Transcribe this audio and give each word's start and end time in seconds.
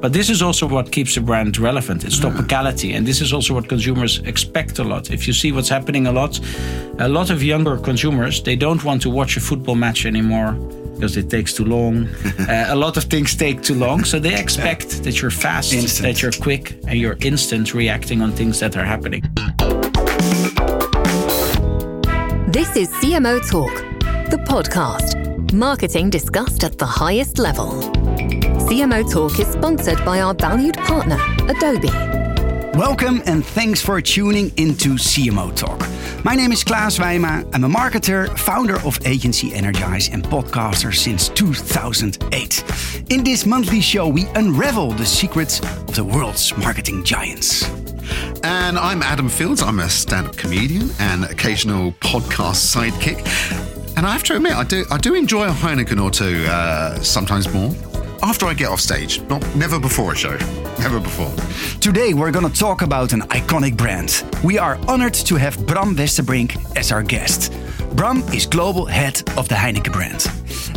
But 0.00 0.14
this 0.14 0.30
is 0.30 0.40
also 0.40 0.66
what 0.66 0.90
keeps 0.90 1.16
a 1.18 1.20
brand 1.20 1.58
relevant. 1.58 2.04
It's 2.04 2.18
topicality, 2.18 2.96
and 2.96 3.06
this 3.06 3.20
is 3.20 3.34
also 3.34 3.52
what 3.52 3.68
consumers 3.68 4.18
expect 4.20 4.78
a 4.78 4.84
lot. 4.84 5.10
If 5.10 5.26
you 5.26 5.34
see 5.34 5.52
what's 5.52 5.68
happening 5.68 6.06
a 6.06 6.12
lot, 6.12 6.40
a 6.98 7.08
lot 7.08 7.28
of 7.30 7.42
younger 7.42 7.76
consumers 7.76 8.42
they 8.42 8.56
don't 8.56 8.82
want 8.82 9.02
to 9.02 9.10
watch 9.10 9.36
a 9.36 9.40
football 9.40 9.74
match 9.74 10.06
anymore 10.06 10.52
because 10.94 11.18
it 11.18 11.28
takes 11.28 11.52
too 11.52 11.66
long. 11.66 12.08
uh, 12.38 12.66
a 12.68 12.76
lot 12.76 12.96
of 12.96 13.04
things 13.04 13.34
take 13.34 13.62
too 13.62 13.74
long, 13.74 14.04
so 14.04 14.18
they 14.18 14.38
expect 14.38 15.02
that 15.04 15.20
you're 15.20 15.30
fast, 15.30 15.72
Instant. 15.74 16.06
that 16.06 16.22
you're 16.22 16.32
quick, 16.32 16.78
and 16.88 16.98
you're 16.98 17.18
instant 17.20 17.74
reacting 17.74 18.22
on 18.22 18.32
things 18.32 18.58
that 18.60 18.76
are 18.76 18.84
happening. 18.84 19.22
This 22.48 22.74
is 22.76 22.88
CMO 23.00 23.38
Talk, 23.50 23.74
the 24.30 24.38
podcast. 24.48 25.52
Marketing 25.52 26.08
discussed 26.10 26.64
at 26.64 26.78
the 26.78 26.86
highest 26.86 27.38
level. 27.38 27.92
CMO 28.70 29.02
Talk 29.10 29.40
is 29.40 29.48
sponsored 29.48 30.04
by 30.04 30.20
our 30.20 30.32
valued 30.32 30.76
partner, 30.76 31.18
Adobe. 31.48 31.88
Welcome 32.78 33.20
and 33.26 33.44
thanks 33.44 33.82
for 33.82 34.00
tuning 34.00 34.52
into 34.58 34.90
CMO 34.90 35.52
Talk. 35.56 35.80
My 36.24 36.36
name 36.36 36.52
is 36.52 36.62
Klaas 36.62 36.96
Wijma. 36.96 37.52
I'm 37.52 37.64
a 37.64 37.68
marketer, 37.68 38.28
founder 38.38 38.80
of 38.86 39.04
Agency 39.04 39.52
Energize, 39.52 40.08
and 40.10 40.22
podcaster 40.22 40.94
since 40.94 41.30
2008. 41.30 43.10
In 43.10 43.24
this 43.24 43.44
monthly 43.44 43.80
show, 43.80 44.06
we 44.06 44.26
unravel 44.36 44.92
the 44.92 45.04
secrets 45.04 45.58
of 45.58 45.96
the 45.96 46.04
world's 46.04 46.56
marketing 46.56 47.02
giants. 47.02 47.68
And 48.44 48.78
I'm 48.78 49.02
Adam 49.02 49.28
Fields. 49.28 49.62
I'm 49.62 49.80
a 49.80 49.88
stand 49.88 50.28
up 50.28 50.36
comedian 50.36 50.90
and 51.00 51.24
occasional 51.24 51.90
podcast 51.94 52.70
sidekick. 52.72 53.26
And 53.96 54.06
I 54.06 54.12
have 54.12 54.22
to 54.22 54.36
admit, 54.36 54.52
I 54.52 54.62
do, 54.62 54.84
I 54.92 54.98
do 54.98 55.16
enjoy 55.16 55.48
a 55.48 55.50
Heineken 55.50 56.00
or 56.00 56.12
two, 56.12 56.46
uh, 56.48 56.94
sometimes 57.00 57.52
more, 57.52 57.74
after 58.22 58.46
I 58.46 58.54
get 58.54 58.68
off 58.68 58.80
stage. 58.80 59.20
Not 59.22 59.44
Never 59.54 59.78
before 59.78 60.12
a 60.12 60.16
show. 60.16 60.36
Never 60.78 61.00
before. 61.00 61.30
Today, 61.80 62.14
we're 62.14 62.30
going 62.30 62.50
to 62.50 62.58
talk 62.58 62.82
about 62.82 63.12
an 63.12 63.22
iconic 63.22 63.76
brand. 63.76 64.24
We 64.42 64.58
are 64.58 64.78
honored 64.88 65.14
to 65.14 65.36
have 65.36 65.66
Bram 65.66 65.94
Westenbrink 65.96 66.76
as 66.76 66.92
our 66.92 67.02
guest. 67.02 67.52
Bram 67.96 68.18
is 68.32 68.46
global 68.46 68.86
head 68.86 69.22
of 69.36 69.48
the 69.48 69.54
Heineken 69.54 69.92
brand. 69.92 70.26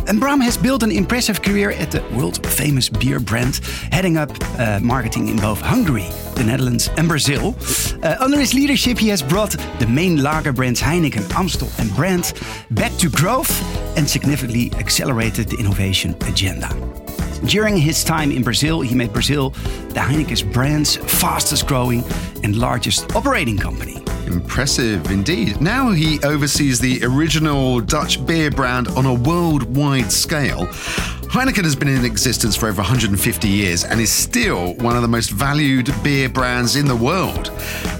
And 0.08 0.20
Bram 0.20 0.40
has 0.40 0.56
built 0.56 0.82
an 0.82 0.90
impressive 0.90 1.40
career 1.40 1.70
at 1.70 1.90
the 1.90 2.02
world 2.14 2.44
famous 2.46 2.88
beer 2.88 3.20
brand, 3.20 3.60
heading 3.90 4.16
up 4.16 4.30
uh, 4.58 4.80
marketing 4.82 5.28
in 5.28 5.36
both 5.36 5.60
Hungary, 5.60 6.08
the 6.34 6.44
Netherlands, 6.44 6.90
and 6.96 7.08
Brazil. 7.08 7.54
Uh, 8.02 8.16
under 8.20 8.38
his 8.38 8.52
leadership, 8.52 8.98
he 8.98 9.08
has 9.08 9.22
brought 9.22 9.56
the 9.78 9.86
main 9.86 10.22
lager 10.22 10.52
brands 10.52 10.80
Heineken, 10.80 11.32
Amstel, 11.34 11.70
and 11.78 11.94
Brand 11.94 12.34
back 12.70 12.92
to 12.98 13.08
growth 13.08 13.52
and 13.96 14.08
significantly 14.08 14.70
accelerated 14.74 15.48
the 15.48 15.56
innovation 15.56 16.14
agenda. 16.26 16.68
During 17.46 17.76
his 17.76 18.02
time 18.04 18.32
in 18.32 18.42
Brazil, 18.42 18.80
he 18.80 18.94
made 18.94 19.12
Brazil 19.12 19.50
the 19.90 20.00
Heineken's 20.00 20.42
brand's 20.42 20.96
fastest 20.96 21.66
growing 21.66 22.02
and 22.42 22.56
largest 22.56 23.14
operating 23.14 23.58
company. 23.58 24.02
Impressive 24.26 25.10
indeed. 25.10 25.60
Now 25.60 25.90
he 25.90 26.18
oversees 26.22 26.80
the 26.80 27.04
original 27.04 27.80
Dutch 27.80 28.24
beer 28.24 28.50
brand 28.50 28.88
on 28.88 29.04
a 29.04 29.12
worldwide 29.12 30.10
scale. 30.10 30.66
Heineken 31.34 31.64
has 31.64 31.74
been 31.74 31.88
in 31.88 32.04
existence 32.04 32.54
for 32.54 32.68
over 32.68 32.80
150 32.80 33.48
years 33.48 33.82
and 33.82 34.00
is 34.00 34.12
still 34.12 34.74
one 34.74 34.94
of 34.94 35.02
the 35.02 35.08
most 35.08 35.30
valued 35.30 35.92
beer 36.04 36.28
brands 36.28 36.76
in 36.76 36.86
the 36.86 36.94
world. 36.94 37.46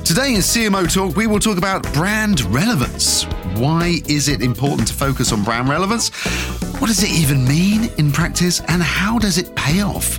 Today 0.05 0.37
in 0.37 0.41
CMO 0.41 0.89
Talk, 0.89 1.17
we 1.17 1.27
will 1.27 1.41
talk 1.41 1.59
about 1.59 1.83
brand 1.93 2.43
relevance. 2.43 3.25
Why 3.57 3.99
is 4.07 4.29
it 4.29 4.41
important 4.41 4.87
to 4.87 4.95
focus 4.95 5.33
on 5.33 5.43
brand 5.43 5.69
relevance? 5.69 6.11
What 6.79 6.87
does 6.87 7.03
it 7.03 7.11
even 7.11 7.45
mean 7.45 7.91
in 7.99 8.13
practice 8.13 8.61
and 8.69 8.81
how 8.81 9.19
does 9.19 9.37
it 9.37 9.53
pay 9.57 9.83
off? 9.83 10.17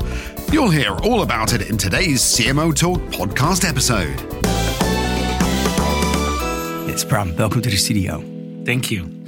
You'll 0.51 0.69
hear 0.69 0.91
all 0.97 1.21
about 1.21 1.53
it 1.53 1.69
in 1.69 1.77
today's 1.77 2.21
CMO 2.21 2.75
Talk 2.75 2.99
podcast 3.13 3.63
episode. 3.63 4.19
It's 6.89 7.05
Bram. 7.05 7.33
Welcome 7.37 7.61
to 7.61 7.69
the 7.69 7.77
studio. 7.77 8.21
Thank 8.65 8.91
you. 8.91 9.24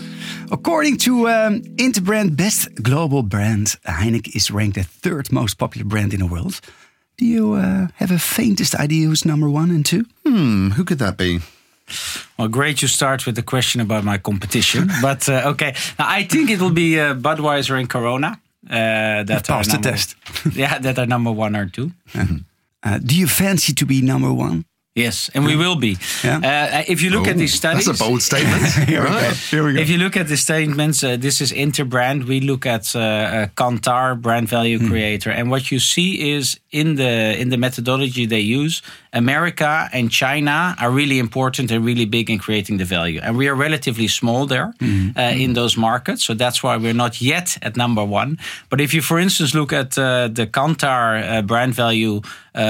According 0.52 0.98
to 0.98 1.28
um, 1.28 1.62
Interbrand 1.78 2.36
Best 2.38 2.74
Global 2.82 3.24
Brand, 3.24 3.76
Heineken 3.86 4.36
is 4.36 4.50
ranked 4.50 4.76
the 4.76 4.84
third 4.84 5.32
most 5.32 5.58
popular 5.58 5.86
brand 5.86 6.14
in 6.14 6.20
the 6.20 6.26
world. 6.26 6.62
Do 7.18 7.26
you 7.26 7.54
uh, 7.54 7.88
have 7.96 8.12
a 8.12 8.20
faintest 8.20 8.76
idea 8.76 9.08
who's 9.08 9.26
number 9.26 9.50
one 9.50 9.72
and 9.72 9.86
two? 9.86 10.06
Hmm, 10.26 10.70
who 10.70 10.84
could 10.84 11.00
that 11.00 11.18
be? 11.18 11.40
Well, 12.38 12.48
great 12.48 12.82
you 12.82 12.88
start 12.88 13.26
with 13.26 13.36
the 13.36 13.42
question 13.42 13.82
about 13.82 14.04
my 14.04 14.18
competition. 14.18 14.90
but 15.02 15.28
uh, 15.28 15.52
okay, 15.52 15.74
now, 16.00 16.06
I 16.08 16.24
think 16.24 16.50
it 16.50 16.62
will 16.62 16.74
be 16.74 17.00
uh, 17.00 17.16
Budweiser 17.16 17.78
and 17.78 17.90
Corona. 17.90 18.40
Uh, 18.70 19.24
that 19.24 19.48
passed 19.48 19.72
the 19.72 19.78
test. 19.78 20.16
yeah, 20.54 20.80
that 20.80 21.00
are 21.00 21.06
number 21.06 21.32
one 21.32 21.56
or 21.56 21.66
two. 21.68 21.92
Uh, 22.84 23.00
do 23.00 23.16
you 23.16 23.28
fancy 23.28 23.74
to 23.74 23.86
be 23.86 24.02
number 24.02 24.32
one? 24.34 24.66
Yes, 24.98 25.30
and 25.36 25.46
we 25.46 25.56
will 25.56 25.76
be. 25.76 25.96
Yeah. 26.24 26.40
Uh, 26.80 26.84
if 26.94 27.02
you 27.04 27.12
look 27.12 27.28
at 27.28 27.38
these 27.38 27.54
studies, 27.54 27.86
That's 27.86 28.02
a 28.02 28.04
bold 28.04 28.22
statement. 28.22 28.64
right. 28.90 29.36
Here 29.52 29.64
we 29.64 29.74
go. 29.74 29.80
If 29.80 29.90
you 29.90 30.00
look 30.00 30.18
at 30.18 30.28
the 30.28 30.38
statements, 30.38 31.04
uh, 31.04 31.18
this 31.18 31.40
is 31.40 31.52
Interbrand. 31.54 32.24
We 32.26 32.40
look 32.42 32.66
at 32.66 32.96
uh, 32.96 33.00
uh, 33.00 33.48
Kantar, 33.56 34.16
brand 34.20 34.48
value 34.50 34.80
Hmm. 34.80 34.88
creator, 34.90 35.30
and 35.32 35.52
what 35.52 35.64
you 35.72 35.80
see 35.80 36.10
is 36.36 36.60
in 36.72 36.96
the 36.96 37.14
in 37.42 37.50
the 37.50 37.58
methodology 37.58 38.26
they 38.26 38.42
use, 38.62 38.82
America 39.14 39.88
and 39.94 40.10
China 40.12 40.76
are 40.80 40.92
really 40.92 41.18
important 41.20 41.72
and 41.72 41.86
really 41.86 42.06
big 42.06 42.30
in 42.30 42.40
creating 42.40 42.78
the 42.80 42.86
value, 42.86 43.20
and 43.24 43.38
we 43.38 43.48
are 43.52 43.56
relatively 43.56 44.08
small 44.08 44.48
there 44.48 44.74
Hmm. 44.80 45.10
uh, 45.16 45.44
in 45.44 45.54
those 45.54 45.78
markets. 45.80 46.24
So 46.26 46.34
that's 46.34 46.60
why 46.64 46.76
we're 46.78 46.94
not 47.06 47.22
yet 47.22 47.58
at 47.62 47.76
number 47.76 48.04
one. 48.04 48.38
But 48.70 48.80
if 48.82 48.94
you, 48.96 49.02
for 49.04 49.20
instance, 49.20 49.54
look 49.60 49.72
at 49.74 49.98
uh, 49.98 50.04
the 50.40 50.48
Kantar 50.48 51.06
uh, 51.24 51.42
brand 51.44 51.76
value 51.76 52.22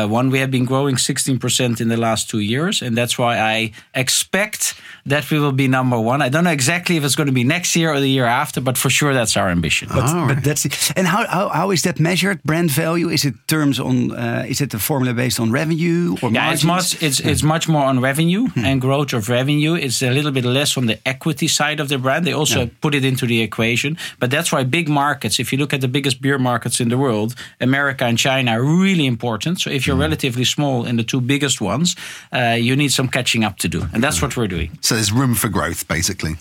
one, 0.07 0.29
we 0.29 0.39
have 0.39 0.51
been 0.51 0.65
growing 0.65 0.95
16% 0.95 1.81
in 1.81 1.87
the 1.87 1.97
last 1.97 2.29
two 2.29 2.39
years, 2.39 2.81
and 2.81 2.97
that's 2.97 3.17
why 3.17 3.37
I 3.37 3.71
expect 3.93 4.75
that 5.05 5.31
we 5.31 5.39
will 5.39 5.53
be 5.53 5.67
number 5.67 5.99
one. 5.99 6.21
I 6.21 6.29
don't 6.29 6.43
know 6.43 6.51
exactly 6.51 6.97
if 6.97 7.03
it's 7.03 7.15
going 7.15 7.27
to 7.27 7.33
be 7.33 7.43
next 7.43 7.75
year 7.75 7.93
or 7.93 7.99
the 7.99 8.09
year 8.09 8.25
after, 8.25 8.59
but 8.61 8.77
for 8.77 8.89
sure 8.89 9.13
that's 9.13 9.37
our 9.37 9.49
ambition. 9.49 9.87
But, 9.87 10.03
All 10.03 10.27
but 10.27 10.43
that's 10.43 10.65
it. 10.65 10.91
And 10.97 11.07
how, 11.07 11.25
how, 11.27 11.49
how 11.49 11.71
is 11.71 11.81
that 11.83 11.99
measured? 11.99 12.43
Brand 12.43 12.69
value? 12.71 13.07
Is 13.09 13.23
it 13.23 13.35
terms 13.47 13.79
on? 13.79 14.11
Uh, 14.11 14.45
is 14.47 14.59
it 14.59 14.73
a 14.73 14.79
formula 14.79 15.13
based 15.13 15.39
on 15.39 15.51
revenue 15.51 16.17
or 16.21 16.29
Yeah, 16.31 16.51
it's 16.51 16.63
much 16.63 17.01
it's 17.01 17.19
it's 17.19 17.43
much 17.43 17.67
more 17.69 17.85
on 17.85 18.01
revenue 18.01 18.47
and 18.55 18.81
growth 18.81 19.13
of 19.13 19.29
revenue. 19.29 19.75
It's 19.75 20.01
a 20.01 20.11
little 20.11 20.31
bit 20.31 20.45
less 20.45 20.77
on 20.77 20.87
the 20.87 20.99
equity 21.07 21.47
side 21.47 21.79
of 21.79 21.87
the 21.87 21.97
brand. 21.97 22.25
They 22.25 22.33
also 22.33 22.69
put 22.81 22.93
it 22.93 23.05
into 23.05 23.25
the 23.25 23.41
equation, 23.41 23.97
but 24.19 24.29
that's 24.29 24.51
why 24.51 24.63
big 24.65 24.89
markets. 24.89 25.39
If 25.39 25.51
you 25.51 25.57
look 25.57 25.73
at 25.73 25.81
the 25.81 25.87
biggest 25.87 26.21
beer 26.21 26.37
markets 26.37 26.79
in 26.79 26.89
the 26.89 26.97
world, 26.97 27.35
America 27.61 28.05
and 28.05 28.17
China 28.17 28.51
are 28.51 28.63
really 28.63 29.05
important. 29.05 29.61
So 29.61 29.69
if 29.77 29.85
you're 29.88 29.95
relatively 30.01 30.43
small 30.45 30.85
in 30.85 30.97
the 30.97 31.03
two 31.03 31.21
biggest 31.21 31.61
ones, 31.61 31.95
uh, 32.33 32.57
you 32.59 32.75
need 32.75 32.91
some 32.91 33.07
catching 33.07 33.45
up 33.45 33.57
to 33.57 33.67
do, 33.69 33.81
and 33.93 34.03
that's 34.03 34.21
what 34.21 34.35
we're 34.35 34.47
doing 34.49 34.69
So 34.81 34.95
there's 34.95 35.11
room 35.11 35.35
for 35.35 35.49
growth, 35.49 35.88
basically. 35.88 36.35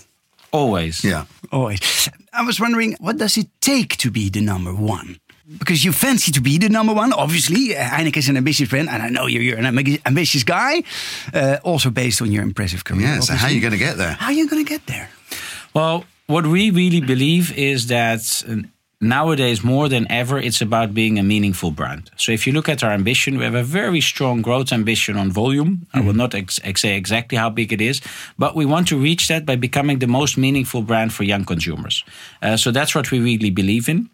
always. 0.51 1.03
Yeah. 1.03 1.25
Always. 1.51 2.09
I 2.33 2.43
was 2.45 2.59
wondering, 2.59 2.95
what 2.99 3.17
does 3.17 3.37
it 3.37 3.47
take 3.61 3.95
to 3.97 4.11
be 4.11 4.29
the 4.29 4.41
number 4.41 4.73
one? 4.73 5.17
Because 5.59 5.85
you 5.85 5.93
fancy 5.93 6.31
to 6.33 6.41
be 6.41 6.57
the 6.57 6.67
number 6.69 6.93
one, 6.93 7.13
obviously. 7.13 7.69
Heineken 7.73 8.17
is 8.17 8.27
an 8.29 8.35
ambitious 8.37 8.69
brand, 8.69 8.89
and 8.89 9.01
I 9.01 9.09
know 9.09 9.27
you're, 9.27 9.41
you're 9.43 9.57
an 9.57 9.65
ambitious 10.05 10.43
guy. 10.43 10.83
Uh, 11.33 11.57
also 11.63 11.89
based 11.89 12.21
on 12.21 12.31
your 12.31 12.43
impressive 12.43 12.83
career. 12.83 13.07
Yeah. 13.07 13.19
So 13.21 13.33
how 13.33 13.47
are 13.47 13.53
you 13.53 13.61
going 13.61 13.71
to 13.79 13.79
get 13.79 13.95
there? 13.97 14.11
How 14.19 14.25
are 14.27 14.33
you 14.33 14.49
going 14.49 14.65
to 14.65 14.69
get 14.69 14.85
there? 14.87 15.07
Well, 15.73 16.03
what 16.27 16.45
we 16.45 16.69
really 16.71 16.99
believe 17.01 17.53
is 17.57 17.87
that 17.87 18.43
uh, 18.49 18.67
nowadays 18.99 19.63
more 19.63 19.89
than 19.89 20.09
ever, 20.11 20.39
it's 20.39 20.61
about 20.61 20.93
being 20.93 21.19
a 21.19 21.23
meaningful 21.23 21.71
brand. 21.71 22.09
So 22.17 22.31
if 22.31 22.47
you 22.47 22.53
look 22.53 22.69
at 22.69 22.83
our 22.83 22.91
ambition, 22.91 23.37
we 23.37 23.43
have 23.43 23.55
a 23.55 23.63
very 23.63 24.01
strong 24.01 24.41
growth 24.41 24.71
ambition 24.71 25.17
on 25.17 25.31
volume. 25.31 25.87
I 25.93 26.01
will 26.01 26.13
not 26.13 26.33
ex- 26.33 26.59
ex- 26.63 26.81
say 26.81 26.95
exactly 26.95 27.37
how 27.37 27.49
big 27.49 27.71
it 27.73 27.81
is, 27.81 28.01
but 28.37 28.55
we 28.55 28.65
want 28.65 28.87
to 28.89 28.97
reach 28.97 29.27
that 29.27 29.45
by 29.45 29.55
becoming 29.55 29.99
the 29.99 30.07
most 30.07 30.37
meaningful 30.37 30.81
brand 30.81 31.13
for 31.13 31.23
young 31.23 31.45
consumers. 31.45 32.03
Uh, 32.41 32.57
so 32.57 32.71
that's 32.71 32.95
what 32.95 33.11
we 33.11 33.19
really 33.19 33.51
believe 33.51 33.89
in. 33.89 34.09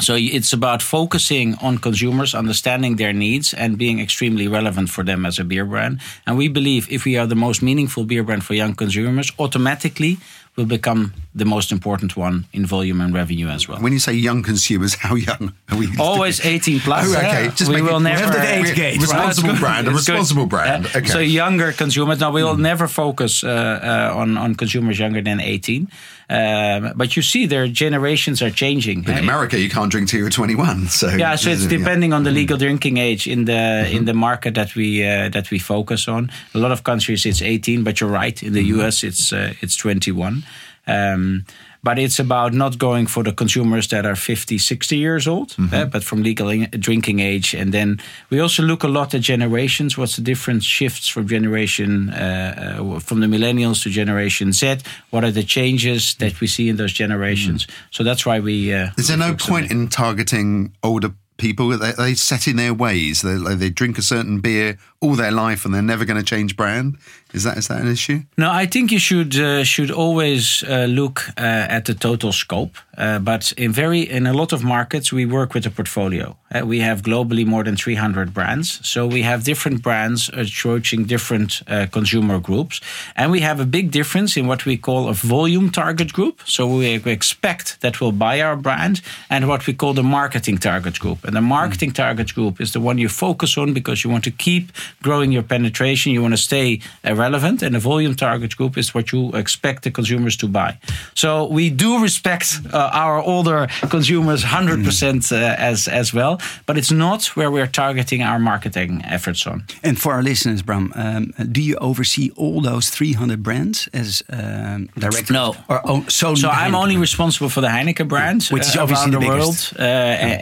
So 0.00 0.14
it's 0.16 0.52
about 0.52 0.82
focusing 0.82 1.54
on 1.56 1.78
consumers, 1.78 2.34
understanding 2.34 2.96
their 2.96 3.12
needs, 3.12 3.52
and 3.54 3.78
being 3.78 4.00
extremely 4.00 4.48
relevant 4.48 4.90
for 4.90 5.04
them 5.04 5.26
as 5.26 5.38
a 5.38 5.44
beer 5.44 5.64
brand. 5.64 6.00
And 6.26 6.36
we 6.36 6.48
believe 6.48 6.90
if 6.90 7.04
we 7.04 7.16
are 7.16 7.26
the 7.26 7.34
most 7.34 7.62
meaningful 7.62 8.04
beer 8.04 8.22
brand 8.22 8.44
for 8.44 8.54
young 8.54 8.74
consumers, 8.74 9.32
automatically 9.38 10.18
will 10.58 10.66
become 10.66 11.12
the 11.38 11.44
most 11.44 11.70
important 11.72 12.16
one 12.16 12.44
in 12.52 12.66
volume 12.66 13.00
and 13.00 13.14
revenue 13.14 13.46
as 13.48 13.68
well. 13.68 13.78
When 13.80 13.92
you 13.92 14.00
say 14.00 14.12
young 14.12 14.42
consumers, 14.42 14.94
how 14.96 15.14
young 15.14 15.54
are 15.70 15.78
we? 15.78 15.86
Always 15.98 16.44
18 16.54 16.80
plus. 16.80 17.06
Oh, 17.14 17.16
okay. 17.18 17.48
Just 17.54 17.70
we 17.70 17.76
it- 17.76 17.82
will 17.82 17.98
we 17.98 18.02
never 18.04 18.24
have 18.24 18.32
that 18.34 18.58
age 18.58 18.74
gate, 18.74 18.96
right? 18.98 19.02
Responsible 19.02 19.50
good. 19.52 19.60
brand, 19.60 19.86
a 19.86 19.90
It's 19.92 20.04
good. 20.06 20.12
responsible 20.12 20.46
brand. 20.46 20.86
Uh, 20.86 20.98
Okay. 20.98 21.06
So 21.08 21.20
younger 21.20 21.72
consumers. 21.72 22.18
Now 22.20 22.32
we 22.32 22.42
will 22.42 22.56
never 22.58 22.88
focus 22.88 23.44
uh, 23.44 23.48
uh, 23.48 24.20
on 24.20 24.36
on 24.36 24.54
consumers 24.56 24.98
younger 24.98 25.22
than 25.22 25.38
18. 25.40 25.86
Um, 26.30 26.92
but 26.94 27.16
you 27.16 27.22
see, 27.22 27.46
their 27.46 27.66
generations 27.68 28.42
are 28.42 28.50
changing. 28.50 29.04
in 29.04 29.14
Uh, 29.14 29.18
America, 29.18 29.56
you 29.58 29.70
can't 29.70 29.90
drink 29.90 30.08
till 30.10 30.20
you're 30.20 30.30
21. 30.30 30.88
So 30.88 31.08
yeah, 31.08 31.36
so 31.36 31.50
it's 31.50 31.62
Yeah. 31.62 31.78
depending 31.78 32.12
on 32.12 32.24
the 32.24 32.30
legal 32.30 32.58
drinking 32.58 32.98
age 32.98 33.26
in 33.26 33.44
the 33.46 33.52
Mm-hmm. 33.52 33.96
in 33.96 34.04
the 34.04 34.12
market 34.14 34.54
that 34.54 34.74
we 34.74 35.02
uh, 35.06 35.30
that 35.30 35.50
we 35.50 35.58
focus 35.58 36.06
on. 36.08 36.30
A 36.54 36.58
lot 36.58 36.70
of 36.72 36.82
countries 36.82 37.24
it's 37.24 37.40
18, 37.42 37.82
but 37.82 37.98
you're 38.00 38.10
right. 38.22 38.42
In 38.42 38.52
the 38.52 38.60
Mm-hmm. 38.62 38.80
US, 38.86 39.02
it's 39.02 39.32
uh, 39.32 39.54
it's 39.62 39.76
21. 39.76 40.44
Um, 40.86 41.44
but 41.88 41.98
it's 41.98 42.18
about 42.18 42.52
not 42.52 42.76
going 42.76 43.06
for 43.06 43.24
the 43.24 43.32
consumers 43.32 43.88
that 43.88 44.04
are 44.04 44.14
50, 44.14 44.58
60 44.58 44.96
years 44.98 45.26
old, 45.26 45.56
uh, 45.72 45.86
but 45.86 46.04
from 46.04 46.22
legal 46.22 46.66
drinking 46.78 47.20
age. 47.20 47.54
And 47.54 47.72
then 47.72 47.98
we 48.28 48.40
also 48.40 48.62
look 48.62 48.82
a 48.82 48.88
lot 48.88 49.14
at 49.14 49.22
generations. 49.22 49.96
What's 49.96 50.16
the 50.16 50.20
different 50.20 50.62
shifts 50.62 51.08
from 51.08 51.26
generation, 51.26 52.10
uh, 52.10 52.76
uh, 52.78 52.98
from 52.98 53.20
the 53.20 53.26
millennials 53.26 53.82
to 53.84 53.88
Generation 53.88 54.52
Z? 54.52 54.80
What 55.08 55.24
are 55.24 55.30
the 55.30 55.42
changes 55.42 56.14
that 56.16 56.42
we 56.42 56.46
see 56.46 56.68
in 56.68 56.76
those 56.76 56.92
generations? 56.92 57.66
So 57.90 58.04
that's 58.04 58.26
why 58.26 58.40
we. 58.40 58.70
Uh, 58.70 58.90
Is 58.98 59.08
there 59.08 59.16
no 59.16 59.34
point 59.34 59.70
in 59.70 59.88
targeting 59.88 60.74
older 60.82 61.14
people? 61.38 61.70
They, 61.70 61.92
they 61.92 62.14
set 62.14 62.46
in 62.46 62.56
their 62.56 62.74
ways. 62.74 63.22
They, 63.22 63.38
they 63.54 63.70
drink 63.70 63.96
a 63.96 64.02
certain 64.02 64.40
beer 64.40 64.76
all 65.00 65.14
their 65.14 65.30
life 65.30 65.64
and 65.64 65.72
they're 65.72 65.82
never 65.82 66.04
going 66.04 66.16
to 66.16 66.24
change 66.24 66.56
brand. 66.56 66.96
Is 67.34 67.44
that 67.44 67.58
is 67.58 67.68
that 67.68 67.80
an 67.82 67.88
issue? 67.88 68.22
No, 68.38 68.50
I 68.50 68.66
think 68.66 68.90
you 68.90 68.98
should 68.98 69.36
uh, 69.36 69.62
should 69.62 69.90
always 69.90 70.64
uh, 70.64 70.86
look 70.88 71.28
uh, 71.36 71.76
at 71.76 71.84
the 71.84 71.94
total 71.94 72.32
scope. 72.32 72.76
Uh, 72.96 73.18
but 73.18 73.52
in 73.56 73.70
very 73.70 74.00
in 74.00 74.26
a 74.26 74.32
lot 74.32 74.52
of 74.52 74.64
markets, 74.64 75.12
we 75.12 75.26
work 75.26 75.52
with 75.54 75.66
a 75.66 75.70
portfolio. 75.70 76.36
Uh, 76.50 76.64
we 76.66 76.80
have 76.80 77.02
globally 77.02 77.44
more 77.46 77.62
than 77.62 77.76
300 77.76 78.32
brands, 78.32 78.80
so 78.82 79.06
we 79.06 79.22
have 79.22 79.44
different 79.44 79.82
brands 79.82 80.30
approaching 80.32 81.04
different 81.04 81.62
uh, 81.68 81.86
consumer 81.92 82.40
groups, 82.40 82.80
and 83.14 83.30
we 83.30 83.40
have 83.40 83.60
a 83.60 83.66
big 83.66 83.90
difference 83.90 84.36
in 84.38 84.46
what 84.46 84.64
we 84.64 84.78
call 84.78 85.08
a 85.08 85.12
volume 85.12 85.70
target 85.70 86.12
group. 86.14 86.40
So 86.46 86.66
we 86.66 86.94
expect 86.94 87.80
that 87.82 88.00
will 88.00 88.12
buy 88.12 88.40
our 88.40 88.56
brand, 88.56 89.02
and 89.28 89.46
what 89.46 89.66
we 89.66 89.74
call 89.74 89.92
the 89.92 90.02
marketing 90.02 90.58
target 90.58 90.98
group. 90.98 91.24
And 91.24 91.36
the 91.36 91.42
marketing 91.42 91.92
target 91.92 92.34
group 92.34 92.58
is 92.58 92.72
the 92.72 92.80
one 92.80 92.96
you 92.96 93.10
focus 93.10 93.58
on 93.58 93.74
because 93.74 94.02
you 94.02 94.10
want 94.10 94.24
to 94.24 94.30
keep 94.30 94.72
growing 95.02 95.32
your 95.32 95.42
penetration. 95.42 96.12
You 96.12 96.22
want 96.22 96.34
to 96.34 96.42
stay 96.42 96.80
uh, 97.04 97.14
relevant, 97.14 97.62
and 97.62 97.74
the 97.74 97.78
volume 97.80 98.14
target 98.14 98.56
group 98.56 98.76
is 98.78 98.94
what 98.94 99.12
you 99.12 99.30
expect 99.34 99.82
the 99.82 99.90
consumers 99.90 100.36
to 100.36 100.46
buy. 100.48 100.78
So 101.14 101.46
we 101.46 101.70
do 101.70 102.02
respect 102.02 102.60
uh, 102.72 102.90
our 102.92 103.22
older 103.22 103.68
consumers 103.90 104.44
100% 104.44 105.32
uh, 105.32 105.36
as 105.58 105.88
as 105.88 106.12
well, 106.14 106.40
but 106.66 106.76
it's 106.76 106.92
not 106.92 107.36
where 107.36 107.50
we're 107.50 107.70
targeting 107.70 108.22
our 108.22 108.38
marketing 108.38 109.02
efforts 109.04 109.46
on. 109.46 109.62
And 109.82 109.96
for 109.98 110.12
our 110.12 110.22
listeners, 110.22 110.62
Bram, 110.62 110.92
um, 110.94 111.32
do 111.52 111.60
you 111.60 111.76
oversee 111.80 112.30
all 112.36 112.60
those 112.62 112.90
300 112.90 113.42
brands 113.42 113.88
as 113.92 114.22
um, 114.30 114.88
director? 114.98 115.32
No. 115.32 115.54
Or 115.68 115.80
oh, 115.84 116.04
so 116.08 116.34
So 116.34 116.48
I'm 116.48 116.74
only 116.74 116.96
responsible 116.96 117.50
for 117.50 117.60
the 117.60 117.68
Heineken 117.68 118.08
brand, 118.08 118.44
Which 118.50 118.66
is 118.68 118.76
uh, 118.76 118.82
obviously 118.82 119.10
the 119.10 119.18
the, 119.18 119.26
world, 119.26 119.72
uh, 119.78 119.82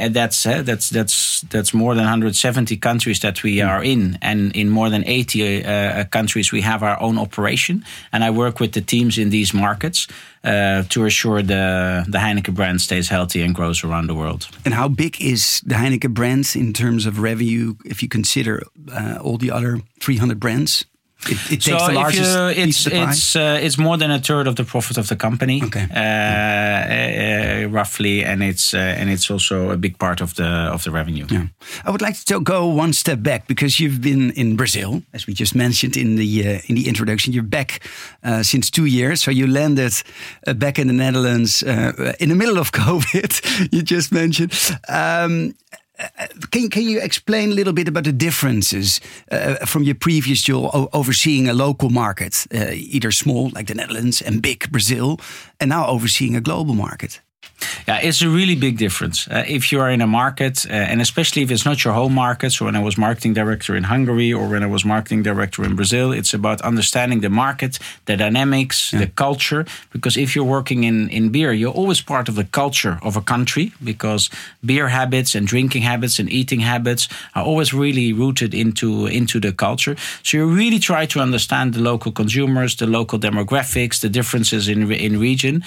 and 0.03 0.15
that's 0.15 0.47
uh, 0.47 0.63
that's 0.63 0.91
that's 0.91 1.41
that's 1.51 1.73
more 1.73 1.95
than 1.95 2.05
170 2.05 2.77
countries 2.79 3.21
that 3.21 3.43
we 3.43 3.61
Hmm. 3.61 3.69
are 3.69 3.85
in, 3.85 4.19
and 4.21 4.36
in 4.55 4.71
more 4.71 4.91
than 4.91 5.03
80 5.07 5.65
uh, 5.65 6.05
countries 6.05 6.53
we 6.53 6.63
have 6.63 6.83
our 6.83 7.01
own 7.01 7.19
operation, 7.19 7.85
and 8.13 8.25
I 8.25 8.31
work 8.31 8.61
with 8.61 8.73
the 8.73 8.81
teams 8.81 9.19
in 9.19 9.31
these 9.31 9.55
markets 9.55 10.07
uh, 10.45 10.83
to 10.89 11.05
assure 11.05 11.43
the 11.43 12.05
the 12.09 12.19
Heineken 12.19 12.55
brand 12.55 12.81
stays 12.81 13.09
healthy 13.09 13.43
and 13.43 13.55
grows 13.55 13.85
around 13.85 14.09
the 14.09 14.15
world. 14.15 14.49
And 14.65 14.75
how 14.75 14.89
big 14.89 15.17
is 15.21 15.61
the 15.67 15.75
Heineken 15.75 16.13
brand 16.15 16.55
in 16.55 16.73
terms 16.73 17.07
of 17.07 17.19
revenue 17.19 17.75
if 17.85 18.03
you 18.03 18.09
consider 18.09 18.63
uh, 18.93 19.19
all 19.23 19.39
the 19.39 19.51
other 19.51 19.81
300 20.01 20.39
brands? 20.39 20.87
It, 21.29 21.39
it 21.53 21.61
takes 21.63 21.67
the 21.67 21.89
if 21.91 21.95
largest 21.95 22.37
you, 22.57 22.65
it's 22.65 22.87
of 22.87 22.93
the 22.93 22.99
pie? 22.99 23.11
it's 23.11 23.37
uh, 23.37 23.59
it's 23.67 23.79
more 23.79 23.97
than 23.99 24.11
a 24.11 24.19
third 24.19 24.47
of 24.47 24.55
the 24.55 24.65
profit 24.65 24.99
of 24.99 25.07
the 25.09 25.17
company, 25.17 25.61
Okay. 25.65 25.87
uh, 25.91 27.65
uh, 27.65 27.69
roughly, 27.71 28.25
and 28.25 28.43
it's 28.43 28.75
uh, 28.75 28.79
and 29.01 29.11
it's 29.11 29.31
also 29.31 29.71
a 29.71 29.77
big 29.77 29.99
part 29.99 30.21
of 30.21 30.35
the 30.35 30.45
of 30.73 30.83
the 30.83 30.91
revenue. 30.91 31.27
Yeah. 31.31 31.47
I 31.85 31.91
would 31.91 32.03
like 32.03 32.17
to 32.25 32.41
go 32.41 32.67
one 32.67 32.93
step 32.93 33.23
back 33.23 33.47
because 33.47 33.81
you've 33.81 34.01
been 34.01 34.31
in 34.33 34.57
Brazil, 34.57 35.03
as 35.13 35.27
we 35.27 35.33
just 35.35 35.55
mentioned 35.55 35.97
in 35.97 36.17
the 36.17 36.47
uh, 36.47 36.61
in 36.69 36.75
the 36.77 36.87
introduction. 36.89 37.33
You're 37.33 37.49
back 37.49 37.81
uh, 38.23 38.43
since 38.43 38.71
two 38.71 38.85
years, 38.87 39.23
so 39.23 39.31
you 39.31 39.47
landed 39.47 39.93
uh, 40.47 40.55
back 40.55 40.79
in 40.79 40.87
the 40.87 40.93
Netherlands 40.95 41.63
uh, 41.63 42.13
in 42.21 42.29
the 42.29 42.37
middle 42.37 42.59
of 42.59 42.71
COVID. 42.85 43.73
you 43.73 43.83
just 43.83 44.13
mentioned. 44.13 44.53
Um, 44.89 45.55
can 46.51 46.69
can 46.71 46.83
you 46.83 47.01
explain 47.01 47.51
a 47.51 47.55
little 47.55 47.73
bit 47.73 47.89
about 47.89 48.05
the 48.05 48.13
differences 48.13 49.01
uh, 49.31 49.67
from 49.67 49.83
your 49.83 49.95
previous 49.95 50.43
job 50.43 50.89
overseeing 50.93 51.49
a 51.49 51.53
local 51.53 51.91
market, 51.91 52.47
uh, 52.55 52.73
either 52.73 53.13
small 53.13 53.51
like 53.51 53.67
the 53.67 53.75
Netherlands 53.75 54.23
and 54.23 54.43
big 54.43 54.71
Brazil, 54.71 55.19
and 55.59 55.69
now 55.69 55.87
overseeing 55.87 56.37
a 56.37 56.41
global 56.41 56.75
market? 56.75 57.21
Yeah, 57.89 58.01
it's 58.03 58.21
a 58.21 58.29
really 58.29 58.55
big 58.57 58.79
difference. 58.79 59.29
Uh, 59.29 59.45
if 59.47 59.71
you 59.73 59.81
are 59.81 59.91
in 59.91 60.01
a 60.01 60.07
market, 60.07 60.67
uh, 60.67 60.73
and 60.73 61.01
especially 61.01 61.43
if 61.43 61.51
it's 61.51 61.65
not 61.65 61.85
your 61.85 61.95
home 61.95 62.15
market. 62.15 62.51
So, 62.51 62.65
when 62.65 62.77
I 62.77 62.83
was 62.83 62.99
marketing 62.99 63.35
director 63.35 63.77
in 63.77 63.85
Hungary 63.85 64.33
or 64.33 64.49
when 64.49 64.63
I 64.63 64.67
was 64.67 64.85
marketing 64.85 65.23
director 65.23 65.65
in 65.65 65.75
Brazil, 65.75 66.13
it's 66.13 66.35
about 66.35 66.61
understanding 66.63 67.21
the 67.21 67.31
market, 67.31 67.79
the 68.05 68.17
dynamics, 68.17 68.91
the 68.91 69.07
culture. 69.07 69.65
Because 69.93 70.17
if 70.17 70.35
you're 70.35 70.45
working 70.45 70.85
in, 70.85 71.09
in 71.11 71.31
beer, 71.31 71.53
you're 71.53 71.73
always 71.73 72.01
part 72.01 72.29
of 72.29 72.35
the 72.35 72.45
culture 72.45 72.99
of 73.03 73.17
a 73.17 73.23
country 73.23 73.73
because 73.83 74.31
beer 74.65 74.89
habits 74.89 75.35
and 75.35 75.47
drinking 75.47 75.83
habits 75.83 76.19
and 76.19 76.31
eating 76.31 76.61
habits 76.61 77.09
are 77.35 77.45
always 77.45 77.73
really 77.73 78.13
rooted 78.13 78.53
into, 78.53 79.07
into 79.07 79.41
the 79.41 79.53
culture. 79.53 79.97
So, 80.23 80.39
you 80.39 80.47
really 80.47 80.79
try 80.79 81.07
to 81.07 81.21
understand 81.21 81.73
the 81.75 81.81
local 81.81 82.13
consumers, 82.13 82.77
the 82.77 82.87
local 82.87 83.19
demographics, 83.19 84.01
the 84.01 84.11
differences 84.11 84.69
in, 84.69 84.91
in 84.93 85.19
region. 85.19 85.65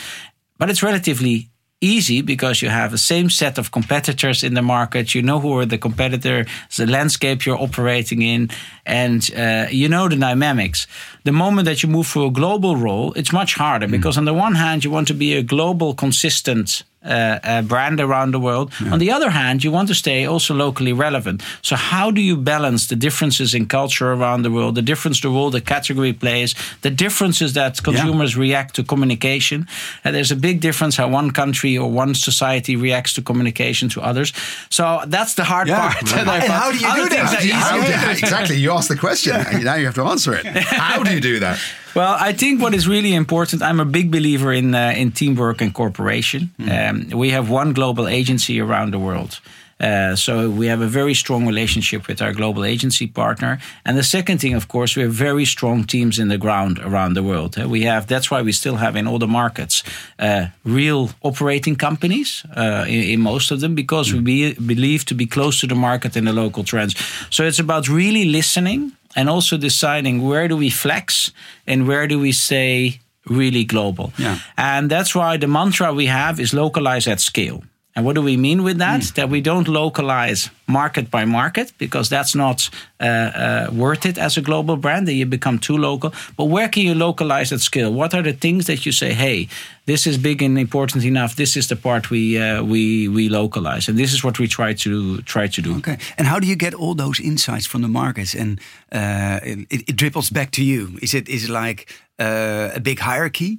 But 0.58 0.70
it's 0.70 0.84
relatively 0.84 1.50
easy 1.82 2.22
because 2.22 2.62
you 2.62 2.70
have 2.70 2.92
the 2.92 2.98
same 2.98 3.30
set 3.30 3.58
of 3.58 3.72
competitors 3.72 4.44
in 4.44 4.54
the 4.54 4.62
market. 4.62 5.16
You 5.16 5.22
know 5.22 5.40
who 5.40 5.58
are 5.58 5.66
the 5.66 5.78
competitor, 5.78 6.46
the 6.76 6.86
landscape 6.86 7.46
you're 7.46 7.62
operating 7.62 8.22
in, 8.22 8.50
and 8.86 9.30
uh, 9.36 9.68
you 9.72 9.88
know 9.88 10.08
the 10.08 10.16
dynamics. 10.16 10.88
The 11.24 11.32
moment 11.32 11.66
that 11.66 11.84
you 11.84 11.90
move 11.90 12.12
to 12.14 12.26
a 12.26 12.32
global 12.32 12.76
role, 12.76 13.14
it's 13.14 13.32
much 13.32 13.56
harder 13.56 13.88
because 13.88 14.18
on 14.18 14.26
the 14.26 14.34
one 14.34 14.56
hand 14.56 14.84
you 14.84 14.92
want 14.92 15.08
to 15.08 15.14
be 15.14 15.34
a 15.36 15.44
global, 15.44 15.94
consistent. 15.94 16.84
Uh, 17.02 17.40
uh, 17.46 17.62
brand 17.62 18.02
around 18.02 18.32
the 18.34 18.40
world. 18.40 18.74
On 18.92 19.00
the 19.00 19.10
other 19.10 19.30
hand, 19.30 19.64
you 19.64 19.72
want 19.72 19.88
to 19.88 19.94
stay 19.96 20.26
also 20.26 20.54
locally 20.54 20.92
relevant. 20.92 21.42
So, 21.62 21.78
how 21.78 22.12
do 22.12 22.20
you 22.20 22.36
balance 22.36 22.88
the 22.88 22.98
differences 22.98 23.54
in 23.54 23.68
culture 23.68 24.12
around 24.12 24.42
the 24.44 24.50
world, 24.52 24.76
the 24.76 24.82
difference 24.82 25.22
the 25.22 25.30
role 25.30 25.50
the 25.50 25.62
category 25.62 26.12
plays, 26.12 26.56
the 26.82 26.90
differences 26.90 27.54
that 27.54 27.82
consumers 27.84 28.36
react 28.36 28.76
to 28.76 28.84
communication? 28.84 29.66
And 30.04 30.14
there's 30.14 30.32
a 30.32 30.36
big 30.36 30.60
difference 30.60 30.98
how 30.98 31.08
one 31.08 31.32
country 31.32 31.78
or 31.78 31.90
one 31.90 32.16
society 32.16 32.76
reacts 32.76 33.14
to 33.14 33.22
communication 33.22 33.88
to 33.90 34.02
others. 34.02 34.34
So 34.70 35.00
that's 35.08 35.36
the 35.36 35.46
hard 35.46 35.70
Yeah. 35.70 35.94
part. 35.94 36.14
I 36.28 36.40
how 36.48 36.70
do 36.70 36.78
you 36.80 36.96
do 36.96 37.10
that? 37.16 37.40
things 37.40 37.54
are 37.54 37.56
How 37.56 37.78
do 37.82 37.90
Yeah, 37.90 38.12
exactly. 38.12 38.58
You 38.58 38.74
asked 38.74 38.90
the 38.90 38.98
question. 38.98 39.34
Now 39.64 39.76
you 39.76 39.86
have 39.86 39.96
to 39.96 40.04
answer 40.04 40.34
it. 40.34 40.46
How 40.90 41.02
do 41.02 41.14
you 41.14 41.22
do 41.22 41.40
that? 41.40 41.60
Well, 41.96 42.18
I 42.20 42.34
think 42.34 42.62
what 42.62 42.74
is 42.74 42.88
really 42.88 43.14
important. 43.14 43.62
I'm 43.62 43.80
a 43.80 43.86
big 43.86 44.12
believer 44.12 44.54
in 44.54 44.76
uh, 44.76 44.94
in 44.96 45.12
teamwork 45.12 45.62
and 45.62 45.74
cooperation. 45.74 46.50
Um, 46.60 47.10
we 47.10 47.32
have 47.32 47.50
one 47.50 47.74
global 47.74 48.08
agency 48.08 48.62
around 48.62 48.92
the 48.92 49.00
world. 49.00 49.40
Uh, 49.80 50.16
so 50.16 50.50
we 50.50 50.68
have 50.68 50.82
a 50.82 50.88
very 50.88 51.14
strong 51.14 51.48
relationship 51.48 52.08
with 52.08 52.22
our 52.22 52.34
global 52.34 52.66
agency 52.66 53.08
partner. 53.08 53.60
And 53.86 53.98
the 53.98 54.04
second 54.04 54.40
thing, 54.40 54.54
of 54.54 54.68
course, 54.68 54.96
we 54.98 55.04
have 55.04 55.14
very 55.14 55.46
strong 55.46 55.86
teams 55.86 56.20
in 56.20 56.28
the 56.28 56.38
ground 56.38 56.80
around 56.80 57.14
the 57.14 57.24
world. 57.24 57.58
Uh, 57.58 57.70
we 57.70 57.84
have 57.84 58.06
that's 58.06 58.30
why 58.30 58.42
we 58.42 58.52
still 58.52 58.76
have 58.76 59.00
in 59.00 59.08
all 59.08 59.20
the 59.20 59.28
markets 59.28 59.84
uh, 60.20 60.48
real 60.66 61.10
operating 61.22 61.78
companies 61.78 62.44
uh, 62.58 62.86
in, 62.88 63.04
in 63.04 63.20
most 63.22 63.52
of 63.52 63.60
them 63.60 63.74
because 63.74 64.14
we 64.14 64.20
be, 64.20 64.54
believe 64.54 65.06
to 65.06 65.16
be 65.16 65.26
close 65.26 65.62
to 65.62 65.68
the 65.68 65.76
market 65.76 66.16
and 66.16 66.28
the 66.28 66.34
local 66.34 66.64
trends. 66.64 66.96
So 67.30 67.46
it's 67.46 67.60
about 67.60 67.88
really 67.88 68.26
listening 68.26 68.92
and 69.16 69.30
also 69.30 69.58
deciding 69.58 70.22
where 70.22 70.48
do 70.48 70.58
we 70.58 70.70
flex 70.70 71.32
and 71.66 71.88
where 71.88 72.08
do 72.08 72.20
we 72.20 72.32
say 72.32 73.00
really 73.30 73.64
global. 73.64 74.12
Yeah. 74.18 74.40
And 74.58 74.90
that's 74.90 75.16
why 75.16 75.38
the 75.38 75.48
mantra 75.48 75.94
we 75.94 76.08
have 76.08 76.40
is 76.40 76.54
localize 76.54 77.08
at 77.08 77.20
scale. 77.20 77.64
And 78.00 78.06
what 78.06 78.16
do 78.16 78.22
we 78.22 78.38
mean 78.38 78.64
with 78.64 78.78
that? 78.78 79.12
That 79.16 79.30
we 79.30 79.42
don't 79.42 79.68
localize 79.68 80.50
market 80.68 81.12
by 81.12 81.26
market 81.26 81.74
because 81.78 82.08
that's 82.08 82.34
not 82.34 82.70
uh, 83.02 83.04
uh, 83.04 83.70
worth 83.74 84.06
it 84.06 84.18
as 84.18 84.38
a 84.38 84.42
global 84.42 84.78
brand. 84.78 85.06
That 85.06 85.16
you 85.16 85.26
become 85.26 85.60
too 85.60 85.76
local. 85.78 86.14
But 86.38 86.46
where 86.46 86.70
can 86.70 86.84
you 86.84 86.96
localize 86.96 87.52
at 87.52 87.60
scale? 87.60 87.92
What 87.92 88.14
are 88.14 88.22
the 88.22 88.32
things 88.32 88.68
that 88.68 88.86
you 88.86 88.94
say, 88.94 89.12
hey, 89.14 89.50
this 89.86 90.08
is 90.08 90.18
big 90.18 90.42
and 90.42 90.58
important 90.58 91.04
enough. 91.04 91.36
This 91.36 91.58
is 91.58 91.68
the 91.68 91.76
part 91.76 92.10
we 92.10 92.40
uh, 92.40 92.64
we 92.64 93.10
we 93.10 93.28
localize, 93.28 93.90
and 93.90 93.98
this 93.98 94.14
is 94.14 94.24
what 94.24 94.40
we 94.40 94.48
try 94.48 94.74
to 94.74 95.22
try 95.24 95.48
to 95.48 95.62
do. 95.62 95.76
Okay. 95.78 95.98
And 96.18 96.28
how 96.28 96.40
do 96.40 96.48
you 96.48 96.56
get 96.56 96.74
all 96.74 96.96
those 96.96 97.20
insights 97.20 97.68
from 97.68 97.82
the 97.82 97.90
markets? 97.90 98.34
And 98.34 98.60
uh, 98.94 99.40
it, 99.44 99.90
it 99.90 99.96
dribbles 99.98 100.30
back 100.30 100.52
to 100.52 100.62
you. 100.62 100.98
Is 101.02 101.14
it 101.14 101.28
is 101.28 101.44
it 101.44 101.50
like 101.50 101.94
uh, 102.18 102.70
a 102.76 102.80
big 102.80 103.00
hierarchy, 103.00 103.58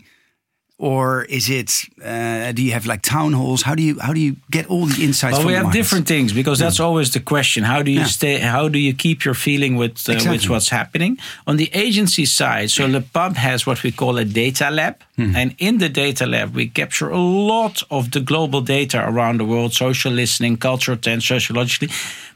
or 0.83 1.25
is 1.29 1.49
it? 1.51 1.71
Uh, 2.03 2.53
do 2.53 2.63
you 2.63 2.73
have 2.73 2.87
like 2.87 3.03
town 3.03 3.33
halls? 3.35 3.63
How 3.63 3.75
do 3.75 3.83
you 3.83 3.99
how 4.01 4.13
do 4.15 4.21
you 4.21 4.37
get 4.51 4.65
all 4.71 4.87
the 4.87 5.05
insights? 5.05 5.37
Well, 5.37 5.47
we 5.47 5.53
the 5.53 5.57
have 5.59 5.65
markets? 5.67 5.79
different 5.81 6.07
things 6.09 6.33
because 6.33 6.59
that's 6.59 6.81
always 6.81 7.11
the 7.11 7.21
question. 7.21 7.65
How 7.65 7.83
do 7.83 7.91
you 7.91 8.01
Yeah. 8.01 8.07
stay? 8.19 8.39
How 8.41 8.69
do 8.71 8.79
you 8.79 8.95
keep 8.95 9.19
your 9.27 9.35
feeling 9.35 9.77
with 9.79 9.93
uh, 10.09 10.13
Exactly. 10.13 10.31
with 10.39 10.49
what's 10.49 10.71
happening 10.71 11.19
on 11.47 11.57
the 11.59 11.69
agency 11.75 12.25
side? 12.27 12.71
So 12.71 12.87
Le 12.87 13.01
Pub 13.03 13.37
has 13.37 13.67
what 13.67 13.83
we 13.83 13.91
call 13.93 14.19
a 14.19 14.25
data 14.25 14.71
lab, 14.71 14.95
Hmm. 15.17 15.37
and 15.37 15.55
in 15.59 15.79
the 15.79 15.89
data 15.89 16.25
lab 16.27 16.55
we 16.57 16.67
capture 16.81 17.11
a 17.13 17.21
lot 17.53 17.83
of 17.91 18.11
the 18.11 18.21
global 18.21 18.61
data 18.63 18.99
around 19.11 19.39
the 19.39 19.45
world, 19.45 19.73
social 19.75 20.13
listening, 20.15 20.57
cultural 20.59 20.97
trends, 20.99 21.27
sociologically. 21.27 21.91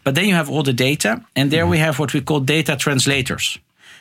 But 0.05 0.15
then 0.15 0.25
you 0.29 0.35
have 0.35 0.51
all 0.53 0.63
the 0.63 0.75
data, 0.89 1.21
and 1.35 1.51
there 1.51 1.65
Hmm. 1.65 1.71
we 1.71 1.79
have 1.79 1.95
what 1.99 2.13
we 2.13 2.21
call 2.21 2.41
data 2.41 2.77
translators. 2.77 3.59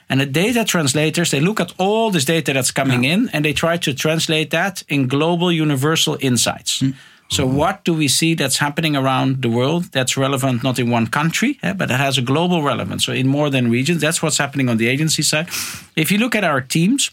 And 0.09 0.19
the 0.19 0.25
data 0.25 0.63
translators, 0.63 1.31
they 1.31 1.39
look 1.39 1.59
at 1.59 1.73
all 1.77 2.11
this 2.11 2.25
data 2.25 2.53
that's 2.53 2.71
coming 2.71 3.03
in 3.03 3.29
and 3.29 3.43
they 3.43 3.53
try 3.53 3.77
to 3.77 3.93
translate 3.93 4.51
that 4.51 4.83
in 4.87 5.07
global 5.07 5.51
universal 5.51 6.17
insights. 6.19 6.79
Hmm. 6.79 6.91
So, 7.29 7.47
what 7.47 7.83
do 7.83 7.93
we 7.95 8.07
see 8.07 8.35
that's 8.35 8.57
happening 8.57 8.95
around 8.95 9.41
the 9.41 9.49
world 9.49 9.85
that's 9.85 10.15
relevant 10.15 10.61
not 10.61 10.77
in 10.77 10.91
one 10.91 11.07
country, 11.07 11.57
eh, 11.63 11.73
but 11.73 11.89
it 11.89 11.97
has 11.97 12.17
a 12.17 12.21
global 12.21 12.61
relevance? 12.61 13.05
So, 13.05 13.11
in 13.11 13.27
more 13.27 13.49
than 13.49 13.71
regions, 13.71 14.01
that's 14.01 14.21
what's 14.21 14.37
happening 14.37 14.69
on 14.69 14.77
the 14.77 14.87
agency 14.87 15.23
side. 15.23 15.47
If 15.95 16.11
you 16.11 16.19
look 16.19 16.35
at 16.35 16.43
our 16.43 16.61
teams, 16.61 17.09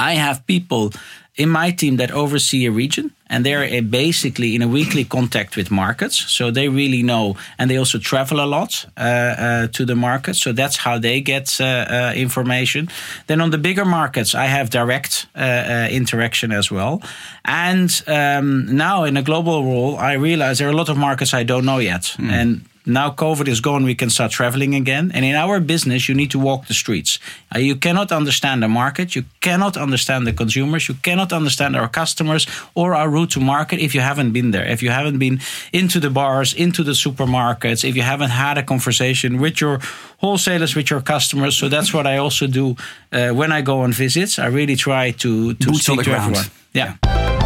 I 0.00 0.14
have 0.14 0.44
people 0.46 0.92
in 1.40 1.48
my 1.48 1.70
team 1.70 1.96
that 1.96 2.10
oversee 2.10 2.66
a 2.66 2.70
region 2.70 3.10
and 3.30 3.46
they're 3.46 3.64
uh, 3.64 3.80
basically 3.80 4.54
in 4.54 4.62
a 4.62 4.68
weekly 4.68 5.04
contact 5.04 5.56
with 5.56 5.70
markets. 5.70 6.16
So 6.30 6.50
they 6.50 6.68
really 6.68 7.02
know 7.02 7.36
and 7.58 7.70
they 7.70 7.78
also 7.78 7.98
travel 7.98 8.40
a 8.40 8.46
lot 8.46 8.86
uh, 8.96 9.00
uh, 9.00 9.66
to 9.68 9.84
the 9.86 9.94
market. 9.94 10.36
So 10.36 10.52
that's 10.52 10.76
how 10.76 10.98
they 10.98 11.20
get 11.22 11.60
uh, 11.60 11.64
uh, 11.64 12.12
information. 12.14 12.88
Then 13.26 13.40
on 13.40 13.50
the 13.50 13.58
bigger 13.58 13.84
markets 13.84 14.34
i 14.34 14.46
have 14.46 14.68
direct 14.68 15.26
uh, 15.34 15.88
interaction 15.90 16.52
as 16.52 16.70
well. 16.70 17.00
And 17.44 17.90
um, 18.06 18.76
now 18.76 19.04
in 19.04 19.16
a 19.16 19.22
global 19.22 19.64
role 19.64 19.96
i 19.96 20.12
realize 20.12 20.58
there 20.58 20.68
are 20.68 20.74
a 20.74 20.76
lot 20.76 20.90
of 20.90 20.96
markets 20.96 21.32
i 21.32 21.44
don't 21.44 21.64
know 21.64 21.78
yet. 21.78 22.16
And 22.18 22.60
now 22.92 23.10
COVID 23.10 23.48
is 23.48 23.60
gone, 23.60 23.84
we 23.84 23.94
can 23.94 24.10
start 24.10 24.32
traveling 24.32 24.74
again. 24.74 25.10
And 25.14 25.24
in 25.24 25.34
our 25.34 25.60
business, 25.60 26.08
you 26.08 26.14
need 26.14 26.30
to 26.30 26.38
walk 26.38 26.66
the 26.66 26.74
streets. 26.74 27.18
Uh, 27.54 27.58
you 27.58 27.76
cannot 27.76 28.12
understand 28.12 28.62
the 28.62 28.68
market, 28.68 29.14
you 29.14 29.24
cannot 29.40 29.76
understand 29.76 30.26
the 30.26 30.32
consumers, 30.32 30.88
you 30.88 30.94
cannot 31.02 31.32
understand 31.32 31.76
our 31.76 31.88
customers 31.88 32.46
or 32.74 32.94
our 32.94 33.08
route 33.08 33.30
to 33.30 33.40
market 33.40 33.80
if 33.80 33.94
you 33.94 34.00
haven't 34.00 34.32
been 34.32 34.50
there, 34.50 34.66
if 34.66 34.82
you 34.82 34.90
haven't 34.90 35.18
been 35.18 35.40
into 35.72 36.00
the 36.00 36.10
bars, 36.10 36.54
into 36.54 36.82
the 36.82 36.92
supermarkets, 36.92 37.84
if 37.88 37.96
you 37.96 38.02
haven't 38.02 38.30
had 38.30 38.58
a 38.58 38.62
conversation 38.62 39.40
with 39.40 39.60
your 39.60 39.78
wholesalers, 40.18 40.74
with 40.76 40.90
your 40.90 41.00
customers. 41.00 41.56
So 41.56 41.68
that's 41.68 41.92
what 41.92 42.06
I 42.06 42.18
also 42.18 42.46
do 42.46 42.76
uh, 43.12 43.30
when 43.30 43.52
I 43.52 43.62
go 43.62 43.80
on 43.80 43.92
visits. 43.92 44.38
I 44.38 44.46
really 44.46 44.76
try 44.76 45.12
to, 45.12 45.54
to 45.54 45.66
Boots 45.66 45.84
speak 45.84 45.98
to 45.98 46.04
ground. 46.04 46.36
everyone. 46.36 46.50
Yeah. 46.72 47.39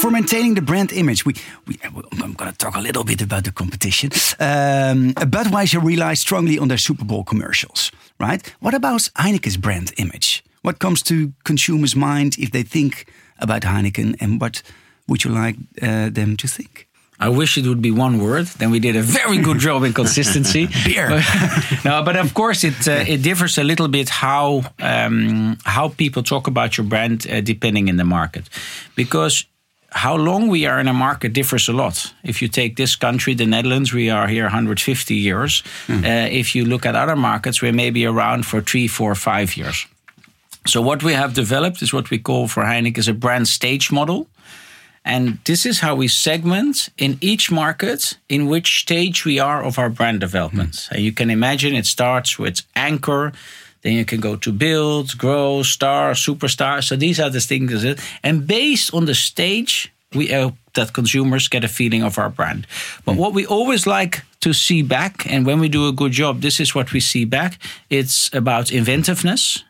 For 0.00 0.10
maintaining 0.10 0.54
the 0.54 0.62
brand 0.62 0.92
image, 0.92 1.26
we, 1.26 1.34
we 1.66 1.78
I'm 1.82 2.32
going 2.32 2.50
to 2.50 2.56
talk 2.56 2.74
a 2.74 2.80
little 2.80 3.04
bit 3.04 3.20
about 3.20 3.44
the 3.44 3.52
competition. 3.52 4.10
Um, 4.40 5.12
Budweiser 5.14 5.82
relies 5.82 6.20
strongly 6.20 6.58
on 6.58 6.68
their 6.68 6.78
Super 6.78 7.04
Bowl 7.04 7.22
commercials, 7.22 7.92
right? 8.18 8.42
What 8.60 8.72
about 8.72 9.10
Heineken's 9.18 9.58
brand 9.58 9.92
image? 9.98 10.42
What 10.62 10.78
comes 10.78 11.02
to 11.02 11.34
consumers' 11.44 11.94
mind 11.94 12.38
if 12.38 12.50
they 12.50 12.62
think 12.62 13.12
about 13.38 13.62
Heineken, 13.62 14.16
and 14.20 14.40
what 14.40 14.62
would 15.06 15.22
you 15.24 15.32
like 15.32 15.56
uh, 15.82 16.08
them 16.08 16.36
to 16.38 16.48
think? 16.48 16.88
I 17.18 17.28
wish 17.28 17.58
it 17.58 17.66
would 17.66 17.82
be 17.82 17.90
one 17.90 18.18
word. 18.18 18.46
Then 18.46 18.70
we 18.70 18.80
did 18.80 18.96
a 18.96 19.02
very 19.02 19.36
good 19.36 19.58
job 19.66 19.84
in 19.84 19.92
consistency. 19.92 20.68
Beer. 20.84 21.10
no, 21.84 22.02
but 22.02 22.16
of 22.16 22.32
course 22.32 22.64
it 22.64 22.88
uh, 22.88 23.04
it 23.06 23.22
differs 23.22 23.58
a 23.58 23.62
little 23.62 23.88
bit 23.88 24.08
how 24.08 24.62
um, 24.78 25.58
how 25.64 25.88
people 25.88 26.22
talk 26.22 26.46
about 26.46 26.78
your 26.78 26.86
brand 26.86 27.26
uh, 27.26 27.42
depending 27.42 27.88
in 27.88 27.96
the 27.96 28.04
market, 28.04 28.48
because 28.94 29.44
how 29.92 30.16
long 30.16 30.48
we 30.48 30.66
are 30.66 30.80
in 30.80 30.88
a 30.88 30.92
market 30.92 31.32
differs 31.32 31.68
a 31.68 31.72
lot. 31.72 32.12
If 32.22 32.40
you 32.42 32.48
take 32.48 32.76
this 32.76 32.96
country, 32.96 33.34
the 33.34 33.46
Netherlands, 33.46 33.92
we 33.92 34.10
are 34.10 34.28
here 34.28 34.44
150 34.44 35.14
years. 35.14 35.62
Uh, 36.04 36.28
if 36.30 36.54
you 36.54 36.64
look 36.64 36.86
at 36.86 36.94
other 36.94 37.16
markets, 37.16 37.60
we're 37.60 37.72
maybe 37.72 38.06
around 38.06 38.46
for 38.46 38.60
three, 38.60 38.88
four, 38.88 39.14
five 39.14 39.56
years. 39.56 39.86
So 40.66 40.82
what 40.82 41.02
we 41.02 41.14
have 41.14 41.34
developed 41.34 41.82
is 41.82 41.92
what 41.92 42.10
we 42.10 42.18
call 42.18 42.46
for 42.46 42.62
Heineken 42.62 42.98
is 42.98 43.08
a 43.08 43.14
brand 43.14 43.48
stage 43.48 43.90
model. 43.90 44.26
And 45.04 45.38
this 45.44 45.64
is 45.64 45.80
how 45.80 45.94
we 45.94 46.08
segment 46.08 46.90
in 46.98 47.16
each 47.20 47.50
market 47.50 48.18
in 48.28 48.46
which 48.46 48.80
stage 48.80 49.24
we 49.24 49.38
are 49.38 49.64
of 49.64 49.78
our 49.78 49.88
brand 49.88 50.20
development. 50.20 50.88
And 50.92 51.00
you 51.00 51.12
can 51.12 51.30
imagine 51.30 51.74
it 51.74 51.86
starts 51.86 52.38
with 52.38 52.60
anchor, 52.76 53.32
then 53.82 53.94
you 53.94 54.04
can 54.04 54.20
go 54.20 54.36
to 54.36 54.52
build, 54.52 55.16
grow, 55.16 55.62
star, 55.62 56.12
superstar. 56.12 56.82
So 56.84 56.96
these 56.96 57.18
are 57.18 57.30
the 57.30 57.40
things. 57.40 57.84
And 58.22 58.46
based 58.46 58.92
on 58.92 59.06
the 59.06 59.14
stage, 59.14 59.92
we 60.14 60.28
hope 60.28 60.54
that 60.74 60.92
consumers 60.92 61.48
get 61.48 61.64
a 61.64 61.68
feeling 61.68 62.02
of 62.02 62.18
our 62.18 62.30
brand. 62.30 62.66
But 63.04 63.14
hmm. 63.14 63.18
what 63.20 63.32
we 63.32 63.46
always 63.46 63.86
like 63.86 64.22
to 64.40 64.52
see 64.52 64.82
back, 64.82 65.26
and 65.30 65.46
when 65.46 65.60
we 65.60 65.68
do 65.68 65.88
a 65.88 65.92
good 65.92 66.12
job, 66.12 66.40
this 66.40 66.60
is 66.60 66.74
what 66.74 66.92
we 66.92 67.00
see 67.00 67.24
back. 67.24 67.58
It's 67.88 68.30
about 68.34 68.72
inventiveness. 68.72 69.64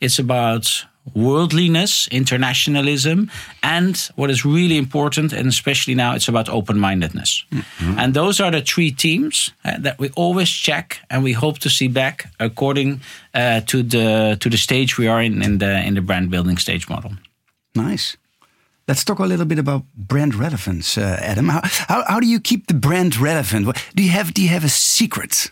It's 0.00 0.18
about 0.18 0.84
worldliness, 1.14 2.08
internationalism, 2.08 3.30
and 3.62 3.96
what 4.16 4.30
is 4.30 4.44
really 4.44 4.76
important, 4.76 5.32
and 5.32 5.48
especially 5.48 5.94
now, 5.94 6.14
it's 6.14 6.28
about 6.28 6.48
open 6.48 6.78
mindedness. 6.78 7.44
And 7.98 8.14
those 8.14 8.40
are 8.40 8.50
the 8.50 8.60
three 8.60 8.90
themes 8.90 9.52
uh, 9.64 9.78
that 9.78 9.98
we 9.98 10.10
always 10.16 10.50
check 10.50 10.98
and 11.08 11.24
we 11.24 11.32
hope 11.32 11.58
to 11.58 11.70
see 11.70 11.88
back 11.88 12.30
according 12.38 13.00
uh, 13.34 13.60
to 13.60 13.82
the 13.82 14.36
to 14.40 14.48
the 14.48 14.56
stage 14.56 14.98
we 14.98 15.08
are 15.08 15.22
in 15.22 15.42
in 15.42 15.58
the 15.58 15.86
in 15.86 15.94
the 15.94 16.02
brand 16.02 16.30
building 16.30 16.58
stage 16.58 16.88
model. 16.88 17.12
Nice. 17.74 18.16
Let's 18.88 19.04
talk 19.04 19.18
a 19.18 19.24
little 19.24 19.46
bit 19.46 19.58
about 19.58 19.82
brand 19.96 20.34
relevance, 20.34 20.96
uh, 20.96 21.18
Adam. 21.20 21.48
How, 21.48 21.60
how, 21.64 22.04
how 22.06 22.20
do 22.20 22.26
you 22.26 22.38
keep 22.38 22.66
the 22.68 22.74
brand 22.74 23.16
relevant? 23.16 23.66
Do 23.94 24.02
you 24.02 24.10
have 24.10 24.32
do 24.32 24.42
you 24.42 24.48
have 24.48 24.64
a 24.64 24.68
secret? 24.68 25.50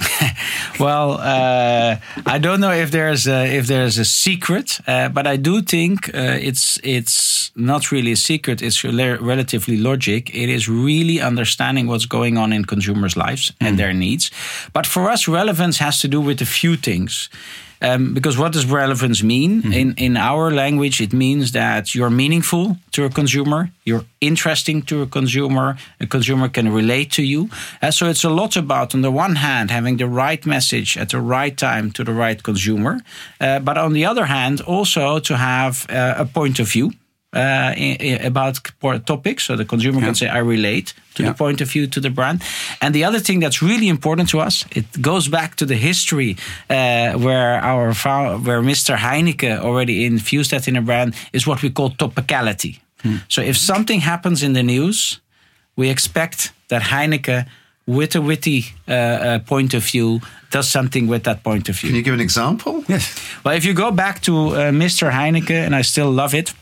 Well, 0.78 1.18
uh, 1.20 1.96
I 2.24 2.38
don't 2.38 2.60
know 2.60 2.72
if 2.72 2.90
there's 2.90 3.26
a, 3.26 3.44
if 3.54 3.66
there's 3.66 3.98
a 3.98 4.04
secret, 4.04 4.80
uh, 4.86 5.10
but 5.10 5.26
I 5.26 5.36
do 5.36 5.60
think 5.60 6.08
uh, 6.14 6.38
it's 6.40 6.78
it's 6.82 7.50
not 7.54 7.92
really 7.92 8.12
a 8.12 8.16
secret. 8.16 8.62
It's 8.62 8.82
rela- 8.82 9.20
relatively 9.20 9.76
logic. 9.76 10.34
It 10.34 10.48
is 10.48 10.70
really 10.70 11.20
understanding 11.20 11.86
what's 11.86 12.06
going 12.06 12.38
on 12.38 12.52
in 12.52 12.64
consumers' 12.64 13.14
lives 13.14 13.52
and 13.60 13.78
their 13.78 13.92
needs. 13.92 14.30
But 14.72 14.86
for 14.86 15.10
us, 15.10 15.28
relevance 15.28 15.78
has 15.78 16.00
to 16.00 16.08
do 16.08 16.20
with 16.20 16.40
a 16.40 16.46
few 16.46 16.76
things. 16.76 17.28
Um, 17.82 18.12
because 18.14 18.36
what 18.36 18.52
does 18.52 18.66
relevance 18.66 19.22
mean? 19.22 19.72
In 19.72 19.94
in 19.96 20.16
our 20.16 20.50
language, 20.50 21.00
it 21.00 21.12
means 21.12 21.52
that 21.52 21.94
you're 21.94 22.10
meaningful 22.10 22.76
to 22.90 23.04
a 23.04 23.10
consumer, 23.10 23.70
you're 23.84 24.04
interesting 24.20 24.82
to 24.82 25.02
a 25.02 25.06
consumer, 25.06 25.76
a 26.00 26.06
consumer 26.06 26.48
can 26.48 26.68
relate 26.72 27.10
to 27.12 27.22
you. 27.22 27.48
Uh, 27.82 27.90
so 27.90 28.06
it's 28.08 28.24
a 28.24 28.28
lot 28.30 28.56
about, 28.56 28.94
on 28.94 29.02
the 29.02 29.10
one 29.10 29.36
hand, 29.36 29.70
having 29.70 29.98
the 29.98 30.06
right 30.06 30.44
message 30.46 30.98
at 30.98 31.08
the 31.08 31.20
right 31.20 31.56
time 31.56 31.90
to 31.90 32.04
the 32.04 32.12
right 32.12 32.42
consumer, 32.42 33.00
uh, 33.40 33.58
but 33.60 33.76
on 33.78 33.92
the 33.92 34.04
other 34.04 34.26
hand, 34.26 34.60
also 34.60 35.20
to 35.20 35.36
have 35.36 35.86
uh, 35.88 36.14
a 36.18 36.24
point 36.24 36.60
of 36.60 36.68
view. 36.68 36.90
Uh, 37.32 37.38
i- 37.38 37.96
i- 38.00 38.26
about 38.26 38.56
c- 38.56 38.98
topics, 39.06 39.44
so 39.44 39.54
the 39.56 39.64
consumer 39.64 40.00
can 40.00 40.14
say, 40.16 40.26
"I 40.26 40.38
relate 40.38 40.94
to 41.14 41.22
Yeah. 41.22 41.28
the 41.30 41.34
point 41.38 41.60
of 41.60 41.70
view 41.70 41.86
to 41.86 42.00
the 42.00 42.10
brand." 42.10 42.42
And 42.80 42.92
the 42.92 43.04
other 43.08 43.20
thing 43.20 43.38
that's 43.42 43.60
really 43.62 43.86
important 43.86 44.28
to 44.30 44.40
us, 44.46 44.64
it 44.70 44.84
goes 45.00 45.28
back 45.28 45.54
to 45.56 45.64
the 45.64 45.76
history 45.76 46.36
uh, 46.68 47.12
where 47.24 47.60
our 47.62 47.92
where 48.46 48.62
Mr. 48.62 48.96
Heineken 48.96 49.60
already 49.60 50.04
infused 50.04 50.50
that 50.50 50.66
in 50.66 50.76
a 50.76 50.80
brand 50.82 51.14
is 51.32 51.46
what 51.46 51.60
we 51.62 51.70
call 51.70 51.90
topicality. 51.90 52.80
So 53.28 53.42
if 53.42 53.56
something 53.56 54.00
happens 54.02 54.42
in 54.42 54.52
the 54.54 54.62
news, 54.62 55.20
we 55.76 55.88
expect 55.88 56.50
that 56.68 56.82
Heineken, 56.82 57.44
with 57.86 58.16
a 58.16 58.20
witty 58.20 58.64
uh, 58.88 58.92
uh, 58.92 59.38
point 59.46 59.74
of 59.74 59.82
view, 59.92 60.20
does 60.50 60.68
something 60.70 61.08
with 61.10 61.22
that 61.22 61.42
point 61.42 61.68
of 61.68 61.76
view. 61.78 61.90
Can 61.90 61.96
you 61.96 62.02
give 62.04 62.14
an 62.14 62.20
example? 62.20 62.82
Yes. 62.88 63.14
Well, 63.44 63.56
if 63.56 63.64
you 63.64 63.72
go 63.74 63.90
back 63.92 64.20
to 64.20 64.32
uh, 64.32 64.70
Mr. 64.72 65.10
Heineken, 65.12 65.64
and 65.66 65.74
I 65.76 65.82
still 65.82 66.10
love 66.14 66.34
it, 66.38 66.52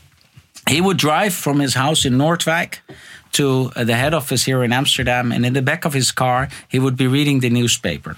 he 0.67 0.81
would 0.81 0.97
drive 0.97 1.33
from 1.33 1.59
his 1.59 1.73
house 1.73 2.05
in 2.05 2.17
Noordwijk 2.17 2.79
to 3.33 3.71
uh, 3.75 3.83
the 3.83 3.95
head 3.95 4.13
office 4.13 4.43
here 4.43 4.63
in 4.63 4.73
Amsterdam, 4.73 5.31
and 5.31 5.45
in 5.45 5.53
the 5.53 5.61
back 5.61 5.85
of 5.85 5.93
his 5.93 6.11
car, 6.11 6.49
he 6.67 6.79
would 6.79 6.97
be 6.97 7.07
reading 7.07 7.39
the 7.39 7.49
newspaper. 7.49 8.17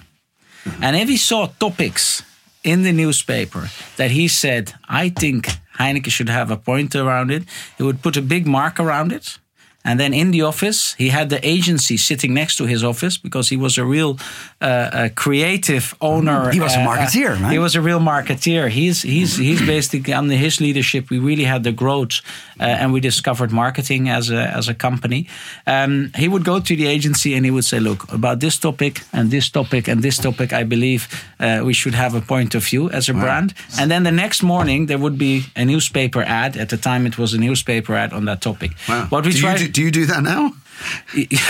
And 0.81 0.95
if 0.95 1.09
he 1.09 1.17
saw 1.17 1.47
topics 1.59 2.23
in 2.63 2.83
the 2.83 2.91
newspaper 2.91 3.69
that 3.97 4.11
he 4.11 4.27
said, 4.27 4.73
I 4.87 5.09
think 5.09 5.47
Heineken 5.77 6.11
should 6.11 6.29
have 6.29 6.51
a 6.51 6.57
point 6.57 6.95
around 6.95 7.31
it, 7.31 7.43
he 7.77 7.83
would 7.83 8.01
put 8.01 8.17
a 8.17 8.21
big 8.21 8.45
mark 8.45 8.79
around 8.79 9.11
it. 9.11 9.39
And 9.83 9.99
then 9.99 10.13
in 10.13 10.31
the 10.31 10.43
office, 10.43 10.93
he 10.97 11.09
had 11.09 11.29
the 11.29 11.39
agency 11.47 11.97
sitting 11.97 12.33
next 12.33 12.57
to 12.57 12.65
his 12.65 12.83
office 12.83 13.17
because 13.17 13.49
he 13.49 13.57
was 13.57 13.77
a 13.77 13.85
real 13.85 14.19
uh, 14.61 14.65
uh, 14.65 15.09
creative 15.15 15.95
owner. 15.99 16.51
He 16.51 16.59
was 16.59 16.75
a 16.75 16.79
uh, 16.79 16.83
uh, 16.83 16.87
marketeer, 16.87 17.41
right? 17.41 17.51
He 17.51 17.59
was 17.59 17.75
a 17.75 17.81
real 17.81 17.99
marketeer. 17.99 18.69
He's 18.69 19.01
he's 19.01 19.37
he's 19.37 19.61
basically 19.65 20.13
under 20.13 20.35
his 20.35 20.59
leadership. 20.61 21.09
We 21.09 21.17
really 21.17 21.45
had 21.45 21.63
the 21.63 21.71
growth, 21.71 22.21
uh, 22.59 22.63
and 22.63 22.93
we 22.93 22.99
discovered 22.99 23.51
marketing 23.51 24.09
as 24.09 24.29
a 24.29 24.55
as 24.57 24.67
a 24.69 24.73
company. 24.73 25.27
Um, 25.65 26.11
he 26.15 26.27
would 26.27 26.43
go 26.43 26.59
to 26.59 26.75
the 26.75 26.85
agency 26.85 27.33
and 27.33 27.43
he 27.45 27.51
would 27.51 27.65
say, 27.65 27.79
"Look, 27.79 28.11
about 28.11 28.39
this 28.39 28.59
topic 28.59 29.01
and 29.11 29.31
this 29.31 29.49
topic 29.49 29.87
and 29.87 30.01
this 30.03 30.17
topic, 30.17 30.53
I 30.53 30.63
believe 30.63 31.07
uh, 31.39 31.61
we 31.65 31.73
should 31.73 31.95
have 31.95 32.13
a 32.13 32.21
point 32.21 32.55
of 32.55 32.63
view 32.63 32.89
as 32.91 33.09
a 33.09 33.13
brand." 33.13 33.53
And 33.79 33.89
then 33.89 34.03
the 34.03 34.11
next 34.11 34.43
morning 34.43 34.87
there 34.87 34.99
would 34.99 35.17
be 35.17 35.45
a 35.55 35.65
newspaper 35.65 36.21
ad. 36.21 36.55
At 36.55 36.69
the 36.69 36.77
time, 36.77 37.07
it 37.07 37.17
was 37.17 37.33
a 37.33 37.37
newspaper 37.37 37.95
ad 37.95 38.13
on 38.13 38.25
that 38.25 38.41
topic. 38.41 38.71
Wow. 38.87 39.07
What 39.09 39.25
we 39.25 39.33
tried. 39.33 39.70
Do, 39.71 39.81
you 39.81 39.91
do 39.91 40.05
that 40.05 40.23
now? 40.23 40.53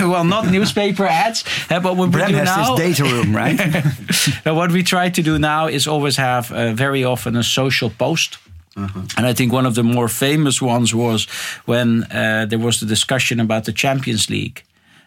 well, 0.00 0.24
not 0.24 0.50
newspaper 0.50 1.06
ads, 1.06 1.44
uh, 1.70 1.80
but 1.80 1.96
what 1.96 2.08
we 2.08 2.12
Bram 2.12 2.30
do 2.30 2.36
has 2.36 2.46
now. 2.46 2.74
this 2.74 2.98
data 2.98 3.04
room, 3.04 3.34
right? 3.34 3.58
Now, 4.44 4.54
what 4.54 4.70
we 4.70 4.82
try 4.82 5.10
to 5.10 5.22
do 5.22 5.38
now 5.38 5.68
is 5.68 5.86
always 5.86 6.16
have 6.16 6.52
uh, 6.52 6.72
very 6.74 7.04
often 7.04 7.36
a 7.36 7.42
social 7.42 7.90
post. 7.90 8.38
And 8.74 9.26
I 9.26 9.34
think 9.34 9.52
one 9.52 9.66
of 9.66 9.74
the 9.74 9.82
more 9.82 10.08
famous 10.08 10.62
ones 10.62 10.94
was 10.94 11.26
when 11.66 12.04
uh, 12.04 12.46
there 12.48 12.58
was 12.58 12.80
the 12.80 12.86
discussion 12.86 13.40
about 13.40 13.64
the 13.64 13.72
Champions 13.72 14.30
League. 14.30 14.62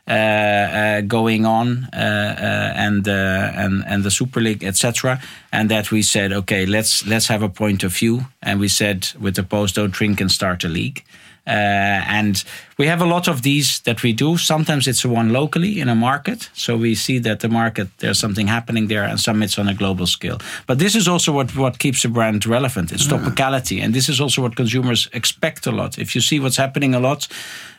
uh, 0.07 0.11
uh, 0.11 1.01
going 1.01 1.45
on 1.45 1.87
uh, 1.93 1.97
uh, 1.97 2.73
and 2.75 3.07
uh, 3.07 3.51
and 3.55 3.83
and 3.87 4.03
the 4.03 4.11
Super 4.11 4.39
League, 4.39 4.63
etc. 4.63 5.19
And 5.51 5.69
that 5.69 5.91
we 5.91 6.03
said, 6.03 6.31
okay, 6.31 6.65
let's 6.65 7.05
let's 7.07 7.27
have 7.27 7.41
a 7.41 7.49
point 7.49 7.83
of 7.83 7.91
view. 7.91 8.25
And 8.41 8.59
we 8.59 8.67
said 8.67 9.07
with 9.19 9.35
the 9.35 9.43
post, 9.43 9.75
don't 9.75 9.91
drink 9.91 10.21
and 10.21 10.31
start 10.31 10.63
a 10.63 10.67
league. 10.67 11.03
Uh, 11.47 12.01
and 12.19 12.43
we 12.77 12.87
have 12.87 13.01
a 13.01 13.05
lot 13.05 13.27
of 13.27 13.41
these 13.41 13.79
that 13.81 14.01
we 14.01 14.13
do. 14.13 14.37
Sometimes 14.37 14.87
it's 14.87 15.05
one 15.05 15.31
locally 15.31 15.79
in 15.79 15.89
a 15.89 15.95
market. 15.95 16.49
So 16.53 16.75
we 16.75 16.95
see 16.95 17.19
that 17.19 17.39
the 17.39 17.49
market, 17.49 17.87
there's 17.99 18.19
something 18.19 18.47
happening 18.47 18.87
there, 18.87 19.03
and 19.03 19.19
some 19.19 19.43
it's 19.43 19.59
on 19.59 19.67
a 19.67 19.73
global 19.73 20.07
scale. 20.07 20.39
But 20.65 20.79
this 20.79 20.95
is 20.95 21.07
also 21.07 21.31
what, 21.31 21.55
what 21.55 21.77
keeps 21.77 22.03
a 22.03 22.09
brand 22.09 22.45
relevant. 22.45 22.91
It's 22.91 23.07
topicality. 23.07 23.81
And 23.81 23.93
this 23.93 24.09
is 24.09 24.19
also 24.19 24.41
what 24.41 24.55
consumers 24.55 25.07
expect 25.13 25.67
a 25.67 25.71
lot. 25.71 25.99
If 25.99 26.15
you 26.15 26.21
see 26.21 26.39
what's 26.39 26.57
happening 26.57 26.95
a 26.95 26.99
lot, 26.99 27.27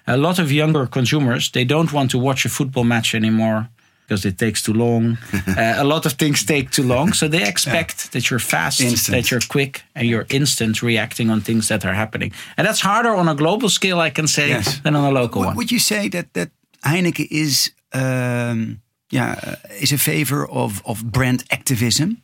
a 0.07 0.17
lot 0.17 0.39
of 0.39 0.53
younger 0.53 0.87
consumers, 0.87 1.51
they 1.51 1.65
don't 1.65 1.93
want 1.93 2.11
to 2.13 2.19
watch 2.19 2.45
a 2.45 2.49
football 2.49 2.85
match 2.85 3.15
anymore 3.15 3.69
because 4.07 4.29
it 4.29 4.37
takes 4.39 4.63
too 4.63 4.73
long. 4.75 5.19
uh, 5.49 5.75
a 5.77 5.85
lot 5.85 6.07
of 6.07 6.13
things 6.13 6.45
take 6.45 6.71
too 6.71 6.83
long. 6.87 7.13
So 7.15 7.29
they 7.29 7.43
expect 7.49 8.13
that 8.13 8.31
you're 8.31 8.39
fast, 8.41 8.81
Instant. 8.81 9.17
that 9.17 9.31
you're 9.31 9.41
quick, 9.49 9.83
and 9.95 10.07
you're 10.09 10.27
instant 10.29 10.81
reacting 10.83 11.31
on 11.31 11.41
things 11.41 11.67
that 11.69 11.85
are 11.85 11.95
happening. 11.95 12.33
And 12.57 12.67
that's 12.67 12.81
harder 12.81 13.15
on 13.17 13.29
a 13.29 13.35
global 13.35 13.69
scale, 13.69 13.99
I 14.07 14.11
can 14.11 14.27
say, 14.27 14.49
Yes. 14.49 14.81
than 14.83 14.95
on 14.97 15.05
a 15.05 15.11
local 15.21 15.41
Would- 15.41 15.47
one. 15.49 15.57
Would 15.57 15.71
you 15.73 15.79
say 15.81 16.09
that 16.09 16.33
that 16.33 16.51
Heineken 16.85 17.27
is 17.31 17.73
um, 17.93 18.81
yeah 19.11 19.35
uh, 19.43 19.55
is 19.83 19.93
a 19.93 19.99
favor 19.99 20.47
of 20.51 20.81
of 20.85 21.03
brand 21.11 21.43
activism? 21.51 22.17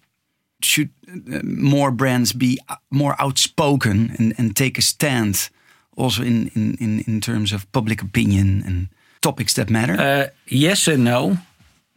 Should 0.65 0.89
uh, 1.09 1.41
more 1.43 1.91
brands 1.91 2.33
be 2.33 2.59
uh, 2.69 2.77
more 2.91 3.15
outspoken 3.19 4.15
and, 4.19 4.35
and 4.39 4.55
take 4.57 4.79
a 4.79 4.83
stand, 4.83 5.51
also 5.97 6.23
in, 6.23 6.51
in, 6.55 6.77
in, 6.81 7.01
in 7.07 7.21
terms 7.21 7.53
of 7.53 7.67
public 7.73 8.03
opinion 8.03 8.63
and 8.67 8.89
topics 9.21 9.55
that 9.55 9.69
matter? 9.71 9.95
Uh, 10.01 10.27
yes 10.47 10.89
and 10.89 11.03
no. 11.05 11.37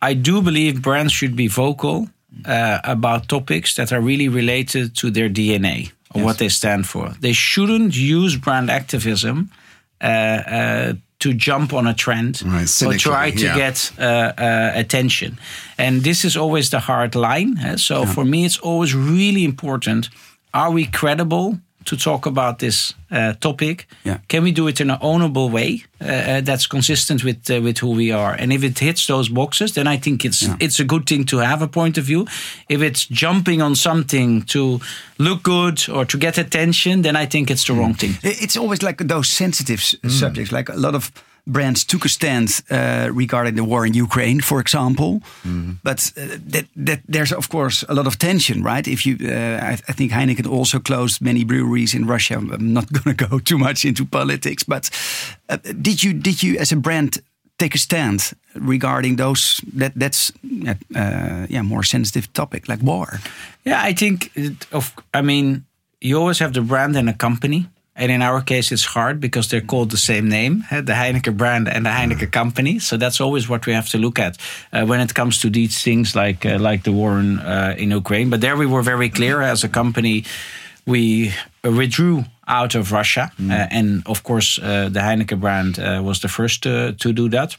I 0.01 0.13
do 0.13 0.41
believe 0.41 0.81
brands 0.81 1.13
should 1.13 1.35
be 1.35 1.47
vocal 1.47 2.07
uh, 2.45 2.79
about 2.83 3.27
topics 3.27 3.75
that 3.75 3.91
are 3.91 4.01
really 4.01 4.27
related 4.27 4.95
to 4.97 5.09
their 5.09 5.29
DNA 5.29 5.91
or 6.13 6.23
what 6.23 6.37
they 6.37 6.49
stand 6.49 6.85
for. 6.85 7.13
They 7.19 7.33
shouldn't 7.33 7.95
use 7.95 8.37
brand 8.37 8.69
activism 8.69 9.51
uh, 10.01 10.05
uh, 10.05 10.93
to 11.19 11.33
jump 11.33 11.73
on 11.73 11.87
a 11.87 11.93
trend 11.93 12.43
Right, 12.45 12.83
or 12.83 12.93
try 12.97 13.31
to 13.31 13.45
yeah. 13.45 13.55
get 13.55 13.91
uh, 13.97 14.33
uh, 14.37 14.71
attention. 14.75 15.39
And 15.77 16.03
this 16.03 16.25
is 16.25 16.37
always 16.37 16.69
the 16.69 16.79
hard 16.79 17.15
line. 17.15 17.77
So 17.77 18.05
for 18.05 18.25
me, 18.25 18.45
it's 18.45 18.59
always 18.59 18.93
really 18.93 19.43
important. 19.43 20.09
Are 20.53 20.71
we 20.71 20.85
credible 20.85 21.59
to 21.86 21.96
talk 21.96 22.25
about 22.25 22.58
this 22.60 22.94
uh, 23.12 23.34
topic? 23.39 23.88
Yeah. 24.04 24.18
Can 24.27 24.44
we 24.44 24.51
do 24.51 24.68
it 24.68 24.80
in 24.80 24.89
an 24.89 24.98
ownable 25.00 25.50
way 25.51 25.84
uh, 26.01 26.06
uh, 26.06 26.42
that's 26.42 26.68
consistent 26.68 27.24
with 27.24 27.50
uh, 27.50 27.62
with 27.62 27.77
who 27.82 27.92
we 27.96 28.12
are? 28.13 28.34
And 28.42 28.51
if 28.51 28.63
it 28.63 28.80
hits 28.80 29.06
those 29.08 29.30
boxes, 29.34 29.72
then 29.72 29.88
I 29.88 29.98
think 30.00 30.24
it's 30.25 30.48
it's 30.60 30.80
a 30.80 30.86
good 30.86 31.06
thing 31.06 31.25
to 31.25 31.38
have 31.38 31.62
a 31.63 31.68
point 31.68 31.98
of 31.98 32.06
view. 32.06 32.25
If 32.68 32.82
it's 32.82 33.06
jumping 33.10 33.62
on 33.62 33.75
something 33.75 34.44
to 34.46 34.80
look 35.18 35.44
good 35.44 35.89
or 35.89 36.06
to 36.06 36.18
get 36.18 36.38
attention, 36.38 37.01
then 37.04 37.15
I 37.15 37.27
think 37.27 37.50
it's 37.50 37.65
the 37.65 37.74
wrong 37.74 37.96
thing. 37.96 38.18
It's 38.24 38.58
always 38.58 38.82
like 38.82 39.08
those 39.08 39.30
sensitive 39.30 39.80
s- 39.80 39.96
subjects. 40.08 40.51
Like 40.51 40.72
a 40.74 40.77
lot 40.77 40.96
of 40.96 41.12
brands 41.45 41.85
took 41.85 42.05
a 42.05 42.09
stand 42.09 42.61
uh, 42.69 43.09
regarding 43.13 43.55
the 43.55 43.63
war 43.63 43.85
in 43.85 43.93
Ukraine, 43.93 44.41
for 44.41 44.59
example. 44.59 45.21
But 45.83 46.11
uh, 46.17 46.37
that, 46.51 46.65
that 46.75 46.99
there's 47.07 47.31
of 47.31 47.49
course 47.49 47.85
a 47.87 47.93
lot 47.93 48.07
of 48.07 48.17
tension, 48.17 48.63
right? 48.63 48.87
If 48.87 49.05
you, 49.05 49.17
uh, 49.21 49.59
I, 49.61 49.73
I 49.87 49.93
think 49.93 50.11
Heineken 50.11 50.47
also 50.47 50.79
closed 50.79 51.21
many 51.21 51.43
breweries 51.43 51.93
in 51.93 52.07
Russia. 52.07 52.35
I'm 52.37 52.73
not 52.73 52.91
going 53.03 53.15
to 53.15 53.27
go 53.27 53.39
too 53.39 53.57
much 53.57 53.85
into 53.85 54.05
politics, 54.05 54.63
but 54.63 54.89
uh, 55.49 55.57
did 55.81 56.03
you 56.03 56.13
did 56.13 56.41
you 56.41 56.57
as 56.59 56.71
a 56.71 56.75
brand 56.75 57.21
take 57.57 57.75
a 57.75 57.79
stand 57.79 58.33
regarding 58.55 59.17
those 59.17 59.61
that 59.77 59.93
that's 59.95 60.31
uh, 60.67 60.73
uh, 60.95 61.45
yeah 61.49 61.63
more 61.63 61.83
sensitive 61.83 62.27
topic 62.33 62.67
like 62.67 62.81
war? 62.83 63.19
Yeah, 63.63 63.81
I 63.89 63.93
think 63.93 64.31
it, 64.35 64.67
of. 64.71 64.93
I 65.13 65.21
mean, 65.21 65.65
you 66.01 66.19
always 66.19 66.39
have 66.39 66.53
the 66.53 66.61
brand 66.61 66.95
and 66.95 67.09
a 67.09 67.13
company. 67.13 67.67
And 67.97 68.11
in 68.11 68.21
our 68.21 68.41
case, 68.41 68.73
it's 68.73 68.85
hard 68.85 69.19
because 69.19 69.47
they're 69.47 69.61
called 69.61 69.89
the 69.89 69.97
same 69.97 70.27
name, 70.27 70.65
eh, 70.69 70.81
the 70.81 70.93
Heineken 70.93 71.37
brand 71.37 71.69
and 71.69 71.85
the 71.85 71.91
Heineken 71.91 72.29
company. 72.29 72.79
So 72.79 72.97
that's 72.97 73.21
always 73.21 73.47
what 73.47 73.65
we 73.65 73.73
have 73.73 73.89
to 73.89 73.97
look 73.97 74.19
at 74.19 74.37
uh, 74.73 74.85
when 74.85 74.99
it 74.99 75.13
comes 75.13 75.39
to 75.39 75.49
these 75.49 75.81
things, 75.81 76.13
like 76.13 76.45
uh, 76.45 76.60
like 76.60 76.84
the 76.84 76.91
war 76.91 77.19
in, 77.19 77.39
uh, 77.39 77.73
in 77.77 77.91
Ukraine. 77.91 78.29
But 78.29 78.41
there 78.41 78.58
we 78.58 78.65
were 78.65 78.84
very 78.84 79.10
clear 79.10 79.41
as 79.41 79.63
a 79.63 79.69
company. 79.69 80.25
We 80.86 81.34
withdrew 81.63 82.25
out 82.47 82.75
of 82.75 82.91
Russia, 82.91 83.31
uh, 83.39 83.53
and 83.71 84.03
of 84.05 84.23
course, 84.23 84.60
uh, 84.60 84.89
the 84.89 84.99
Heineken 84.99 85.39
brand 85.39 85.79
uh, 85.79 86.01
was 86.03 86.19
the 86.19 86.27
first 86.27 86.67
uh, 86.67 86.91
to 86.99 87.13
do 87.13 87.29
that. 87.29 87.58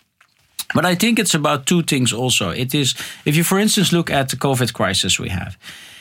But 0.74 0.84
I 0.84 0.94
think 0.96 1.18
it's 1.18 1.34
about 1.34 1.66
two 1.66 1.82
things 1.82 2.12
also. 2.12 2.50
It 2.50 2.74
is, 2.74 2.94
if 3.24 3.36
you, 3.36 3.44
for 3.44 3.58
instance, 3.58 3.92
look 3.92 4.10
at 4.10 4.28
the 4.28 4.36
COVID 4.36 4.72
crisis 4.72 5.18
we 5.18 5.30
have, 5.30 5.56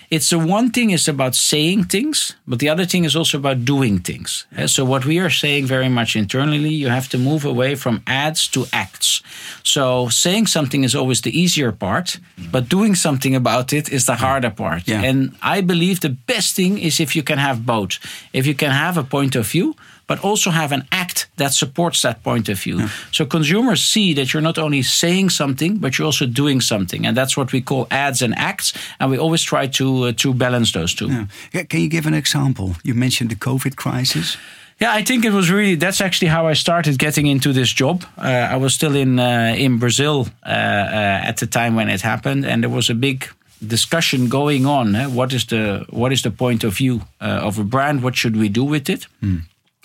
it's 0.09 0.29
the 0.29 0.37
one 0.39 0.69
thing 0.71 0.91
is 0.91 1.07
about 1.07 1.35
saying 1.35 1.85
things, 1.85 2.35
but 2.47 2.59
the 2.59 2.69
other 2.69 2.85
thing 2.85 3.05
is 3.05 3.15
also 3.15 3.37
about 3.37 3.65
doing 3.65 3.99
things. 3.99 4.45
Uh, 4.57 4.67
So 4.67 4.85
what 4.85 5.05
we 5.05 5.19
are 5.19 5.29
saying 5.29 5.67
very 5.67 5.89
much 5.89 6.15
internally, 6.15 6.73
you 6.73 6.89
have 6.89 7.07
to 7.09 7.17
move 7.17 7.45
away 7.45 7.75
from 7.75 8.01
ads 8.05 8.47
to 8.49 8.65
acts. 8.71 9.21
So 9.63 10.09
saying 10.09 10.47
something 10.47 10.83
is 10.83 10.95
always 10.95 11.21
the 11.21 11.31
easier 11.31 11.71
part, 11.71 12.19
but 12.51 12.69
doing 12.69 12.95
something 12.95 13.35
about 13.35 13.71
it 13.73 13.89
is 13.89 14.05
the 14.05 14.15
harder 14.15 14.51
part. 14.51 14.87
Yeah. 14.87 15.09
And 15.09 15.35
I 15.41 15.61
believe 15.61 15.99
the 15.99 16.15
best 16.33 16.55
thing 16.55 16.77
is 16.77 16.99
if 16.99 17.15
you 17.15 17.23
can 17.23 17.37
have 17.37 17.59
both. 17.65 17.93
If 18.31 18.45
you 18.45 18.55
can 18.55 18.71
have 18.71 18.97
a 18.97 19.03
point 19.03 19.35
of 19.35 19.45
view, 19.51 19.75
but 20.07 20.17
also 20.19 20.51
have 20.51 20.71
an 20.71 20.83
act 20.91 21.04
that 21.35 21.53
supports 21.53 22.01
that 22.01 22.21
point 22.23 22.49
of 22.49 22.57
view. 22.63 22.87
So 23.11 23.25
consumers 23.25 23.81
see 23.85 24.13
that 24.15 24.27
you're 24.33 24.43
not 24.43 24.57
only 24.57 24.83
saying 24.83 25.31
something, 25.31 25.79
but 25.79 25.91
you're 25.97 26.05
also 26.07 26.25
doing 26.27 26.61
something, 26.61 27.05
and 27.07 27.15
that's 27.17 27.35
what 27.37 27.51
we 27.51 27.61
call 27.61 27.85
ads 27.89 28.21
and 28.21 28.33
acts. 28.37 28.73
And 28.99 29.11
we 29.11 29.17
always 29.19 29.43
try 29.43 29.67
to 29.67 29.85
uh, 30.07 30.11
to 30.15 30.33
balance 30.33 30.71
those 30.71 30.95
two. 30.95 31.07
Yeah. 31.07 31.25
Yeah, 31.53 31.65
Can 31.67 31.79
you 31.79 31.89
give 31.89 32.07
an 32.07 32.13
example? 32.13 32.67
You 32.83 32.95
mentioned 32.95 33.29
the 33.31 33.37
COVID 33.39 33.75
crisis. 33.75 34.37
Yeah, 34.81 34.99
I 34.99 35.03
think 35.03 35.23
it 35.25 35.31
was 35.31 35.49
really 35.49 35.75
that's 35.77 36.01
actually 36.01 36.31
how 36.31 36.51
I 36.51 36.55
started 36.55 36.97
getting 36.97 37.27
into 37.27 37.53
this 37.53 37.73
job. 37.79 38.03
Uh, 38.17 38.55
I 38.55 38.57
was 38.57 38.73
still 38.73 38.95
in 38.95 39.19
uh, 39.19 39.55
in 39.57 39.77
Brazil 39.79 40.27
uh, 40.45 40.49
uh, 40.49 41.29
at 41.29 41.37
the 41.37 41.47
time 41.47 41.75
when 41.75 41.89
it 41.89 42.01
happened, 42.01 42.45
and 42.45 42.61
there 42.61 42.73
was 42.73 42.89
a 42.89 42.93
big 42.93 43.25
discussion 43.67 44.27
going 44.29 44.65
on. 44.65 44.95
eh, 44.95 45.07
What 45.07 45.31
is 45.33 45.45
the 45.45 45.85
what 45.89 46.11
is 46.11 46.21
the 46.21 46.31
point 46.31 46.63
of 46.63 46.73
view 46.77 46.99
uh, 47.21 47.47
of 47.47 47.57
a 47.59 47.63
brand? 47.63 48.01
What 48.01 48.15
should 48.15 48.35
we 48.35 48.49
do 48.49 48.63
with 48.69 48.89
it? 48.89 49.07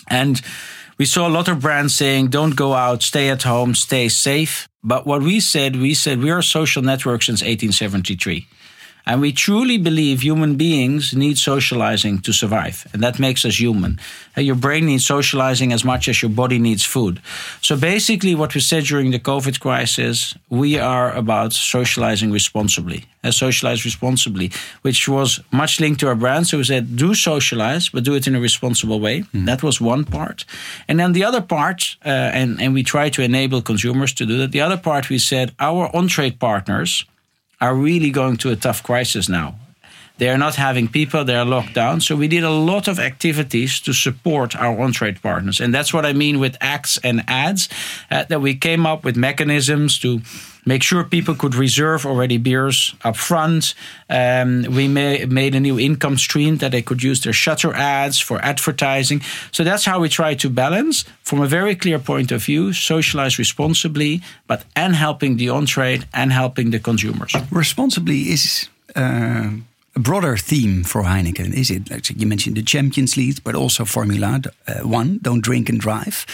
And 0.07 0.41
we 1.01 1.05
saw 1.05 1.27
a 1.27 1.33
lot 1.33 1.47
of 1.47 1.59
brands 1.59 1.95
saying, 1.95 2.27
don't 2.27 2.55
go 2.55 2.75
out, 2.75 3.01
stay 3.01 3.29
at 3.29 3.41
home, 3.41 3.73
stay 3.73 4.07
safe. 4.07 4.69
But 4.83 5.07
what 5.07 5.23
we 5.23 5.39
said, 5.39 5.75
we 5.75 5.95
said, 5.95 6.19
we 6.19 6.29
are 6.29 6.43
social 6.43 6.83
network 6.83 7.23
since 7.23 7.41
1873. 7.41 8.45
And 9.05 9.21
we 9.21 9.31
truly 9.31 9.77
believe 9.77 10.21
human 10.21 10.55
beings 10.55 11.13
need 11.13 11.37
socializing 11.37 12.21
to 12.21 12.31
survive. 12.31 12.87
And 12.93 13.01
that 13.03 13.19
makes 13.19 13.45
us 13.45 13.59
human. 13.59 13.99
Uh, 14.37 14.41
Your 14.41 14.55
brain 14.55 14.85
needs 14.85 15.05
socializing 15.05 15.73
as 15.73 15.83
much 15.83 16.07
as 16.07 16.21
your 16.21 16.31
body 16.31 16.59
needs 16.59 16.85
food. 16.85 17.19
So 17.61 17.75
basically, 17.75 18.35
what 18.35 18.53
we 18.53 18.61
said 18.61 18.83
during 18.85 19.11
the 19.11 19.19
COVID 19.19 19.59
crisis, 19.59 20.35
we 20.49 20.79
are 20.79 21.11
about 21.13 21.53
socializing 21.53 22.31
responsibly. 22.31 23.05
Uh, 23.23 23.31
socialize 23.31 23.85
responsibly, 23.85 24.51
which 24.81 25.07
was 25.07 25.39
much 25.51 25.79
linked 25.79 25.99
to 25.99 26.07
our 26.07 26.15
brand. 26.15 26.47
So 26.47 26.57
we 26.57 26.63
said, 26.63 26.95
do 26.95 27.13
socialize, 27.13 27.89
but 27.89 28.03
do 28.03 28.15
it 28.15 28.25
in 28.25 28.35
a 28.35 28.39
responsible 28.39 28.99
way. 28.99 29.25
That 29.33 29.61
was 29.61 29.79
one 29.79 30.05
part. 30.05 30.45
And 30.87 30.99
then 30.99 31.13
the 31.13 31.23
other 31.23 31.41
part, 31.41 31.97
uh, 32.03 32.09
and, 32.09 32.59
and 32.59 32.73
we 32.73 32.81
try 32.83 33.09
to 33.09 33.21
enable 33.21 33.61
consumers 33.61 34.13
to 34.13 34.25
do 34.25 34.37
that. 34.39 34.51
The 34.51 34.61
other 34.61 34.77
part, 34.77 35.09
we 35.09 35.19
said, 35.19 35.53
our 35.59 35.95
on 35.95 36.07
trade 36.07 36.39
partners, 36.39 37.05
are 37.61 37.75
really 37.75 38.09
going 38.09 38.35
to 38.37 38.49
a 38.51 38.55
tough 38.55 38.83
crisis 38.83 39.29
now. 39.29 39.55
They 40.21 40.29
are 40.29 40.37
not 40.37 40.53
having 40.53 40.87
people, 40.87 41.25
they 41.25 41.35
are 41.35 41.43
locked 41.43 41.73
down. 41.73 41.99
So 41.99 42.15
we 42.15 42.27
did 42.27 42.43
a 42.43 42.51
lot 42.51 42.87
of 42.87 42.99
activities 42.99 43.79
to 43.79 43.91
support 43.91 44.55
our 44.55 44.79
on 44.79 44.91
trade 44.91 45.19
partners. 45.19 45.59
And 45.59 45.73
that's 45.73 45.91
what 45.95 46.05
I 46.05 46.13
mean 46.13 46.39
with 46.39 46.57
acts 46.61 46.99
and 47.03 47.23
ads, 47.27 47.67
uh, 48.11 48.25
that 48.25 48.39
we 48.39 48.53
came 48.53 48.85
up 48.85 49.03
with 49.03 49.17
mechanisms 49.17 49.97
to 50.01 50.21
make 50.63 50.83
sure 50.83 51.03
people 51.03 51.33
could 51.33 51.55
reserve 51.55 52.05
already 52.05 52.37
beers 52.37 52.93
up 53.03 53.15
front. 53.15 53.73
Um, 54.11 54.61
we 54.69 54.87
ma- 54.87 55.25
made 55.27 55.55
a 55.55 55.59
new 55.59 55.79
income 55.79 56.19
stream 56.19 56.57
that 56.57 56.71
they 56.71 56.83
could 56.83 57.01
use 57.01 57.21
their 57.21 57.33
shutter 57.33 57.73
ads 57.73 58.19
for 58.19 58.39
advertising. 58.45 59.23
So 59.51 59.63
that's 59.63 59.85
how 59.85 60.01
we 60.01 60.07
try 60.07 60.35
to 60.35 60.49
balance 60.51 61.03
from 61.23 61.41
a 61.41 61.47
very 61.47 61.75
clear 61.75 61.97
point 61.97 62.31
of 62.31 62.43
view, 62.43 62.73
socialize 62.73 63.39
responsibly, 63.39 64.21
but 64.45 64.65
and 64.75 64.95
helping 64.95 65.37
the 65.37 65.49
on 65.49 65.65
trade 65.65 66.05
and 66.13 66.31
helping 66.31 66.69
the 66.69 66.79
consumers. 66.79 67.35
Responsibly 67.49 68.29
is 68.29 68.69
uh, 68.95 69.49
broader 69.93 70.37
theme 70.37 70.83
for 70.83 71.03
Heineken, 71.03 71.53
is 71.53 71.69
it? 71.69 71.89
Like 71.89 72.09
you 72.09 72.27
mentioned 72.27 72.55
the 72.55 72.63
Champions 72.63 73.15
League, 73.15 73.43
but 73.43 73.55
also 73.55 73.85
Formula 73.85 74.41
uh, 74.67 74.87
One, 74.87 75.19
don't 75.21 75.43
drink 75.43 75.69
and 75.69 75.79
drive. 75.79 76.25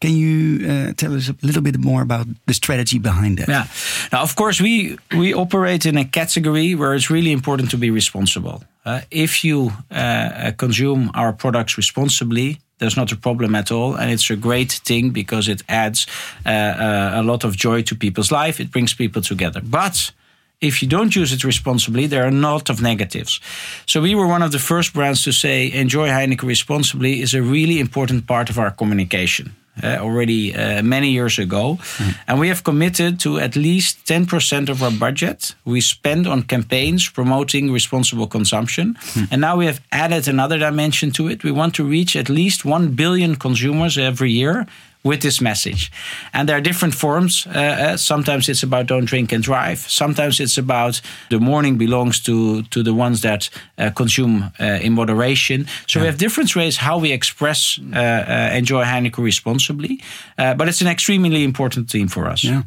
Can 0.00 0.16
you 0.16 0.66
uh, 0.66 0.92
tell 0.94 1.14
us 1.14 1.28
a 1.28 1.34
little 1.42 1.62
bit 1.62 1.78
more 1.78 2.02
about 2.02 2.26
the 2.46 2.54
strategy 2.54 2.98
behind 2.98 3.36
that? 3.38 3.48
Yeah. 3.48 3.66
Now, 4.10 4.22
of 4.22 4.34
course, 4.34 4.62
we 4.62 4.96
we 5.10 5.34
operate 5.34 5.88
in 5.88 5.98
a 5.98 6.04
category 6.04 6.74
where 6.74 6.94
it's 6.94 7.10
really 7.10 7.32
important 7.32 7.70
to 7.70 7.76
be 7.76 7.90
responsible. 7.90 8.62
Uh, 8.84 9.00
if 9.10 9.44
you 9.44 9.70
uh, 9.90 10.52
consume 10.56 11.10
our 11.14 11.32
products 11.32 11.76
responsibly, 11.76 12.58
There's 12.80 12.96
not 12.96 13.12
a 13.12 13.16
problem 13.16 13.54
at 13.54 13.70
all, 13.70 13.94
and 13.94 14.10
it's 14.10 14.30
a 14.30 14.36
great 14.36 14.72
thing 14.84 15.10
because 15.12 15.48
it 15.48 15.62
adds 15.68 16.06
uh, 16.46 16.48
uh, 16.48 17.10
a 17.14 17.22
lot 17.22 17.44
of 17.44 17.54
joy 17.54 17.82
to 17.82 17.94
people's 17.94 18.32
life. 18.32 18.58
It 18.58 18.70
brings 18.70 18.94
people 18.94 19.20
together, 19.20 19.60
but 19.62 20.12
if 20.60 20.82
you 20.82 20.88
don't 20.88 21.16
use 21.16 21.32
it 21.32 21.44
responsibly, 21.44 22.06
there 22.06 22.24
are 22.24 22.28
a 22.28 22.42
lot 22.50 22.70
of 22.70 22.80
negatives. 22.82 23.40
So 23.86 24.00
we 24.00 24.14
were 24.14 24.26
one 24.26 24.42
of 24.42 24.52
the 24.52 24.58
first 24.58 24.92
brands 24.92 25.22
to 25.24 25.32
say 25.32 25.72
enjoy 25.72 26.08
Heineken 26.08 26.48
responsibly 26.48 27.20
is 27.20 27.34
a 27.34 27.42
really 27.42 27.80
important 27.80 28.26
part 28.26 28.50
of 28.50 28.58
our 28.58 28.70
communication. 28.70 29.54
Uh, 29.82 29.96
already 30.00 30.54
uh, 30.54 30.82
many 30.82 31.10
years 31.10 31.38
ago. 31.38 31.78
Mm. 31.80 32.14
And 32.26 32.40
we 32.40 32.48
have 32.48 32.64
committed 32.64 33.18
to 33.20 33.38
at 33.38 33.56
least 33.56 34.04
10% 34.04 34.68
of 34.68 34.82
our 34.82 34.90
budget 34.90 35.54
we 35.64 35.80
spend 35.80 36.26
on 36.26 36.42
campaigns 36.42 37.08
promoting 37.08 37.72
responsible 37.72 38.26
consumption. 38.26 38.98
Mm. 39.00 39.28
And 39.30 39.40
now 39.40 39.56
we 39.56 39.66
have 39.66 39.80
added 39.90 40.28
another 40.28 40.58
dimension 40.58 41.12
to 41.12 41.28
it. 41.28 41.44
We 41.44 41.52
want 41.52 41.74
to 41.76 41.84
reach 41.84 42.14
at 42.14 42.28
least 42.28 42.64
1 42.64 42.94
billion 42.94 43.36
consumers 43.36 43.96
every 43.96 44.32
year 44.32 44.66
with 45.02 45.22
this 45.22 45.40
message. 45.40 45.90
And 46.32 46.48
there 46.48 46.56
are 46.56 46.60
different 46.60 46.94
forms. 46.94 47.46
Uh, 47.46 47.58
uh, 47.58 47.96
sometimes 47.96 48.48
it's 48.48 48.62
about 48.62 48.86
don't 48.86 49.06
drink 49.06 49.32
and 49.32 49.42
drive. 49.42 49.78
Sometimes 49.78 50.40
it's 50.40 50.58
about 50.58 51.00
the 51.28 51.38
morning 51.38 51.78
belongs 51.78 52.20
to 52.20 52.62
to 52.62 52.82
the 52.82 52.92
ones 52.92 53.20
that 53.20 53.50
uh, 53.78 53.90
consume 53.90 54.52
uh, 54.60 54.78
in 54.82 54.92
moderation. 54.92 55.66
So 55.86 55.98
yeah. 55.98 56.02
we 56.02 56.06
have 56.06 56.18
different 56.18 56.54
ways 56.54 56.76
how 56.76 57.00
we 57.00 57.12
express 57.12 57.80
uh, 57.94 57.96
uh, 57.96 58.56
enjoy 58.56 58.84
Heineken 58.84 59.24
responsibly. 59.24 60.00
but 60.36 60.68
it's 60.68 60.82
an 60.82 60.88
extremely 60.88 61.42
important 61.42 61.90
theme 61.90 62.08
for 62.08 62.32
us. 62.32 62.44
Yeah. 62.44 62.62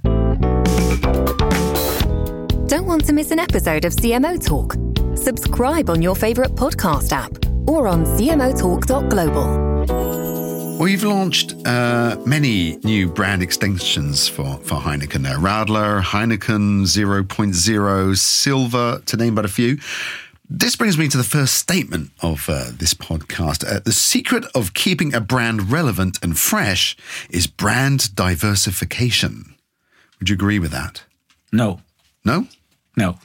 Don't 2.67 2.88
want 2.88 3.06
to 3.06 3.13
miss 3.13 3.32
an 3.32 3.39
episode 3.39 3.86
of 3.86 3.93
CMO 3.93 4.39
Talk? 4.39 4.76
Subscribe 5.15 5.89
on 5.89 6.02
your 6.02 6.15
favorite 6.15 6.56
podcast 6.56 7.12
app 7.12 7.32
or 7.67 7.88
on 7.88 8.06
cmotalk.global. 8.06 10.43
Well, 10.80 10.88
you've 10.88 11.04
launched 11.04 11.56
uh, 11.66 12.18
many 12.26 12.78
new 12.78 13.08
brand 13.08 13.42
extensions 13.42 14.28
for, 14.28 14.58
for 14.58 14.76
Heineken 14.76 15.22
now. 15.22 15.38
Radler, 15.38 16.02
Heineken 16.02 16.84
0.0, 16.84 18.18
Silver, 18.18 19.02
to 19.06 19.18
name 19.18 19.36
but 19.36 19.46
a 19.46 19.48
few. 19.48 19.78
This 20.50 20.76
brings 20.76 20.98
me 20.98 21.08
to 21.08 21.18
the 21.18 21.24
first 21.24 21.54
statement 21.54 22.12
of 22.22 22.50
uh, 22.50 22.72
this 22.74 22.94
podcast. 22.94 23.64
Uh, 23.66 23.80
the 23.80 23.94
secret 23.94 24.46
of 24.54 24.74
keeping 24.74 25.14
a 25.14 25.22
brand 25.22 25.72
relevant 25.72 26.18
and 26.22 26.38
fresh 26.38 26.98
is 27.30 27.48
brand 27.48 28.14
diversification. 28.16 29.56
Would 30.20 30.30
you 30.30 30.34
agree 30.34 30.60
with 30.60 30.72
that? 30.72 31.04
No. 31.52 31.82
No? 32.26 32.48
No. 32.98 33.20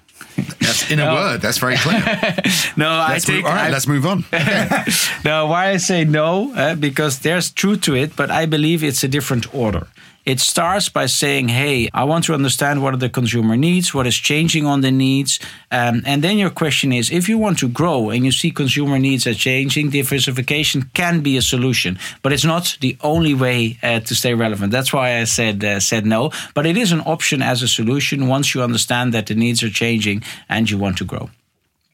That's 0.61 0.91
in 0.91 1.01
a 1.01 1.13
word. 1.13 1.41
That's 1.41 1.59
very 1.59 1.77
clear. 1.77 2.01
no, 2.77 2.89
let's 3.09 3.11
I 3.11 3.19
think. 3.19 3.39
Move, 3.39 3.47
all 3.47 3.53
right, 3.53 3.69
I, 3.69 3.71
let's 3.71 3.87
move 3.87 4.07
on. 4.07 4.25
no, 5.25 5.47
why 5.47 5.71
I 5.71 5.77
say 5.79 6.05
no? 6.05 6.53
Uh, 6.55 6.75
because 6.75 7.21
there's 7.21 7.51
truth 7.51 7.83
to 7.83 7.95
it, 7.95 8.17
but 8.17 8.31
I 8.31 8.47
believe 8.47 8.83
it's 8.83 9.03
a 9.05 9.09
different 9.09 9.53
order. 9.55 9.87
It 10.29 10.41
starts 10.41 10.91
by 10.91 11.07
saying, 11.07 11.49
hey, 11.49 11.89
I 11.95 12.05
want 12.05 12.25
to 12.27 12.35
understand 12.35 12.83
what 12.83 12.93
are 12.93 12.99
the 12.99 13.09
consumer 13.09 13.57
needs, 13.57 13.95
what 13.95 14.07
is 14.07 14.15
changing 14.15 14.67
on 14.67 14.83
the 14.83 14.91
needs. 14.91 15.41
Um, 15.71 16.03
and 16.05 16.23
then 16.23 16.37
your 16.37 16.51
question 16.51 16.93
is 16.93 17.11
if 17.11 17.31
you 17.31 17.39
want 17.39 17.59
to 17.61 17.69
grow 17.69 18.11
and 18.11 18.27
you 18.27 18.31
see 18.31 18.51
consumer 18.51 18.99
needs 18.99 19.27
are 19.27 19.33
changing, 19.33 19.89
diversification 19.89 20.91
can 20.93 21.23
be 21.23 21.39
a 21.39 21.41
solution, 21.41 21.99
but 22.21 22.35
it's 22.35 22.45
not 22.45 22.77
the 22.83 22.99
only 23.01 23.33
way 23.33 23.79
uh, 23.83 24.01
to 24.01 24.15
stay 24.15 24.35
relevant. 24.35 24.71
That's 24.71 24.93
why 24.93 25.19
I 25.19 25.25
said, 25.25 25.65
uh, 25.65 25.81
said 25.81 26.05
no. 26.05 26.31
But 26.53 26.67
it 26.67 26.77
is 26.77 26.93
an 26.93 27.01
option 27.07 27.41
as 27.41 27.63
a 27.63 27.69
solution 27.69 28.29
once 28.29 28.55
you 28.55 28.63
understand 28.63 29.15
that 29.15 29.29
the 29.29 29.35
needs 29.35 29.63
are 29.63 29.71
changing 29.71 30.23
and 30.47 30.71
you 30.71 30.77
want 30.77 30.99
to 30.99 31.07
grow. 31.07 31.31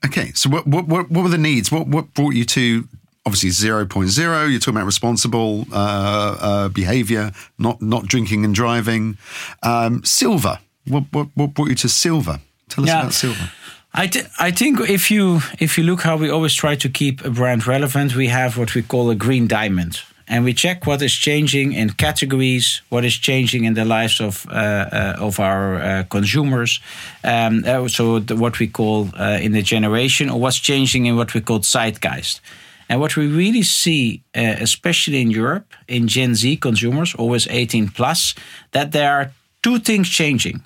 Okay, 0.04 0.32
so 0.32 0.50
what, 0.50 0.66
what, 0.66 0.88
what 0.88 1.22
were 1.22 1.28
the 1.28 1.38
needs? 1.38 1.70
What, 1.70 1.86
what 1.86 2.12
brought 2.14 2.34
you 2.34 2.44
to 2.46 2.88
obviously 3.26 3.50
0.0 3.50 4.50
you're 4.50 4.58
talking 4.60 4.76
about 4.76 4.86
responsible 4.86 5.66
uh, 5.72 6.36
uh, 6.40 6.68
behavior 6.68 7.32
not 7.58 7.80
not 7.80 8.06
drinking 8.06 8.44
and 8.44 8.54
driving 8.54 9.16
um, 9.62 10.04
silver 10.04 10.58
what, 10.86 11.04
what, 11.12 11.28
what, 11.34 11.54
brought 11.54 11.68
you 11.68 11.74
to 11.74 11.88
silver 11.88 12.40
tell 12.68 12.84
us 12.84 12.88
yeah. 12.88 13.00
about 13.00 13.12
silver 13.12 13.50
I, 13.96 14.08
th- 14.08 14.26
I 14.40 14.50
think 14.50 14.80
if 14.80 15.10
you 15.10 15.40
if 15.58 15.78
you 15.78 15.84
look 15.84 16.02
how 16.02 16.16
we 16.16 16.28
always 16.28 16.54
try 16.54 16.74
to 16.74 16.88
keep 16.88 17.24
a 17.24 17.30
brand 17.30 17.66
relevant 17.66 18.14
we 18.14 18.28
have 18.28 18.58
what 18.58 18.74
we 18.74 18.82
call 18.82 19.10
a 19.10 19.14
green 19.14 19.46
diamond 19.46 20.00
and 20.26 20.44
we 20.44 20.54
check 20.54 20.86
what 20.86 21.02
is 21.02 21.12
changing 21.12 21.72
in 21.72 21.90
categories, 21.90 22.80
what 22.88 23.04
is 23.04 23.14
changing 23.14 23.64
in 23.64 23.74
the 23.74 23.84
lives 23.84 24.20
of 24.20 24.46
uh, 24.48 24.52
uh, 24.52 25.16
of 25.18 25.38
our 25.38 25.76
uh, 25.76 26.04
consumers. 26.04 26.80
Um, 27.22 27.62
uh, 27.66 27.88
so 27.88 28.20
the, 28.20 28.36
what 28.36 28.58
we 28.58 28.68
call 28.68 29.10
uh, 29.18 29.38
in 29.40 29.52
the 29.52 29.62
generation, 29.62 30.30
or 30.30 30.40
what's 30.40 30.58
changing 30.58 31.06
in 31.06 31.16
what 31.16 31.34
we 31.34 31.40
call 31.40 31.60
zeitgeist. 31.60 32.40
And 32.88 33.00
what 33.00 33.16
we 33.16 33.26
really 33.26 33.62
see, 33.62 34.22
uh, 34.36 34.56
especially 34.60 35.20
in 35.20 35.30
Europe, 35.30 35.72
in 35.88 36.06
Gen 36.08 36.34
Z 36.34 36.56
consumers, 36.58 37.14
always 37.14 37.46
18 37.48 37.88
plus, 37.88 38.34
that 38.72 38.92
there 38.92 39.12
are 39.12 39.32
two 39.62 39.78
things 39.78 40.08
changing 40.08 40.62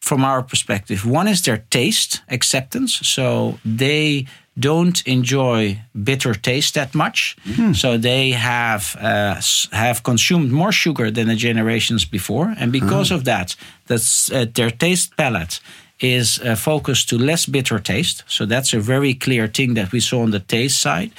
from 0.00 0.24
our 0.24 0.42
perspective. 0.42 1.04
One 1.04 1.28
is 1.28 1.42
their 1.42 1.64
taste 1.70 2.22
acceptance. 2.28 3.06
So 3.06 3.58
they 3.64 4.26
don't 4.58 5.06
enjoy 5.06 5.82
bitter 6.02 6.34
taste 6.34 6.74
that 6.74 6.94
much. 6.94 7.36
Mm. 7.44 7.74
So 7.74 7.96
they 7.96 8.30
have 8.30 8.96
uh, 9.00 9.40
have 9.72 10.02
consumed 10.02 10.50
more 10.50 10.72
sugar 10.72 11.10
than 11.10 11.28
the 11.28 11.36
generations 11.36 12.04
before, 12.04 12.54
and 12.58 12.72
because 12.72 13.10
mm. 13.10 13.16
of 13.16 13.24
that, 13.24 13.56
that's 13.86 14.30
uh, 14.32 14.46
their 14.52 14.70
taste 14.70 15.16
palette 15.16 15.60
is 16.00 16.38
uh, 16.40 16.54
focused 16.56 17.08
to 17.08 17.18
less 17.18 17.46
bitter 17.46 17.78
taste. 17.78 18.24
So 18.26 18.46
that's 18.46 18.72
a 18.72 18.80
very 18.80 19.14
clear 19.14 19.46
thing 19.48 19.74
that 19.74 19.92
we 19.92 20.00
saw 20.00 20.22
on 20.22 20.30
the 20.30 20.40
taste 20.40 20.80
side. 20.80 21.10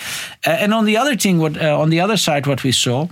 Uh, 0.46 0.50
and 0.50 0.74
on 0.74 0.86
the 0.86 0.98
other 0.98 1.16
thing, 1.16 1.40
what 1.40 1.62
uh, 1.62 1.80
on 1.80 1.90
the 1.90 2.02
other 2.02 2.18
side, 2.18 2.48
what 2.48 2.64
we 2.64 2.72
saw, 2.72 3.08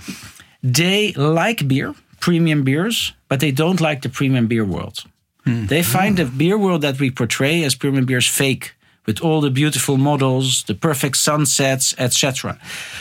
they 0.64 1.14
like 1.14 1.68
beer, 1.68 1.94
premium 2.20 2.64
beers, 2.64 3.14
but 3.28 3.40
they 3.40 3.52
don't 3.52 3.80
like 3.80 4.02
the 4.02 4.10
premium 4.10 4.48
beer 4.48 4.66
world. 4.66 5.04
Mm. 5.46 5.68
They 5.68 5.84
find 5.84 6.18
the 6.18 6.26
beer 6.26 6.58
world 6.58 6.82
that 6.82 7.00
we 7.00 7.12
portray 7.12 7.64
as 7.64 7.76
premium 7.76 8.06
beers 8.06 8.28
fake 8.28 8.74
with 9.06 9.22
all 9.22 9.42
the 9.42 9.50
beautiful 9.50 9.98
models, 9.98 10.64
the 10.64 10.76
perfect 10.76 11.18
sunsets, 11.18 11.96
etc. 11.98 12.58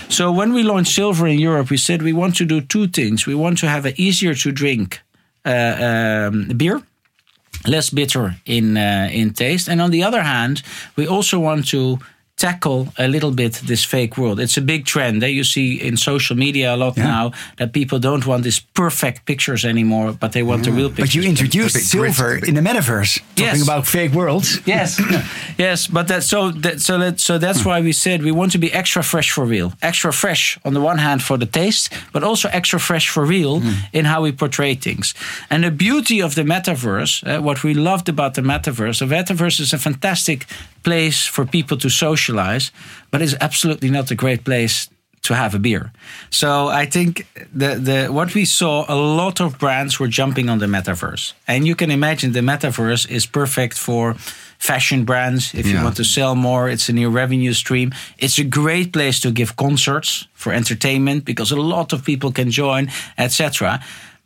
So 0.08 0.32
when 0.32 0.52
we 0.54 0.62
launched 0.62 0.94
Silver 0.94 1.26
in 1.26 1.38
Europe, 1.38 1.70
we 1.70 1.76
said 1.76 2.02
we 2.02 2.12
want 2.12 2.36
to 2.36 2.44
do 2.44 2.60
two 2.60 2.86
things. 2.88 3.26
We 3.26 3.34
want 3.34 3.58
to 3.58 3.68
have 3.68 3.84
an 3.84 3.94
easier 3.96 4.34
to 4.34 4.52
drink 4.52 5.00
uh, 5.44 6.28
um, 6.30 6.48
beer 6.56 6.82
less 7.66 7.90
bitter 7.90 8.36
in 8.44 8.76
uh, 8.76 9.08
in 9.12 9.32
taste. 9.32 9.68
And 9.68 9.80
on 9.80 9.90
the 9.90 10.02
other 10.02 10.22
hand, 10.22 10.62
we 10.96 11.06
also 11.06 11.38
want 11.38 11.68
to 11.68 11.98
tackle 12.38 12.88
a 12.96 13.08
little 13.08 13.32
bit 13.32 13.54
this 13.66 13.84
fake 13.84 14.16
world. 14.16 14.40
It's 14.40 14.56
a 14.56 14.62
big 14.62 14.86
trend 14.86 15.22
that 15.22 15.26
eh? 15.26 15.38
you 15.38 15.44
see 15.44 15.74
in 15.88 15.96
social 15.96 16.36
media 16.36 16.74
a 16.74 16.76
lot 16.76 16.96
yeah. 16.96 17.04
now 17.04 17.32
that 17.56 17.72
people 17.72 17.98
don't 17.98 18.24
want 18.24 18.44
these 18.44 18.60
perfect 18.60 19.26
pictures 19.26 19.64
anymore, 19.64 20.12
but 20.12 20.32
they 20.32 20.42
want 20.42 20.64
yeah. 20.64 20.70
the 20.70 20.76
real 20.76 20.88
pictures. 20.88 21.06
But 21.06 21.14
you 21.14 21.22
introduced 21.28 21.76
silver 21.76 22.36
in 22.36 22.54
the 22.54 22.60
metaverse, 22.60 23.18
talking 23.34 23.44
yes. 23.44 23.62
about 23.62 23.86
fake 23.86 24.12
worlds. 24.12 24.60
Yes, 24.66 25.00
yes, 25.58 25.86
but 25.88 26.08
that 26.08 26.22
so 26.22 26.50
that 26.50 26.80
so 26.80 26.98
that 26.98 27.20
so 27.20 27.38
that's 27.38 27.64
why 27.64 27.80
we 27.80 27.92
said 27.92 28.22
we 28.22 28.32
want 28.32 28.52
to 28.52 28.58
be 28.58 28.72
extra 28.72 29.02
fresh 29.02 29.30
for 29.30 29.44
real, 29.44 29.72
extra 29.82 30.12
fresh 30.12 30.58
on 30.64 30.74
the 30.74 30.80
one 30.80 30.98
hand 30.98 31.22
for 31.22 31.36
the 31.36 31.46
taste, 31.46 31.92
but 32.12 32.22
also 32.22 32.48
extra 32.48 32.78
fresh 32.78 33.08
for 33.08 33.24
real 33.24 33.60
mm. 33.60 33.74
in 33.92 34.04
how 34.04 34.22
we 34.22 34.32
portray 34.32 34.74
things. 34.74 35.14
And 35.50 35.64
the 35.64 35.70
beauty 35.70 36.22
of 36.22 36.34
the 36.34 36.44
metaverse, 36.44 37.12
uh, 37.26 37.42
what 37.42 37.64
we 37.64 37.74
loved 37.74 38.08
about 38.08 38.34
the 38.34 38.42
metaverse, 38.42 39.00
the 39.00 39.06
metaverse 39.06 39.60
is 39.60 39.72
a 39.72 39.78
fantastic 39.78 40.46
place 40.88 41.30
for 41.30 41.44
people 41.46 41.76
to 41.76 41.88
socialize, 41.88 42.72
but 43.10 43.20
it's 43.20 43.36
absolutely 43.40 43.90
not 43.90 44.10
a 44.10 44.14
great 44.14 44.42
place 44.42 44.88
to 45.22 45.34
have 45.34 45.54
a 45.54 45.58
beer. 45.58 45.90
So 46.30 46.48
I 46.82 46.86
think 46.86 47.26
the 47.58 47.70
the 47.88 48.08
what 48.12 48.34
we 48.34 48.44
saw 48.44 48.84
a 48.88 48.94
lot 48.94 49.40
of 49.40 49.58
brands 49.58 49.98
were 50.00 50.10
jumping 50.10 50.50
on 50.50 50.58
the 50.58 50.66
metaverse. 50.66 51.34
And 51.46 51.66
you 51.66 51.74
can 51.74 51.90
imagine 51.90 52.32
the 52.32 52.44
metaverse 52.52 53.10
is 53.10 53.26
perfect 53.26 53.76
for 53.78 54.14
fashion 54.58 55.04
brands 55.04 55.54
if 55.54 55.66
yeah. 55.66 55.72
you 55.72 55.84
want 55.84 55.96
to 55.96 56.04
sell 56.04 56.34
more 56.34 56.72
it's 56.72 56.88
a 56.88 56.92
new 56.92 57.08
revenue 57.08 57.52
stream 57.52 57.92
it's 58.18 58.38
a 58.38 58.44
great 58.44 58.92
place 58.92 59.20
to 59.20 59.30
give 59.30 59.54
concerts 59.54 60.26
for 60.34 60.52
entertainment 60.52 61.24
because 61.24 61.52
a 61.54 61.60
lot 61.60 61.92
of 61.92 62.04
people 62.04 62.32
can 62.32 62.50
join 62.50 62.90
etc 63.16 63.78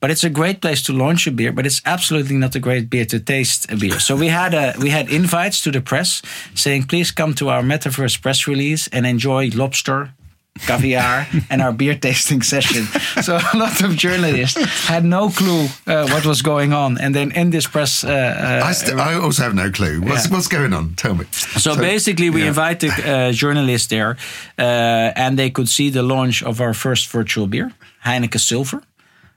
but 0.03 0.11
it's 0.11 0.25
a 0.25 0.31
great 0.31 0.61
place 0.61 0.83
to 0.83 0.93
launch 0.93 1.29
a 1.29 1.31
beer, 1.31 1.53
but 1.53 1.65
it's 1.65 1.81
absolutely 1.87 2.37
not 2.37 2.57
a 2.57 2.59
great 2.59 2.91
beer 2.91 3.05
to 3.05 3.21
taste 3.21 3.71
a 3.71 3.77
beer. 3.77 4.01
So 4.01 4.17
we 4.17 4.27
had 4.27 4.53
a, 4.53 4.75
we 4.81 4.91
had 4.91 5.09
invites 5.09 5.63
to 5.63 5.71
the 5.71 5.81
press 5.81 6.23
saying, 6.55 6.89
please 6.89 7.13
come 7.13 7.35
to 7.35 7.51
our 7.51 7.63
metaverse 7.63 8.21
press 8.21 8.49
release 8.49 8.89
and 8.89 9.07
enjoy 9.07 9.51
lobster, 9.55 10.13
caviar 10.67 11.29
and 11.51 11.63
our 11.63 11.73
beer 11.73 11.95
tasting 11.95 12.43
session. 12.43 12.83
So 13.23 13.37
a 13.37 13.57
lot 13.57 13.81
of 13.81 13.95
journalists 13.97 14.59
had 14.89 15.05
no 15.05 15.31
clue 15.31 15.69
uh, 15.87 16.09
what 16.09 16.27
was 16.27 16.43
going 16.43 16.73
on, 16.73 16.99
and 16.99 17.15
then 17.15 17.31
in 17.31 17.51
this 17.51 17.69
press, 17.69 18.03
uh, 18.03 18.09
uh, 18.09 18.67
I, 18.67 18.73
st- 18.73 18.99
I, 18.99 19.15
also 19.15 19.45
have 19.45 19.55
no 19.55 19.71
clue. 19.71 20.01
What's 20.01 20.27
yeah. 20.27 20.35
what's 20.35 20.49
going 20.49 20.73
on? 20.73 20.95
Tell 20.97 21.15
me. 21.15 21.27
So, 21.31 21.75
so 21.75 21.77
basically, 21.77 22.29
we 22.29 22.41
yeah. 22.41 22.49
invited 22.49 22.91
uh, 22.91 23.31
journalists 23.31 23.87
there, 23.87 24.17
uh, 24.59 25.13
and 25.15 25.39
they 25.39 25.51
could 25.51 25.69
see 25.69 25.91
the 25.91 26.03
launch 26.03 26.43
of 26.43 26.61
our 26.61 26.75
first 26.75 27.09
virtual 27.13 27.47
beer, 27.47 27.71
Heineken 28.05 28.41
Silver 28.41 28.83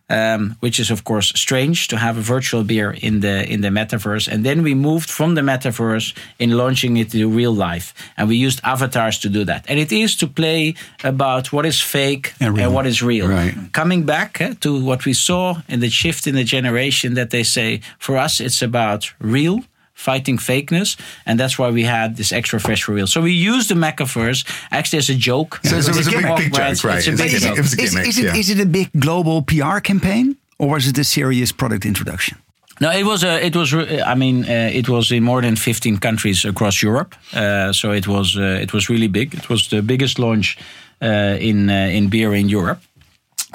Um, 0.07 0.55
which 0.59 0.79
is 0.79 0.91
of 0.91 1.03
course 1.03 1.33
strange 1.35 1.87
to 1.87 1.97
have 1.97 2.15
a 2.15 2.21
virtual 2.21 2.63
beer 2.63 2.91
in 2.91 3.21
the 3.21 3.51
in 3.51 3.61
the 3.61 3.69
metaverse. 3.69 4.27
And 4.31 4.45
then 4.45 4.61
we 4.61 4.75
moved 4.75 5.09
from 5.09 5.33
the 5.33 5.41
metaverse 5.41 6.13
in 6.37 6.51
launching 6.51 6.97
it 6.97 7.09
to 7.09 7.27
real 7.27 7.51
life, 7.51 7.91
and 8.15 8.29
we 8.29 8.35
used 8.35 8.59
avatars 8.63 9.17
to 9.19 9.29
do 9.29 9.43
that. 9.45 9.65
And 9.67 9.79
it 9.79 9.91
is 9.91 10.15
to 10.17 10.27
play 10.27 10.75
about 11.03 11.51
what 11.51 11.65
is 11.65 11.81
fake 11.81 12.33
And 12.39 12.59
and, 12.59 12.73
what 12.73 12.85
is 12.85 13.01
real. 13.01 13.27
Right. 13.27 13.55
Coming 13.71 14.05
back 14.05 14.41
eh, 14.41 14.53
to 14.59 14.79
what 14.85 15.05
we 15.05 15.13
saw 15.13 15.61
in 15.67 15.79
the 15.79 15.89
shift 15.89 16.27
in 16.27 16.35
the 16.35 16.43
generation, 16.43 17.15
that 17.15 17.29
they 17.29 17.43
say 17.43 17.81
for 17.97 18.15
us 18.17 18.39
it's 18.39 18.61
about 18.61 19.11
real. 19.19 19.63
Fighting 19.95 20.37
fakeness, 20.37 20.97
and 21.25 21.39
that's 21.39 21.57
why 21.57 21.69
we 21.71 21.83
had 21.83 22.17
this 22.17 22.31
extra 22.31 22.59
fresh 22.59 22.83
for 22.83 22.93
real. 22.93 23.07
So 23.07 23.21
we 23.21 23.31
used 23.31 23.69
the 23.69 23.75
metaverse 23.75 24.43
actually 24.69 24.99
as 24.99 25.09
a 25.09 25.15
joke. 25.15 25.59
So- 25.63 25.81
so 25.81 25.91
it 25.91 25.97
was 25.97 26.07
a 26.07 26.11
big- 26.11 26.35
big 26.37 26.53
joke, 26.53 26.83
right. 26.83 26.97
It's 26.99 27.07
a 27.07 27.11
big 27.11 27.33
Is. 27.33 27.43
It 27.45 27.57
was 27.57 27.73
a 27.73 27.81
it, 27.81 27.83
is, 27.83 27.91
gimmick, 27.93 28.07
is 28.07 28.17
it, 28.17 28.23
yeah. 28.25 28.35
is 28.35 28.49
it 28.49 28.59
a 28.59 28.65
big 28.65 28.89
global 28.99 29.41
PR 29.41 29.79
campaign 29.79 30.35
or 30.59 30.69
was 30.69 30.85
it 30.87 30.97
a 30.97 31.03
serious 31.03 31.51
product 31.53 31.85
introduction? 31.85 32.37
No, 32.81 32.91
it 32.91 33.05
was 33.05 33.23
a, 33.23 33.45
it 33.45 33.55
was. 33.55 33.73
I 33.73 34.15
mean, 34.15 34.43
uh, 34.43 34.69
it 34.73 34.87
was 34.89 35.09
in 35.11 35.23
more 35.23 35.41
than 35.41 35.55
fifteen 35.55 35.97
countries 35.97 36.43
across 36.45 36.81
Europe. 36.83 37.15
Uh, 37.33 37.71
so 37.71 37.93
it 37.93 38.05
was, 38.05 38.35
uh, 38.35 38.59
it 38.61 38.73
was 38.73 38.89
really 38.89 39.07
big. 39.07 39.33
It 39.33 39.47
was 39.49 39.67
the 39.69 39.81
biggest 39.81 40.19
launch 40.19 40.57
uh, 41.01 41.37
in 41.39 41.69
uh, 41.69 41.73
in 41.97 42.09
beer 42.09 42.33
in 42.33 42.49
Europe. 42.49 42.79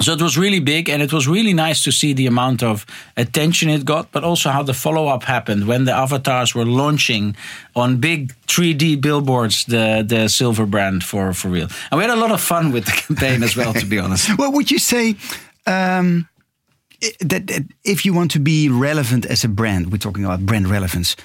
So 0.01 0.13
it 0.13 0.21
was 0.21 0.37
really 0.37 0.59
big, 0.59 0.89
and 0.89 1.01
it 1.01 1.13
was 1.13 1.27
really 1.27 1.53
nice 1.53 1.83
to 1.83 1.91
see 1.91 2.13
the 2.13 2.27
amount 2.27 2.63
of 2.63 2.85
attention 3.15 3.69
it 3.69 3.85
got, 3.85 4.11
but 4.11 4.23
also 4.23 4.49
how 4.49 4.63
the 4.63 4.73
follow 4.73 5.07
up 5.07 5.23
happened 5.23 5.67
when 5.67 5.85
the 5.85 5.91
avatars 5.91 6.55
were 6.55 6.65
launching 6.65 7.35
on 7.75 7.97
big 7.97 8.33
3D 8.47 8.99
billboards 8.99 9.65
the 9.65 10.03
the 10.07 10.27
silver 10.27 10.65
brand 10.65 11.03
for 11.03 11.33
for 11.33 11.49
real. 11.49 11.67
And 11.91 11.97
we 11.97 12.03
had 12.03 12.17
a 12.17 12.19
lot 12.19 12.31
of 12.31 12.41
fun 12.41 12.71
with 12.71 12.85
the 12.85 12.91
campaign 13.07 13.43
as 13.43 13.55
well, 13.55 13.73
to 13.73 13.85
be 13.85 13.99
honest. 13.99 14.29
Well, 14.37 14.51
would 14.51 14.71
you 14.71 14.79
say 14.79 15.15
um, 15.67 16.27
that, 17.19 17.47
that 17.47 17.63
if 17.83 18.05
you 18.05 18.13
want 18.15 18.31
to 18.31 18.39
be 18.39 18.69
relevant 18.69 19.25
as 19.25 19.43
a 19.43 19.47
brand, 19.47 19.91
we're 19.91 19.97
talking 19.97 20.25
about 20.25 20.45
brand 20.45 20.67
relevance, 20.67 21.15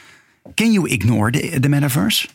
can 0.56 0.72
you 0.72 0.86
ignore 0.86 1.30
the, 1.30 1.58
the 1.58 1.68
metaverse? 1.68 2.28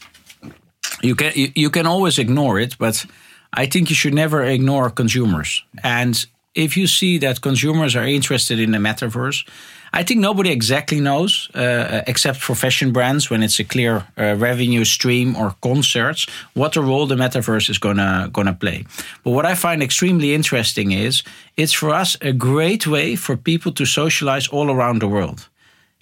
you 1.01 1.15
can 1.15 1.31
you, 1.35 1.51
you 1.55 1.69
can 1.69 1.85
always 1.85 2.17
ignore 2.17 2.59
it, 2.59 2.77
but 2.77 3.05
I 3.53 3.65
think 3.65 3.89
you 3.89 3.95
should 3.95 4.13
never 4.13 4.43
ignore 4.43 4.89
consumers. 4.89 5.63
And 5.83 6.25
if 6.53 6.75
you 6.75 6.87
see 6.87 7.17
that 7.19 7.41
consumers 7.41 7.95
are 7.95 8.05
interested 8.05 8.59
in 8.59 8.71
the 8.71 8.77
metaverse, 8.77 9.45
I 9.93 10.03
think 10.03 10.21
nobody 10.21 10.51
exactly 10.51 11.01
knows, 11.01 11.49
uh, 11.53 12.01
except 12.07 12.39
for 12.39 12.55
fashion 12.55 12.93
brands, 12.93 13.29
when 13.29 13.43
it's 13.43 13.59
a 13.59 13.65
clear 13.65 14.07
uh, 14.17 14.35
revenue 14.37 14.85
stream 14.85 15.35
or 15.35 15.55
concerts, 15.61 16.25
what 16.53 16.73
the 16.73 16.81
role 16.81 17.07
the 17.07 17.15
metaverse 17.15 17.69
is 17.69 17.77
gonna 17.77 18.29
gonna 18.31 18.53
play. 18.53 18.85
But 19.23 19.31
what 19.31 19.45
I 19.45 19.55
find 19.55 19.83
extremely 19.83 20.33
interesting 20.33 20.93
is 20.93 21.23
it's 21.57 21.73
for 21.73 21.89
us 21.89 22.17
a 22.21 22.31
great 22.31 22.87
way 22.87 23.17
for 23.17 23.35
people 23.35 23.73
to 23.73 23.85
socialize 23.85 24.47
all 24.47 24.71
around 24.71 25.01
the 25.01 25.09
world. 25.09 25.49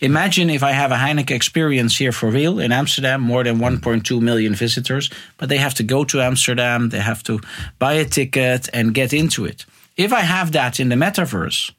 Imagine 0.01 0.49
if 0.49 0.63
I 0.63 0.71
have 0.71 0.91
a 0.91 0.95
Heineken 0.95 1.35
experience 1.35 1.97
here 1.97 2.11
for 2.11 2.29
real 2.29 2.59
in 2.59 2.71
Amsterdam, 2.71 3.21
more 3.21 3.43
than 3.43 3.57
1.2 3.57 4.21
million 4.21 4.55
visitors, 4.55 5.09
but 5.37 5.49
they 5.49 5.57
have 5.57 5.73
to 5.75 5.83
go 5.83 6.05
to 6.05 6.21
Amsterdam, 6.21 6.89
they 6.89 6.99
have 6.99 7.21
to 7.23 7.41
buy 7.79 7.93
a 7.93 8.05
ticket 8.05 8.69
and 8.73 8.93
get 8.93 9.13
into 9.13 9.45
it. 9.45 9.65
If 9.97 10.13
I 10.13 10.21
have 10.21 10.53
that 10.53 10.79
in 10.79 10.89
the 10.89 10.95
metaverse, 10.95 11.71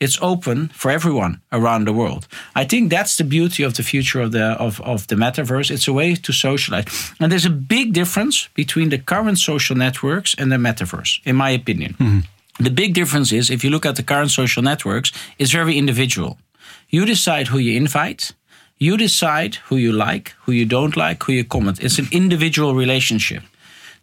it's 0.00 0.18
open 0.22 0.68
for 0.68 0.90
everyone 0.90 1.40
around 1.50 1.86
the 1.86 1.92
world. 1.92 2.26
I 2.54 2.64
think 2.64 2.90
that's 2.90 3.16
the 3.16 3.24
beauty 3.24 3.64
of 3.64 3.74
the 3.74 3.82
future 3.82 4.20
of 4.20 4.30
the 4.32 4.56
of, 4.58 4.80
of 4.80 5.06
the 5.06 5.16
metaverse. 5.16 5.70
It's 5.70 5.88
a 5.88 5.92
way 5.92 6.14
to 6.14 6.32
socialize. 6.32 6.86
And 7.20 7.30
there's 7.32 7.46
a 7.46 7.50
big 7.50 7.92
difference 7.92 8.48
between 8.54 8.90
the 8.90 8.98
current 8.98 9.38
social 9.38 9.76
networks 9.76 10.34
and 10.38 10.50
the 10.52 10.56
metaverse, 10.56 11.20
in 11.24 11.36
my 11.36 11.50
opinion. 11.50 11.94
Mm-hmm. 11.94 12.20
The 12.64 12.70
big 12.70 12.94
difference 12.94 13.32
is 13.32 13.50
if 13.50 13.62
you 13.64 13.70
look 13.70 13.86
at 13.86 13.96
the 13.96 14.02
current 14.02 14.30
social 14.30 14.62
networks, 14.62 15.12
it's 15.38 15.52
very 15.52 15.76
individual. 15.76 16.38
You 16.90 17.04
decide 17.04 17.48
who 17.48 17.58
you 17.58 17.76
invite. 17.76 18.32
You 18.78 18.96
decide 18.96 19.56
who 19.66 19.76
you 19.76 19.92
like, 19.92 20.34
who 20.42 20.52
you 20.52 20.64
don't 20.64 20.96
like, 20.96 21.22
who 21.24 21.32
you 21.32 21.44
comment. 21.44 21.82
It's 21.82 21.98
an 21.98 22.08
individual 22.12 22.74
relationship. 22.74 23.42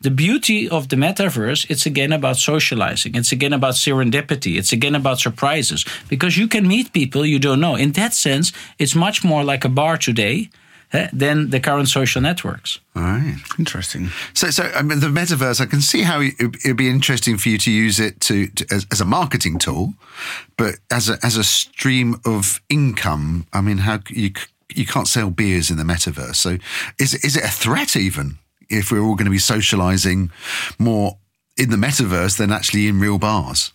The 0.02 0.12
beauty 0.12 0.70
of 0.70 0.90
the 0.90 0.98
metaverse, 0.98 1.66
it's 1.70 1.86
again 1.86 2.12
about 2.12 2.38
socializing. 2.38 3.16
It's 3.16 3.32
again 3.32 3.54
about 3.54 3.76
serendipity. 3.76 4.58
It's 4.58 4.74
again 4.74 4.94
about 4.94 5.20
surprises 5.20 5.86
because 6.10 6.38
you 6.38 6.48
can 6.48 6.68
meet 6.68 6.94
people 6.94 7.26
you 7.26 7.40
don't 7.40 7.62
know. 7.62 7.76
In 7.76 7.94
that 7.94 8.14
sense, 8.14 8.52
it's 8.78 8.94
much 8.94 9.24
more 9.24 9.44
like 9.44 9.66
a 9.66 9.70
bar 9.70 9.98
today 9.98 10.50
Eh, 10.94 11.10
than 11.12 11.50
the 11.50 11.60
current 11.60 11.90
social 11.90 12.22
networks. 12.22 12.80
All 12.96 13.02
right. 13.02 13.38
Interesting. 13.58 14.12
So, 14.34 14.50
so 14.52 14.64
I 14.76 14.82
mean, 14.84 15.00
the 15.00 15.08
metaverse. 15.08 15.60
I 15.60 15.66
can 15.66 15.82
see 15.82 16.04
how 16.04 16.22
it, 16.22 16.34
it'd 16.40 16.78
be 16.78 16.90
interesting 16.90 17.38
for 17.38 17.50
you 17.50 17.58
to 17.58 17.72
use 17.72 18.00
it 18.00 18.22
to, 18.22 18.48
to 18.48 18.66
as, 18.72 18.86
as 18.92 19.02
a 19.02 19.06
marketing 19.06 19.58
tool, 19.58 19.96
but 20.58 20.76
as 20.92 21.10
a 21.10 21.18
as 21.24 21.38
a 21.38 21.44
stream 21.44 22.22
of 22.26 22.62
income. 22.70 23.48
I 23.52 23.62
mean, 23.62 23.80
how 23.80 24.00
you 24.10 24.32
you 24.74 24.86
can't 24.86 25.08
sell 25.08 25.32
beers 25.32 25.72
in 25.72 25.78
the 25.78 25.84
metaverse. 25.84 26.36
So, 26.36 26.58
is 27.00 27.14
is 27.16 27.36
it 27.36 27.44
a 27.44 27.50
threat 27.50 27.96
even 27.96 28.38
if 28.70 28.92
we're 28.92 29.02
all 29.02 29.16
going 29.16 29.26
to 29.26 29.32
be 29.32 29.40
socializing 29.40 30.32
more 30.78 31.18
in 31.58 31.72
the 31.72 31.78
metaverse 31.78 32.38
than 32.38 32.52
actually 32.52 32.88
in 32.88 33.00
real 33.00 33.18
bars? 33.18 33.72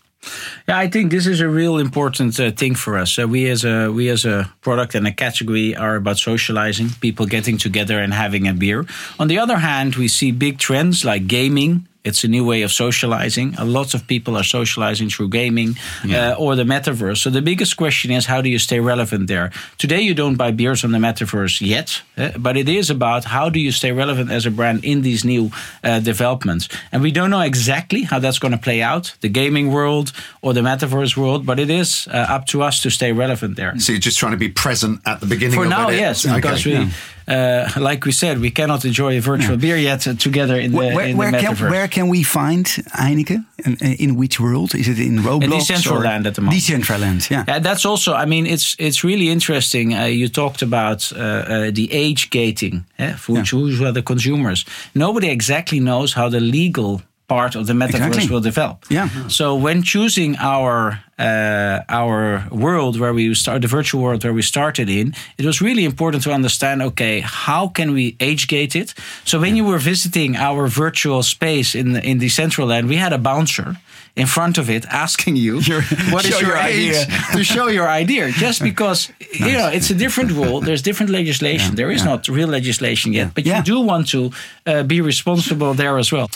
Yeah, 0.68 0.78
I 0.78 0.88
think 0.88 1.10
this 1.10 1.26
is 1.26 1.40
a 1.40 1.48
real 1.48 1.78
important 1.78 2.38
uh, 2.38 2.50
thing 2.50 2.74
for 2.74 2.98
us. 2.98 3.18
Uh, 3.18 3.26
we 3.26 3.48
as 3.48 3.64
a 3.64 3.90
we 3.90 4.08
as 4.10 4.24
a 4.24 4.52
product 4.60 4.94
and 4.94 5.06
a 5.06 5.12
category 5.12 5.74
are 5.74 5.96
about 5.96 6.18
socializing, 6.18 6.90
people 7.00 7.26
getting 7.26 7.58
together 7.58 7.98
and 7.98 8.12
having 8.12 8.46
a 8.46 8.52
beer. 8.52 8.84
On 9.18 9.28
the 9.28 9.38
other 9.38 9.56
hand, 9.56 9.96
we 9.96 10.08
see 10.08 10.32
big 10.32 10.58
trends 10.58 11.04
like 11.04 11.26
gaming. 11.26 11.88
It's 12.02 12.24
a 12.24 12.28
new 12.28 12.46
way 12.46 12.62
of 12.62 12.72
socializing. 12.72 13.54
A 13.58 13.64
lot 13.64 13.92
of 13.94 14.06
people 14.06 14.34
are 14.34 14.42
socializing 14.42 15.10
through 15.10 15.28
gaming 15.28 15.76
uh, 16.08 16.34
or 16.38 16.56
the 16.56 16.64
metaverse. 16.64 17.18
So 17.18 17.28
the 17.28 17.42
biggest 17.42 17.76
question 17.76 18.10
is 18.10 18.24
how 18.26 18.40
do 18.40 18.48
you 18.48 18.58
stay 18.58 18.80
relevant 18.80 19.26
there? 19.28 19.50
Today 19.76 20.00
you 20.00 20.14
don't 20.14 20.36
buy 20.36 20.50
beers 20.50 20.82
on 20.82 20.92
the 20.92 20.98
metaverse 20.98 21.60
yet, 21.60 22.00
uh, 22.16 22.30
but 22.38 22.56
it 22.56 22.68
is 22.70 22.88
about 22.88 23.24
how 23.24 23.50
do 23.50 23.58
you 23.60 23.70
stay 23.70 23.92
relevant 23.92 24.30
as 24.30 24.46
a 24.46 24.50
brand 24.50 24.82
in 24.82 25.02
these 25.02 25.26
new 25.26 25.50
uh, 25.84 26.00
developments. 26.00 26.68
And 26.90 27.02
we 27.02 27.10
don't 27.12 27.28
know 27.28 27.42
exactly 27.42 28.02
how 28.04 28.18
that's 28.18 28.38
going 28.38 28.52
to 28.52 28.58
play 28.58 28.80
out, 28.80 29.14
the 29.20 29.28
gaming 29.28 29.70
world 29.70 30.12
or 30.40 30.54
the 30.54 30.62
metaverse 30.62 31.16
world, 31.18 31.44
but 31.44 31.58
it 31.60 31.68
is 31.68 32.08
uh, 32.08 32.16
up 32.16 32.46
to 32.46 32.62
us 32.62 32.80
to 32.82 32.90
stay 32.90 33.12
relevant 33.12 33.56
there. 33.56 33.78
So 33.78 33.92
you're 33.92 34.00
just 34.00 34.18
trying 34.18 34.32
to 34.32 34.38
be 34.38 34.48
present 34.48 35.00
at 35.04 35.20
the 35.20 35.26
beginning. 35.26 35.56
For 35.56 35.64
of 35.64 35.70
now, 35.70 35.90
it? 35.90 35.96
yes, 35.96 36.24
Okay. 36.24 36.36
because 36.36 36.64
we, 36.64 36.88
uh, 37.30 37.68
like 37.80 38.04
we 38.04 38.12
said, 38.12 38.40
we 38.40 38.50
cannot 38.50 38.84
enjoy 38.84 39.16
a 39.16 39.20
virtual 39.20 39.56
beer 39.56 39.76
yet 39.76 40.06
uh, 40.06 40.14
together 40.14 40.56
in 40.58 40.72
the, 40.72 40.76
Where, 40.76 40.94
where, 40.94 41.06
in 41.06 41.12
the 41.12 41.18
where 41.18 41.30
can, 41.32 41.54
metaverse. 41.54 41.70
where 41.70 41.88
can 41.88 42.08
we 42.08 42.22
find 42.22 42.66
Heineken? 42.66 43.44
In, 43.64 43.76
in 43.76 44.16
which 44.16 44.40
world? 44.40 44.74
Is 44.74 44.88
it 44.88 44.98
in 44.98 45.18
Roblox? 45.18 45.68
Decentraland 45.68 46.26
at 46.26 46.34
the 46.34 46.40
moment. 46.40 46.62
Decentraland, 46.62 47.30
yeah. 47.30 47.44
Yeah, 47.46 47.58
that's 47.60 47.84
also. 47.84 48.14
I 48.14 48.24
mean, 48.26 48.46
it's 48.46 48.74
it's 48.78 49.04
really 49.04 49.28
interesting. 49.28 49.94
Uh, 49.94 50.04
you 50.06 50.28
talked 50.28 50.62
about 50.62 51.12
uh, 51.12 51.18
uh, 51.18 51.70
the 51.70 51.88
age 51.92 52.30
gating, 52.30 52.84
eh, 52.98 53.16
for 53.16 53.32
which 53.36 53.50
who 53.50 53.84
are 53.84 53.92
the 53.92 54.02
consumers. 54.02 54.64
Nobody 54.94 55.28
exactly 55.28 55.78
knows 55.78 56.14
how 56.14 56.30
the 56.30 56.40
legal 56.40 57.02
part 57.34 57.54
of 57.56 57.64
the 57.66 57.72
metaverse 57.72 58.08
Exactly. 58.08 58.28
will 58.32 58.42
develop. 58.52 58.76
Yeah. 58.88 59.08
So 59.28 59.44
when 59.66 59.82
choosing 59.82 60.36
our 60.52 60.76
uh, 61.18 62.00
our 62.00 62.44
world 62.50 62.94
where 63.00 63.12
we 63.12 63.34
start 63.34 63.60
the 63.60 63.68
virtual 63.68 64.00
world 64.02 64.20
where 64.24 64.32
we 64.34 64.42
started 64.42 64.88
in, 64.88 65.06
it 65.38 65.44
was 65.44 65.60
really 65.60 65.84
important 65.84 66.22
to 66.24 66.30
understand. 66.32 66.82
Okay, 66.82 67.20
how 67.46 67.68
can 67.72 67.88
we 67.92 68.04
age 68.18 68.46
gate 68.46 68.74
it? 68.82 68.94
So 69.24 69.38
when 69.38 69.54
you 69.56 69.64
were 69.70 69.78
visiting 69.92 70.36
our 70.36 70.62
virtual 70.84 71.22
space 71.22 71.78
in 71.80 71.96
in 72.10 72.18
Decentraland, 72.20 72.84
we 72.88 72.96
had 72.96 73.12
a 73.12 73.18
bouncer 73.18 73.76
in 74.14 74.26
front 74.26 74.58
of 74.58 74.68
it 74.68 74.84
asking 74.90 75.36
you 75.36 75.54
what 76.12 76.24
is 76.24 76.30
your, 76.40 76.50
your 76.50 76.58
idea 76.70 77.00
age. 77.02 77.32
to 77.36 77.44
show 77.44 77.68
your 77.70 77.88
idea 78.02 78.30
just 78.44 78.58
because 78.62 79.08
you 79.46 79.52
know 79.58 79.70
it's 79.76 79.90
a 79.90 79.94
different 79.94 80.30
rule 80.32 80.60
there's 80.66 80.82
different 80.82 81.12
legislation 81.12 81.76
there 81.76 81.92
is 81.94 82.02
not 82.04 82.28
real 82.28 82.48
legislation 82.50 83.12
yet 83.14 83.28
but 83.34 83.44
Yeah. 83.44 83.56
you 83.58 83.62
do 83.72 83.86
want 83.90 84.10
to 84.10 84.20
uh, 84.66 84.82
be 84.82 85.00
responsible 85.00 85.74
there 85.74 85.96
as 85.98 86.10
well 86.12 86.26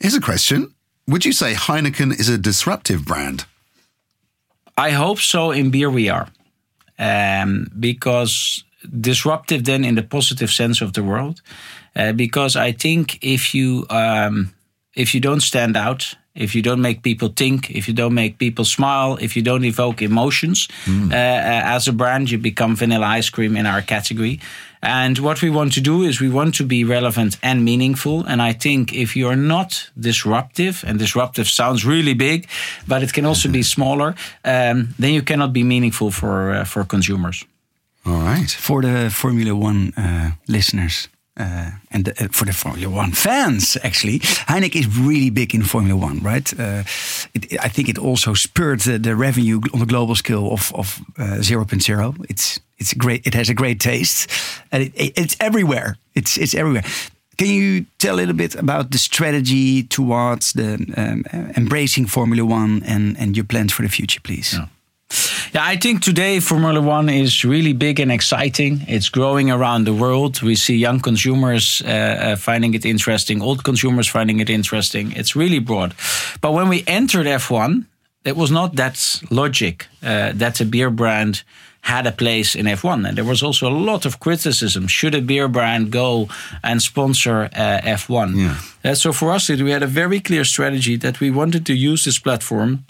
Here's 0.00 0.14
a 0.14 0.20
question: 0.20 0.74
Would 1.06 1.24
you 1.24 1.32
say 1.32 1.54
Heineken 1.54 2.18
is 2.18 2.28
a 2.28 2.38
disruptive 2.38 3.04
brand? 3.04 3.44
i 4.78 4.90
hope 4.90 5.18
so 5.18 5.50
in 5.50 5.70
beer 5.70 5.90
we 5.90 6.08
are 6.08 6.28
um, 6.98 7.66
because 7.78 8.64
disruptive 9.00 9.64
then 9.64 9.84
in 9.84 9.96
the 9.96 10.02
positive 10.02 10.50
sense 10.50 10.80
of 10.80 10.92
the 10.92 11.02
world 11.02 11.42
uh, 11.96 12.12
because 12.12 12.56
i 12.56 12.72
think 12.72 13.18
if 13.20 13.54
you 13.54 13.84
um, 13.90 14.54
if 14.94 15.14
you 15.14 15.20
don't 15.20 15.42
stand 15.42 15.76
out 15.76 16.14
if 16.38 16.54
you 16.54 16.62
don't 16.62 16.80
make 16.80 17.02
people 17.02 17.28
think, 17.28 17.68
if 17.70 17.88
you 17.88 17.94
don't 17.94 18.14
make 18.14 18.38
people 18.38 18.64
smile, 18.64 19.18
if 19.20 19.34
you 19.34 19.42
don't 19.42 19.64
evoke 19.64 20.00
emotions 20.00 20.68
uh, 20.86 20.92
uh, 21.10 21.62
as 21.74 21.88
a 21.88 21.92
brand, 21.92 22.30
you 22.30 22.38
become 22.38 22.76
vanilla 22.76 23.06
ice 23.06 23.28
cream 23.28 23.56
in 23.56 23.66
our 23.66 23.82
category. 23.82 24.38
And 24.80 25.18
what 25.18 25.42
we 25.42 25.50
want 25.50 25.72
to 25.72 25.80
do 25.80 26.02
is 26.02 26.20
we 26.20 26.30
want 26.30 26.54
to 26.56 26.64
be 26.64 26.84
relevant 26.84 27.38
and 27.42 27.64
meaningful. 27.64 28.24
And 28.26 28.40
I 28.40 28.52
think 28.52 28.92
if 28.92 29.16
you're 29.16 29.36
not 29.36 29.90
disruptive, 29.96 30.84
and 30.86 30.98
disruptive 30.98 31.48
sounds 31.48 31.84
really 31.84 32.14
big, 32.14 32.46
but 32.86 33.02
it 33.02 33.12
can 33.12 33.26
also 33.26 33.48
be 33.48 33.62
smaller, 33.62 34.14
um, 34.44 34.94
then 34.98 35.12
you 35.12 35.22
cannot 35.22 35.52
be 35.52 35.64
meaningful 35.64 36.10
for 36.10 36.50
uh, 36.50 36.64
for 36.64 36.84
consumers. 36.84 37.44
All 38.04 38.22
right. 38.22 38.50
For 38.50 38.82
the 38.82 39.10
Formula 39.10 39.54
One 39.54 39.92
uh, 39.96 40.30
listeners, 40.46 41.08
uh, 41.38 41.70
and 41.90 42.08
uh, 42.08 42.28
for 42.30 42.46
the 42.46 42.52
Formula 42.52 42.88
One 42.88 43.12
fans, 43.12 43.76
actually, 43.82 44.20
Heineken 44.48 44.80
is 44.80 44.98
really 44.98 45.30
big 45.30 45.54
in 45.54 45.62
Formula 45.62 45.96
One, 45.96 46.20
right? 46.20 46.52
Uh, 46.58 46.82
it, 47.34 47.64
I 47.64 47.68
think 47.68 47.88
it 47.88 47.98
also 47.98 48.34
spurred 48.34 48.80
the, 48.80 48.98
the, 48.98 49.14
revenue 49.14 49.60
on 49.72 49.80
the 49.80 49.86
global 49.86 50.14
scale 50.14 50.52
of 50.52 50.72
of 50.74 51.00
uh, 51.18 51.40
0.0. 51.40 52.14
It's 52.28 52.60
it's 52.78 52.94
great. 52.94 53.26
It 53.26 53.34
has 53.34 53.48
a 53.48 53.54
great 53.54 53.80
taste, 53.80 54.30
and 54.70 54.82
it, 54.84 54.92
it, 54.94 55.12
it's 55.16 55.36
everywhere. 55.40 55.96
It's 56.14 56.36
it's 56.38 56.54
everywhere. 56.54 56.84
Can 57.36 57.48
you 57.48 57.86
tell 57.98 58.14
a 58.14 58.16
little 58.16 58.34
bit 58.34 58.56
about 58.56 58.90
the 58.90 58.98
strategy 58.98 59.84
towards 59.84 60.52
the 60.52 60.74
um, 60.96 61.24
embracing 61.56 62.08
Formula 62.08 62.44
One 62.44 62.82
and 62.84 63.16
and 63.18 63.36
your 63.36 63.46
plans 63.46 63.72
for 63.72 63.82
the 63.82 63.88
future, 63.88 64.20
please? 64.20 64.54
Yeah. 64.54 64.66
Yeah, 65.54 65.64
I 65.64 65.76
think 65.76 66.02
today 66.02 66.40
Formula 66.40 66.80
One 66.80 67.08
is 67.08 67.42
really 67.44 67.72
big 67.72 68.00
and 68.00 68.12
exciting. 68.12 68.84
It's 68.86 69.08
growing 69.08 69.50
around 69.50 69.84
the 69.84 69.94
world. 69.94 70.42
We 70.42 70.54
see 70.54 70.76
young 70.76 71.00
consumers 71.00 71.82
uh, 71.82 71.88
uh, 71.88 72.36
finding 72.36 72.74
it 72.74 72.84
interesting, 72.84 73.40
old 73.40 73.64
consumers 73.64 74.06
finding 74.06 74.40
it 74.40 74.50
interesting. 74.50 75.12
It's 75.12 75.34
really 75.34 75.60
broad. 75.60 75.94
But 76.40 76.52
when 76.52 76.68
we 76.68 76.84
entered 76.86 77.26
F1, 77.26 77.86
it 78.24 78.36
was 78.36 78.50
not 78.50 78.76
that 78.76 79.22
logic 79.30 79.86
uh, 80.02 80.32
that 80.34 80.60
a 80.60 80.64
beer 80.64 80.90
brand 80.90 81.42
had 81.88 82.06
a 82.06 82.12
place 82.12 82.54
in 82.54 82.66
F1. 82.66 83.08
And 83.08 83.16
there 83.16 83.24
was 83.24 83.42
also 83.42 83.66
a 83.66 83.76
lot 83.90 84.04
of 84.04 84.20
criticism. 84.20 84.86
Should 84.88 85.14
a 85.14 85.22
beer 85.22 85.48
brand 85.48 85.90
go 85.90 86.28
and 86.62 86.82
sponsor 86.82 87.48
uh, 87.54 87.80
F1? 88.00 88.28
Yeah. 88.36 88.90
Uh, 88.90 88.94
so 88.94 89.12
for 89.12 89.32
us, 89.32 89.48
we 89.48 89.70
had 89.70 89.82
a 89.82 89.92
very 90.02 90.20
clear 90.20 90.44
strategy 90.44 90.96
that 90.96 91.20
we 91.20 91.30
wanted 91.30 91.64
to 91.66 91.72
use 91.72 92.04
this 92.04 92.18
platform 92.18 92.84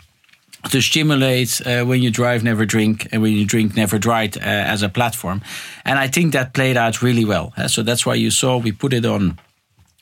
to 0.70 0.80
stimulate 0.80 1.60
uh, 1.64 1.84
when 1.84 2.02
you 2.02 2.10
drive, 2.10 2.42
never 2.42 2.66
drink, 2.66 3.06
and 3.12 3.22
when 3.22 3.32
you 3.32 3.46
drink, 3.46 3.76
never 3.76 3.98
drive 3.98 4.36
uh, 4.36 4.40
as 4.74 4.82
a 4.82 4.88
platform. 4.88 5.40
And 5.84 5.98
I 5.98 6.08
think 6.08 6.32
that 6.32 6.52
played 6.52 6.76
out 6.76 7.00
really 7.00 7.24
well. 7.24 7.52
Uh, 7.56 7.68
so 7.68 7.82
that's 7.82 8.04
why 8.04 8.16
you 8.16 8.30
saw 8.30 8.58
we 8.58 8.72
put 8.72 8.92
it 8.92 9.04
on. 9.06 9.38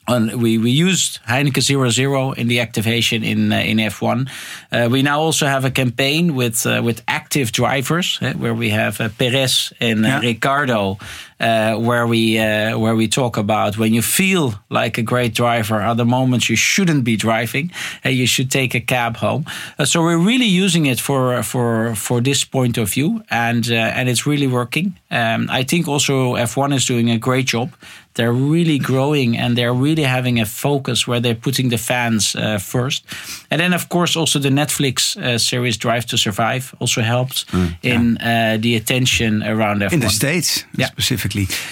On, 0.08 0.40
we, 0.40 0.58
we 0.58 0.70
used 0.70 1.20
Heineken 1.24 1.90
00 1.90 2.32
in 2.32 2.48
the 2.48 2.60
activation 2.60 3.24
in 3.24 3.52
uh, 3.52 3.56
in 3.56 3.78
F1. 3.78 4.28
Uh, 4.70 4.88
we 4.90 5.02
now 5.02 5.20
also 5.20 5.46
have 5.46 5.64
a 5.64 5.70
campaign 5.70 6.34
with 6.34 6.66
uh, 6.66 6.80
with 6.84 7.02
active 7.08 7.50
drivers 7.52 8.18
where 8.38 8.54
we 8.54 8.70
have 8.70 8.98
Perez 9.18 9.72
and 9.80 10.04
yeah. 10.04 10.20
Ricciardo 10.20 10.98
uh, 11.40 11.76
where 11.76 12.06
we 12.06 12.38
uh, 12.38 12.78
where 12.78 12.94
we 12.94 13.08
talk 13.08 13.36
about 13.36 13.76
when 13.76 13.92
you 13.92 14.02
feel 14.02 14.54
like 14.70 14.98
a 14.98 15.02
great 15.02 15.34
driver 15.34 15.80
are 15.82 15.94
the 15.94 16.04
moments 16.04 16.48
you 16.48 16.56
shouldn't 16.56 17.04
be 17.04 17.16
driving 17.16 17.70
and 18.04 18.14
you 18.14 18.26
should 18.26 18.50
take 18.50 18.74
a 18.74 18.80
cab 18.80 19.16
home. 19.16 19.44
Uh, 19.78 19.84
so 19.84 20.02
we're 20.02 20.18
really 20.18 20.46
using 20.46 20.86
it 20.86 21.00
for 21.00 21.42
for 21.42 21.94
for 21.94 22.20
this 22.20 22.44
point 22.44 22.78
of 22.78 22.90
view, 22.90 23.22
and 23.30 23.70
uh, 23.70 23.74
and 23.74 24.08
it's 24.08 24.26
really 24.26 24.46
working. 24.46 24.94
Um, 25.10 25.48
I 25.50 25.62
think 25.64 25.88
also 25.88 26.34
F1 26.34 26.74
is 26.74 26.86
doing 26.86 27.10
a 27.10 27.18
great 27.18 27.46
job. 27.46 27.70
They're 28.16 28.32
really 28.32 28.78
growing 28.78 29.36
and 29.36 29.56
they're 29.56 29.74
really 29.74 30.04
having 30.04 30.40
a 30.40 30.46
focus 30.46 31.06
where 31.06 31.20
they're 31.20 31.34
putting 31.34 31.68
the 31.68 31.76
fans 31.76 32.34
uh, 32.34 32.58
first. 32.58 33.04
And 33.50 33.60
then, 33.60 33.74
of 33.74 33.88
course, 33.88 34.16
also 34.16 34.38
the 34.38 34.48
Netflix 34.48 35.16
uh, 35.16 35.38
series 35.38 35.76
Drive 35.76 36.06
to 36.06 36.16
Survive 36.16 36.74
also 36.80 37.02
helped 37.02 37.46
mm, 37.52 37.76
in 37.82 38.16
yeah. 38.20 38.56
the 38.56 38.74
attention 38.74 39.42
around 39.42 39.82
F1. 39.82 39.92
In 39.92 40.00
the 40.00 40.08
States, 40.08 40.64
yeah. 40.76 40.86
specifically 40.86 41.25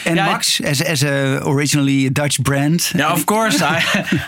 And 0.04 0.16
yeah, 0.16 0.26
Max, 0.26 0.60
as 0.60 0.80
as 0.80 1.02
a 1.02 1.40
originally 1.44 2.06
a 2.06 2.10
Dutch 2.10 2.42
brand. 2.42 2.90
Yeah, 2.94 3.12
of 3.12 3.26
course. 3.26 3.62
I, 3.62 3.80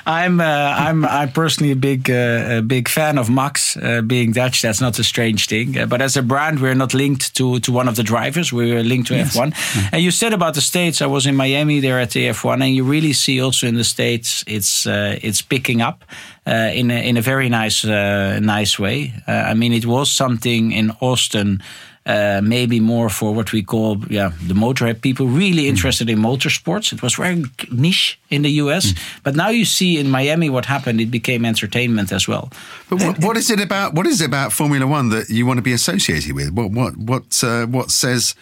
I'm 0.07 0.41
uh, 0.41 0.45
I'm 0.45 1.05
I'm 1.05 1.33
personally 1.33 1.73
a 1.73 1.77
big 1.77 2.11
uh, 2.11 2.59
a 2.59 2.62
big 2.62 2.89
fan 2.89 3.19
of 3.19 3.29
Max. 3.29 3.77
Uh, 3.77 4.03
being 4.03 4.33
Dutch, 4.33 4.62
that's 4.62 4.81
not 4.81 4.99
a 4.99 5.05
strange 5.05 5.47
thing. 5.47 5.79
Uh, 5.79 5.87
but 5.87 6.01
as 6.01 6.17
a 6.17 6.23
brand, 6.23 6.61
we're 6.61 6.75
not 6.75 6.95
linked 6.95 7.35
to 7.37 7.59
to 7.61 7.73
one 7.73 7.89
of 7.89 7.95
the 7.97 8.03
drivers. 8.03 8.53
We're 8.53 8.83
linked 8.83 9.09
to 9.09 9.15
yes. 9.15 9.37
F1. 9.37 9.53
Mm. 9.53 9.89
And 9.93 10.03
you 10.03 10.11
said 10.11 10.33
about 10.33 10.55
the 10.55 10.61
states. 10.61 11.01
I 11.01 11.07
was 11.07 11.27
in 11.27 11.37
Miami 11.37 11.81
there 11.81 12.01
at 12.01 12.11
the 12.11 12.29
F1, 12.29 12.62
and 12.62 12.75
you 12.75 12.85
really 12.85 13.12
see 13.12 13.41
also 13.41 13.67
in 13.67 13.75
the 13.75 13.85
states 13.85 14.45
it's 14.47 14.87
uh, 14.87 15.19
it's 15.23 15.43
picking 15.43 15.83
up. 15.83 16.05
Uh, 16.49 16.71
in 16.73 16.93
a, 16.93 17.09
in 17.09 17.17
a 17.17 17.21
very 17.21 17.49
nice 17.49 17.85
nice 17.85 18.79
way. 18.79 19.12
I 19.27 19.55
mean, 19.55 19.73
it 19.73 19.85
was 19.85 20.12
something 20.12 20.71
in 20.71 20.93
Austin 21.01 21.61
uh, 22.07 22.40
maybe 22.42 22.79
more 22.79 23.09
for 23.09 23.35
what 23.35 23.53
we 23.53 23.62
call 23.62 23.99
yeah 24.09 24.31
the 24.47 24.55
motorhead 24.55 25.01
people 25.01 25.27
really 25.27 25.64
mm. 25.64 25.69
interested 25.69 26.09
in 26.09 26.19
motorsports. 26.19 26.92
It 26.92 27.03
was 27.03 27.16
very 27.16 27.45
niche 27.71 28.19
in 28.31 28.42
the 28.42 28.51
US, 28.62 28.92
mm. 28.92 28.99
but 29.23 29.35
now 29.35 29.49
you 29.49 29.64
see 29.64 29.99
in 29.99 30.09
Miami 30.09 30.49
what 30.49 30.66
happened. 30.66 31.01
It 31.01 31.11
became 31.11 31.45
entertainment 31.45 32.12
as 32.12 32.29
well. 32.29 32.51
But 32.88 33.03
what, 33.03 33.19
what 33.19 33.37
is 33.37 33.51
it 33.51 33.61
about? 33.61 33.95
What 33.95 34.07
is 34.07 34.21
it 34.21 34.27
about 34.27 34.53
Formula 34.53 34.87
One 34.87 35.09
that 35.11 35.29
you 35.29 35.47
want 35.47 35.59
to 35.59 35.62
be 35.62 35.73
associated 35.73 36.33
with? 36.33 36.53
What 36.53 36.71
what 36.71 36.97
what 36.97 37.45
uh, 37.45 37.66
what 37.66 37.90
says? 37.90 38.35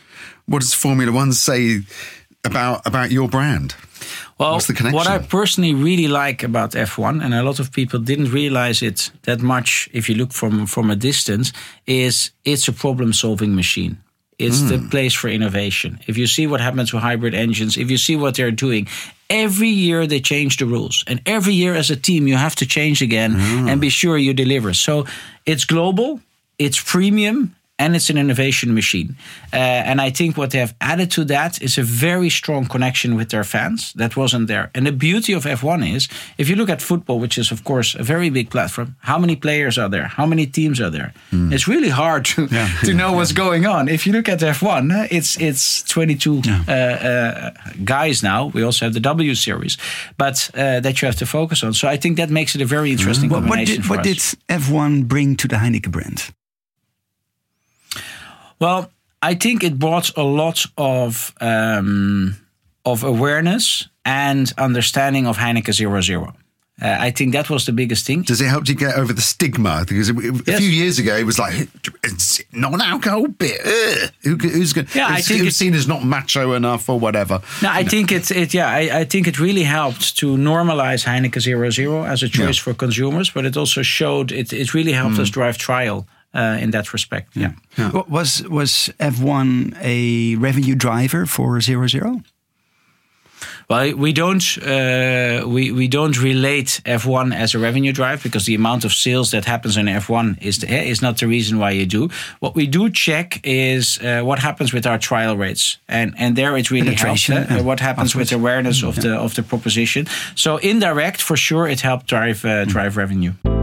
What 0.47 0.61
does 0.61 0.75
Formula 0.75 1.11
One 1.11 1.33
say 1.33 1.81
about 2.45 2.87
about 2.87 3.11
your 3.11 3.29
brand? 3.29 3.75
Well, 4.39 4.61
what 4.91 5.07
I 5.07 5.19
personally 5.19 5.75
really 5.75 6.09
like 6.09 6.43
about 6.43 6.73
F1, 6.73 7.25
and 7.25 7.35
a 7.35 7.43
lot 7.45 7.61
of 7.61 7.71
people 7.71 8.01
didn't 8.01 8.33
realize 8.33 8.83
it 8.83 9.13
that 9.23 9.41
much 9.41 9.89
if 9.93 10.09
you 10.09 10.17
look 10.17 10.33
from, 10.33 10.67
from 10.67 10.91
a 10.91 10.97
distance, 10.97 11.53
is 11.87 12.33
it's 12.45 12.67
a 12.67 12.73
problem 12.73 13.13
solving 13.13 13.55
machine. 13.55 13.99
It's 14.39 14.59
mm. 14.59 14.69
the 14.69 14.79
hmm. 14.79 14.89
place 14.89 15.15
for 15.15 15.29
innovation. 15.29 16.01
If 16.09 16.19
you 16.19 16.27
see 16.27 16.49
what 16.49 16.61
happens 16.61 16.93
with 16.93 17.03
hybrid 17.03 17.35
engines, 17.35 17.77
if 17.77 17.89
you 17.89 17.97
see 17.97 18.17
what 18.17 18.35
they're 18.35 18.51
doing, 18.51 18.89
every 19.31 19.69
year 19.69 20.07
they 20.09 20.21
change 20.21 20.57
the 20.57 20.67
rules. 20.67 21.05
And 21.07 21.21
every 21.25 21.55
year 21.55 21.75
as 21.75 21.91
a 21.91 21.97
team, 21.97 22.27
you 22.27 22.37
have 22.37 22.57
to 22.57 22.67
change 22.67 23.01
again 23.01 23.35
mm. 23.35 23.71
and 23.71 23.81
be 23.81 23.91
sure 23.91 24.19
you 24.19 24.35
deliver. 24.35 24.75
So 24.75 25.07
it's 25.47 25.65
global, 25.65 26.21
it's 26.59 26.81
premium, 26.83 27.55
and 27.79 27.97
it's 27.97 28.09
an 28.09 28.17
innovation 28.17 28.73
machine. 28.73 29.17
Uh, 29.53 29.57
and 29.57 30.01
I 30.01 30.11
think 30.11 30.37
what 30.37 30.51
they 30.51 30.59
have 30.59 30.75
added 30.81 31.11
to 31.13 31.25
that 31.25 31.61
is 31.61 31.77
a 31.77 31.83
very 31.83 32.31
strong 32.31 32.67
connection 32.67 33.17
with 33.17 33.31
their 33.31 33.43
fans 33.43 33.93
that 33.95 34.17
wasn't 34.17 34.47
there. 34.47 34.71
And 34.75 34.87
the 34.87 34.93
beauty 34.93 35.33
of 35.33 35.45
F1 35.45 35.95
is 35.95 36.09
if 36.39 36.49
you 36.49 36.55
look 36.55 36.69
at 36.69 36.81
football, 36.81 37.19
which 37.19 37.37
is, 37.37 37.51
of 37.51 37.65
course, 37.65 37.97
a 37.97 38.05
very 38.05 38.31
big 38.31 38.49
platform, 38.51 38.95
how 39.01 39.19
many 39.19 39.35
players 39.35 39.77
are 39.77 39.89
there? 39.89 40.07
How 40.07 40.25
many 40.25 40.47
teams 40.47 40.81
are 40.81 40.91
there? 40.91 41.13
Mm. 41.33 41.53
It's 41.53 41.67
really 41.67 41.89
hard 41.89 42.25
to, 42.27 42.47
yeah. 42.47 42.69
to 42.85 42.95
know 42.95 43.13
what's 43.13 43.33
going 43.33 43.67
on. 43.67 43.89
If 43.89 44.07
you 44.07 44.13
look 44.13 44.29
at 44.29 44.39
F1, 44.39 45.09
it's, 45.11 45.41
it's 45.41 45.83
22 45.83 46.43
yeah. 46.45 46.65
uh, 46.69 46.73
uh, 46.73 47.51
guys 47.83 48.23
now. 48.23 48.47
We 48.47 48.63
also 48.63 48.87
have 48.87 48.95
the 48.95 49.01
W 49.01 49.35
series, 49.35 49.77
but 50.17 50.49
uh, 50.55 50.79
that 50.79 51.03
you 51.03 51.07
have 51.07 51.17
to 51.17 51.27
focus 51.27 51.65
on. 51.65 51.75
So 51.75 51.89
I 51.89 51.97
think 51.97 52.19
that 52.19 52.31
makes 52.31 52.55
it 52.55 52.61
a 52.61 52.67
very 52.67 52.93
interesting 52.93 53.31
mm. 53.31 53.35
combination. 53.35 53.83
What, 53.89 54.05
did, 54.05 54.21
what 54.49 54.49
did 54.49 54.63
F1 54.63 55.09
bring 55.09 55.35
to 55.37 55.49
the 55.49 55.57
Heineken 55.57 55.91
brand? 55.91 56.33
Well, 58.65 58.91
I 59.21 59.35
think 59.35 59.63
it 59.63 59.79
brought 59.79 60.17
a 60.17 60.23
lot 60.23 60.65
of 60.79 61.35
um, 61.39 62.37
of 62.87 63.05
awareness 63.05 63.89
and 64.07 64.51
understanding 64.57 65.27
of 65.27 65.37
Heineken 65.37 65.75
00. 65.75 66.33
Uh, 66.83 66.97
I 66.99 67.11
think 67.11 67.33
that 67.35 67.51
was 67.51 67.67
the 67.67 67.73
biggest 67.73 68.07
thing. 68.07 68.23
Does 68.23 68.41
it 68.41 68.49
help 68.49 68.67
you 68.67 68.75
get 68.75 68.97
over 68.97 69.13
the 69.13 69.21
stigma? 69.21 69.85
Because 69.87 70.09
a 70.09 70.15
yes. 70.47 70.59
few 70.59 70.71
years 70.71 70.99
ago, 70.99 71.15
it 71.15 71.25
was 71.25 71.39
like 71.39 71.69
non-alcohol 72.53 73.29
beer. 73.29 74.11
Who, 74.23 74.37
who's 74.37 74.73
going? 74.73 74.89
Yeah, 74.95 75.09
I 75.09 75.21
think 75.21 75.43
it 75.43 75.45
was 75.45 75.57
seen 75.57 75.75
as 75.75 75.87
not 75.87 76.03
macho 76.03 76.55
enough 76.55 76.89
or 76.89 76.99
whatever. 76.99 77.43
No, 77.63 77.69
I 77.71 77.85
think 77.85 78.11
it's 78.11 78.31
it. 78.31 78.55
Yeah, 78.55 78.69
I, 78.69 79.01
I, 79.01 79.05
think 79.05 79.29
it 79.29 79.39
really 79.39 79.65
helped 79.65 80.17
to 80.21 80.37
normalize 80.39 81.05
Heineken 81.05 81.43
00 81.43 82.05
as 82.05 82.23
a 82.23 82.31
choice 82.31 82.57
yeah. 82.57 82.65
for 82.65 82.75
consumers, 82.75 83.31
but 83.31 83.45
it 83.45 83.59
also 83.59 83.83
showed 83.83 84.33
it. 84.33 84.55
It 84.55 84.73
really 84.73 84.93
helped 84.93 85.17
mm. 85.17 85.21
us 85.21 85.29
drive 85.29 85.59
trial 85.59 86.07
uh, 86.35 86.59
in 86.61 86.71
that 86.71 86.93
respect. 86.93 87.37
Yeah. 87.37 87.53
yeah. 87.79 88.03
Was 88.09 88.43
was 88.49 88.91
F1 88.99 89.77
a 89.81 90.37
revenue 90.37 90.75
driver 90.75 91.27
for 91.27 91.61
zero 91.61 91.87
zero? 91.87 92.23
Well, 93.69 93.97
we 93.97 94.13
don't 94.13 94.59
uh, 94.63 95.45
we 95.47 95.73
we 95.73 95.89
don't 95.89 96.21
relate 96.23 96.81
F1 96.85 97.35
as 97.35 97.55
a 97.55 97.59
revenue 97.59 97.93
drive 97.93 98.23
because 98.23 98.45
the 98.45 98.55
amount 98.55 98.85
of 98.85 98.93
sales 98.93 99.31
that 99.31 99.45
happens 99.45 99.77
in 99.77 99.87
F1 99.87 100.43
is 100.43 100.59
the, 100.59 100.69
is 100.69 101.01
not 101.01 101.19
the 101.19 101.27
reason 101.27 101.59
why 101.59 101.71
you 101.71 101.87
do. 101.87 102.11
What 102.41 102.55
we 102.55 102.67
do 102.67 102.91
check 102.91 103.41
is 103.43 103.99
uh, 104.01 104.23
what 104.23 104.39
happens 104.39 104.73
with 104.73 104.87
our 104.87 104.99
trial 104.99 105.37
rates, 105.37 105.79
and 105.89 106.15
and 106.19 106.37
there 106.37 106.57
it 106.59 106.71
really 106.71 106.95
helps. 106.95 107.31
Uh, 107.31 107.47
yeah. 107.49 107.63
What 107.63 107.81
happens 107.81 108.15
with 108.15 108.33
awareness 108.33 108.83
of 108.83 108.97
yeah. 108.97 109.03
the 109.03 109.15
of 109.17 109.35
the 109.35 109.43
proposition? 109.43 110.07
So 110.35 110.59
indirect, 110.59 111.23
for 111.23 111.37
sure, 111.37 111.67
it 111.67 111.81
helped 111.81 112.07
drive 112.07 112.45
uh, 112.45 112.65
drive 112.67 112.93
mm. 112.93 112.99
revenue. 112.99 113.54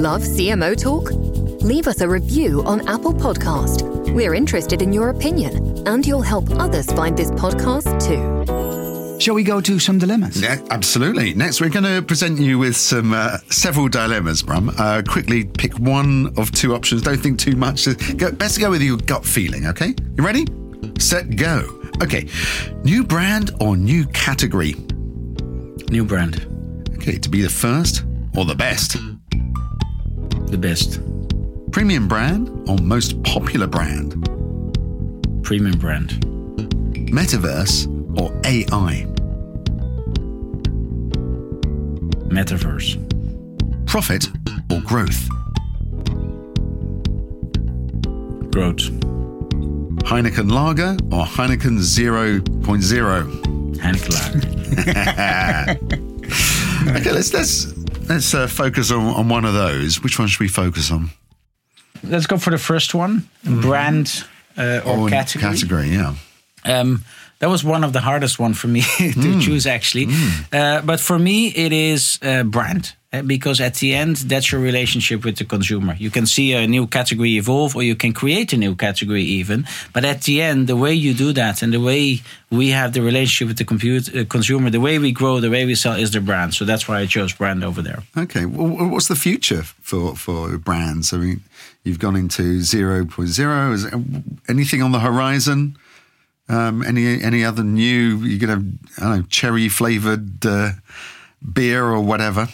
Love 0.00 0.22
CMO 0.22 0.74
Talk? 0.74 1.10
Leave 1.60 1.86
us 1.86 2.00
a 2.00 2.08
review 2.08 2.62
on 2.64 2.80
Apple 2.88 3.12
Podcast. 3.12 3.82
We're 4.14 4.34
interested 4.34 4.80
in 4.80 4.94
your 4.94 5.10
opinion, 5.10 5.86
and 5.86 6.06
you'll 6.06 6.22
help 6.22 6.50
others 6.52 6.90
find 6.90 7.18
this 7.18 7.30
podcast 7.32 8.00
too. 8.00 9.20
Shall 9.20 9.34
we 9.34 9.42
go 9.42 9.60
to 9.60 9.78
some 9.78 9.98
dilemmas? 9.98 10.40
Yeah, 10.40 10.56
absolutely. 10.70 11.34
Next, 11.34 11.60
we're 11.60 11.68
going 11.68 11.84
to 11.84 12.00
present 12.00 12.40
you 12.40 12.58
with 12.58 12.76
some 12.76 13.12
uh, 13.12 13.36
several 13.50 13.88
dilemmas, 13.90 14.42
Bram. 14.42 14.70
Uh, 14.78 15.02
quickly 15.06 15.44
pick 15.44 15.78
one 15.78 16.32
of 16.38 16.50
two 16.50 16.74
options. 16.74 17.02
Don't 17.02 17.20
think 17.20 17.38
too 17.38 17.54
much. 17.54 17.86
Go, 18.16 18.32
best 18.32 18.58
go 18.58 18.70
with 18.70 18.80
your 18.80 18.96
gut 18.96 19.26
feeling. 19.26 19.66
Okay, 19.66 19.94
you 20.16 20.24
ready? 20.24 20.46
Set, 20.98 21.36
go. 21.36 21.68
Okay, 22.02 22.26
new 22.84 23.04
brand 23.04 23.50
or 23.60 23.76
new 23.76 24.06
category? 24.06 24.76
New 25.90 26.06
brand. 26.06 26.46
Okay, 26.94 27.18
to 27.18 27.28
be 27.28 27.42
the 27.42 27.50
first 27.50 28.04
or 28.34 28.46
the 28.46 28.54
best? 28.54 28.96
The 30.50 30.58
best. 30.58 31.00
Premium 31.72 32.08
brand 32.08 32.48
or 32.68 32.76
most 32.78 33.22
popular 33.22 33.66
brand? 33.66 34.26
premium 35.50 35.76
brand. 35.80 36.10
Metaverse 37.10 37.88
or 38.20 38.30
AI? 38.44 39.04
Metaverse. 42.28 42.96
Profit 43.88 44.28
or 44.70 44.80
growth? 44.82 45.28
Growth. 48.52 48.90
Heineken 50.06 50.52
Lager 50.52 50.96
or 51.10 51.24
Heineken 51.24 51.80
0.0? 51.80 52.42
Heineken 53.78 54.12
Lager. 54.14 55.96
Okay, 56.80 57.12
let's 57.12 57.34
let's 57.34 57.74
let's 58.10 58.34
uh, 58.34 58.46
focus 58.46 58.90
on, 58.90 59.00
on 59.14 59.28
one 59.28 59.44
of 59.46 59.54
those. 59.54 60.02
Which 60.02 60.18
one 60.18 60.28
should 60.28 60.40
we 60.40 60.48
focus 60.48 60.90
on? 60.90 61.10
Let's 62.02 62.26
go 62.26 62.36
for 62.36 62.50
the 62.50 62.58
first 62.58 62.94
one. 62.94 63.28
Brand 63.44 64.24
uh, 64.58 64.80
or 64.84 65.06
Oh, 65.06 65.08
category. 65.08 65.52
Category, 65.54 65.88
yeah. 65.90 66.14
Um, 66.64 67.04
that 67.40 67.48
was 67.48 67.64
one 67.64 67.84
of 67.84 67.92
the 67.92 68.00
hardest 68.00 68.38
one 68.38 68.54
for 68.54 68.68
me 68.68 68.82
to 68.98 69.40
choose 69.40 69.66
actually. 69.66 70.06
Uh, 70.52 70.80
but 70.82 71.00
for 71.00 71.18
me, 71.18 71.48
it 71.48 71.72
is 71.72 72.18
uh, 72.22 72.44
brand 72.44 72.94
uh, 73.12 73.22
because 73.22 73.60
at 73.60 73.74
the 73.76 73.94
end, 73.94 74.16
that's 74.16 74.52
your 74.52 74.60
relationship 74.60 75.24
with 75.24 75.36
the 75.36 75.44
consumer. 75.44 75.96
You 75.98 76.10
can 76.10 76.26
see 76.26 76.52
a 76.52 76.66
new 76.66 76.86
category 76.86 77.36
evolve, 77.38 77.74
or 77.74 77.82
you 77.82 77.96
can 77.96 78.12
create 78.12 78.52
a 78.52 78.56
new 78.56 78.76
category 78.76 79.24
even. 79.24 79.66
But 79.92 80.04
at 80.04 80.22
the 80.22 80.40
end, 80.42 80.68
the 80.68 80.76
way 80.76 80.94
you 80.94 81.14
do 81.14 81.32
that 81.32 81.62
and 81.62 81.72
the 81.72 81.80
way 81.80 82.20
we 82.50 82.68
have 82.68 82.92
the 82.92 83.02
relationship 83.02 83.48
with 83.48 83.58
the 83.58 83.64
compute, 83.64 84.14
uh, 84.14 84.24
consumer, 84.26 84.70
the 84.70 84.80
way 84.80 84.98
we 84.98 85.10
grow, 85.10 85.40
the 85.40 85.50
way 85.50 85.64
we 85.64 85.74
sell 85.74 85.94
is 85.94 86.10
the 86.10 86.20
brand. 86.20 86.54
So 86.54 86.64
that's 86.64 86.86
why 86.86 87.00
I 87.00 87.06
chose 87.06 87.32
brand 87.32 87.64
over 87.64 87.82
there. 87.82 88.02
Okay. 88.16 88.44
Well, 88.44 88.90
what's 88.90 89.08
the 89.08 89.16
future 89.16 89.62
for 89.62 90.14
for 90.14 90.56
brands? 90.58 91.12
I 91.12 91.16
mean, 91.16 91.40
you've 91.84 91.98
gone 91.98 92.16
into 92.16 92.60
0.0. 92.60 93.72
Is 93.72 93.86
anything 94.48 94.82
on 94.82 94.92
the 94.92 95.00
horizon? 95.00 95.76
Um, 96.50 96.82
any 96.82 97.22
any 97.22 97.44
other 97.44 97.62
new? 97.62 98.18
I 98.24 98.46
don't 98.46 98.78
know 99.00 99.22
cherry 99.28 99.68
flavored 99.68 100.44
uh, 100.44 100.70
beer 101.40 101.84
or 101.84 102.00
whatever. 102.00 102.48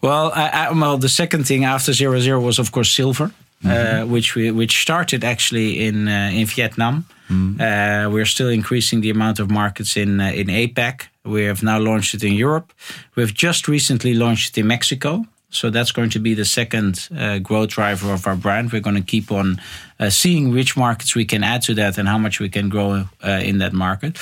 Well, 0.00 0.32
I, 0.34 0.48
I, 0.48 0.72
well, 0.72 0.98
the 0.98 1.08
second 1.08 1.46
thing 1.46 1.64
after 1.64 1.92
zero 1.92 2.20
zero 2.20 2.40
was 2.40 2.58
of 2.58 2.70
course 2.70 2.90
silver, 2.90 3.30
uh, 3.64 4.04
which 4.04 4.34
we 4.34 4.50
which 4.50 4.80
started 4.80 5.24
actually 5.24 5.86
in 5.86 6.08
uh, 6.08 6.30
in 6.32 6.46
Vietnam. 6.46 7.04
Uh, 7.32 8.10
we're 8.10 8.26
still 8.26 8.50
increasing 8.50 9.00
the 9.00 9.10
amount 9.10 9.38
of 9.40 9.50
markets 9.50 9.96
in 9.96 10.20
uh, 10.20 10.32
in 10.34 10.48
APAC. 10.48 11.08
We 11.24 11.44
have 11.44 11.62
now 11.62 11.78
launched 11.78 12.14
it 12.14 12.24
in 12.24 12.34
Europe. 12.34 12.72
We've 13.14 13.32
just 13.32 13.68
recently 13.68 14.14
launched 14.14 14.50
it 14.50 14.60
in 14.60 14.66
Mexico. 14.66 15.24
So 15.50 15.70
that's 15.70 15.92
going 15.92 16.10
to 16.10 16.18
be 16.18 16.34
the 16.34 16.44
second 16.44 17.08
uh, 17.16 17.38
growth 17.38 17.68
driver 17.68 18.12
of 18.12 18.26
our 18.26 18.36
brand. 18.36 18.72
We're 18.72 18.80
going 18.80 18.96
to 18.96 19.02
keep 19.02 19.30
on 19.30 19.60
uh, 20.02 20.10
seeing 20.10 20.52
which 20.52 20.76
markets 20.76 21.14
we 21.14 21.24
can 21.24 21.44
add 21.44 21.62
to 21.62 21.74
that 21.74 21.98
and 21.98 22.08
how 22.08 22.18
much 22.18 22.40
we 22.40 22.48
can 22.48 22.68
grow 22.68 23.04
uh, 23.24 23.30
in 23.44 23.58
that 23.58 23.72
market. 23.72 24.18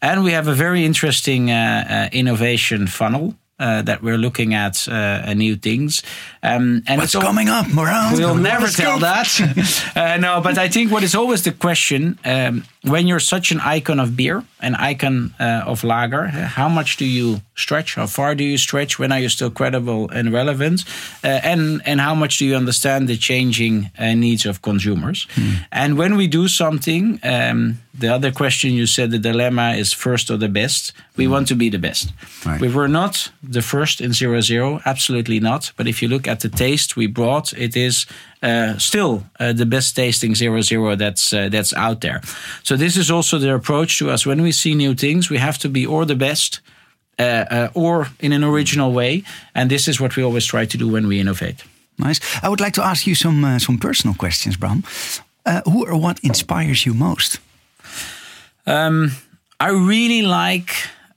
And 0.00 0.22
we 0.22 0.32
have 0.32 0.48
a 0.48 0.54
very 0.54 0.84
interesting 0.84 1.50
uh, 1.50 1.84
uh, 1.88 2.08
innovation 2.12 2.86
funnel 2.86 3.34
uh, 3.58 3.82
that 3.82 4.02
we're 4.02 4.18
looking 4.18 4.54
at 4.54 4.88
uh, 4.88 5.34
new 5.34 5.56
things. 5.56 6.02
Um, 6.42 6.82
and 6.86 7.00
What's 7.00 7.14
it's 7.14 7.24
coming 7.24 7.48
up, 7.48 7.68
Moran? 7.68 8.12
We'll 8.14 8.36
never 8.36 8.68
tell 8.68 8.98
that. 9.00 9.92
uh, 9.96 10.16
no, 10.18 10.40
but 10.40 10.58
I 10.58 10.68
think 10.68 10.92
what 10.92 11.02
is 11.02 11.14
always 11.14 11.42
the 11.42 11.52
question 11.52 12.18
um, 12.24 12.64
when 12.84 13.06
you're 13.06 13.20
such 13.20 13.50
an 13.50 13.60
icon 13.60 13.98
of 13.98 14.14
beer, 14.14 14.44
an 14.60 14.74
icon 14.74 15.34
uh, 15.40 15.62
of 15.66 15.84
lager, 15.84 16.24
uh, 16.24 16.46
how 16.46 16.68
much 16.68 16.96
do 16.96 17.06
you 17.06 17.40
stretch? 17.56 17.94
How 17.94 18.06
far 18.06 18.34
do 18.34 18.44
you 18.44 18.58
stretch? 18.58 18.98
When 18.98 19.10
are 19.10 19.20
you 19.20 19.28
still 19.28 19.50
credible 19.50 20.10
and 20.10 20.32
relevant? 20.32 20.84
Uh, 21.22 21.40
and 21.42 21.80
and 21.86 22.00
how 22.00 22.14
much 22.14 22.38
do 22.38 22.44
you 22.44 22.54
understand 22.54 23.08
the 23.08 23.16
changing 23.16 23.90
uh, 23.98 24.14
needs 24.14 24.44
of 24.46 24.60
consumers? 24.60 25.26
And 25.72 25.96
when 25.96 26.16
we 26.16 26.26
do 26.26 26.48
something, 26.48 27.20
um, 27.22 27.78
the 27.98 28.08
other 28.08 28.32
question 28.32 28.72
you 28.72 28.86
said, 28.86 29.10
the 29.10 29.18
dilemma 29.18 29.72
is 29.72 29.92
first 29.92 30.30
or 30.30 30.36
the 30.36 30.48
best. 30.48 30.92
We 31.16 31.28
want 31.28 31.48
to 31.48 31.54
be 31.54 31.70
the 31.70 31.78
best. 31.78 32.12
Right. 32.44 32.60
We 32.60 32.68
were 32.68 32.88
not 32.88 33.30
the 33.42 33.62
first 33.62 34.00
in 34.00 34.12
zero 34.12 34.40
zero, 34.40 34.80
absolutely 34.84 35.40
not. 35.40 35.72
But 35.76 35.86
if 35.86 36.02
you 36.02 36.08
look 36.08 36.26
at 36.26 36.40
the 36.40 36.48
taste 36.48 36.96
we 36.96 37.06
brought, 37.06 37.52
it 37.52 37.76
is 37.76 38.06
uh, 38.44 38.78
still 38.78 39.22
uh, 39.40 39.52
the 39.52 39.66
best 39.66 39.96
tasting 39.96 40.34
zero 40.34 40.60
zero 40.62 40.96
that's 40.96 41.32
uh, 41.32 41.48
that's 41.48 41.72
out 41.72 42.00
there. 42.00 42.20
So 42.62 42.76
this 42.76 42.96
is 42.96 43.10
also 43.10 43.38
their 43.38 43.54
approach 43.54 43.98
to 43.98 44.10
us 44.10 44.26
when 44.26 44.42
we 44.42 44.52
see 44.52 44.74
new 44.74 44.94
things. 44.94 45.30
We 45.30 45.38
have 45.38 45.58
to 45.58 45.68
be 45.68 45.86
or 45.86 46.06
the 46.06 46.16
best. 46.16 46.60
Uh, 47.16 47.22
uh, 47.22 47.68
or 47.74 48.08
in 48.18 48.32
an 48.32 48.42
original 48.42 48.92
way, 48.92 49.22
and 49.54 49.70
this 49.70 49.86
is 49.86 50.00
what 50.00 50.16
we 50.16 50.24
always 50.24 50.44
try 50.46 50.66
to 50.66 50.76
do 50.76 50.88
when 50.88 51.06
we 51.06 51.20
innovate. 51.20 51.64
Nice. 51.96 52.20
I 52.42 52.48
would 52.48 52.60
like 52.60 52.72
to 52.72 52.82
ask 52.82 53.06
you 53.06 53.14
some 53.14 53.44
uh, 53.44 53.58
some 53.58 53.78
personal 53.78 54.16
questions, 54.16 54.56
Bram. 54.56 54.82
Uh, 55.46 55.60
who 55.64 55.86
or 55.86 55.96
what 55.96 56.18
inspires 56.22 56.84
you 56.84 56.94
most? 56.94 57.38
Um, 58.66 59.12
I 59.60 59.70
really 59.70 60.22
like 60.22 60.70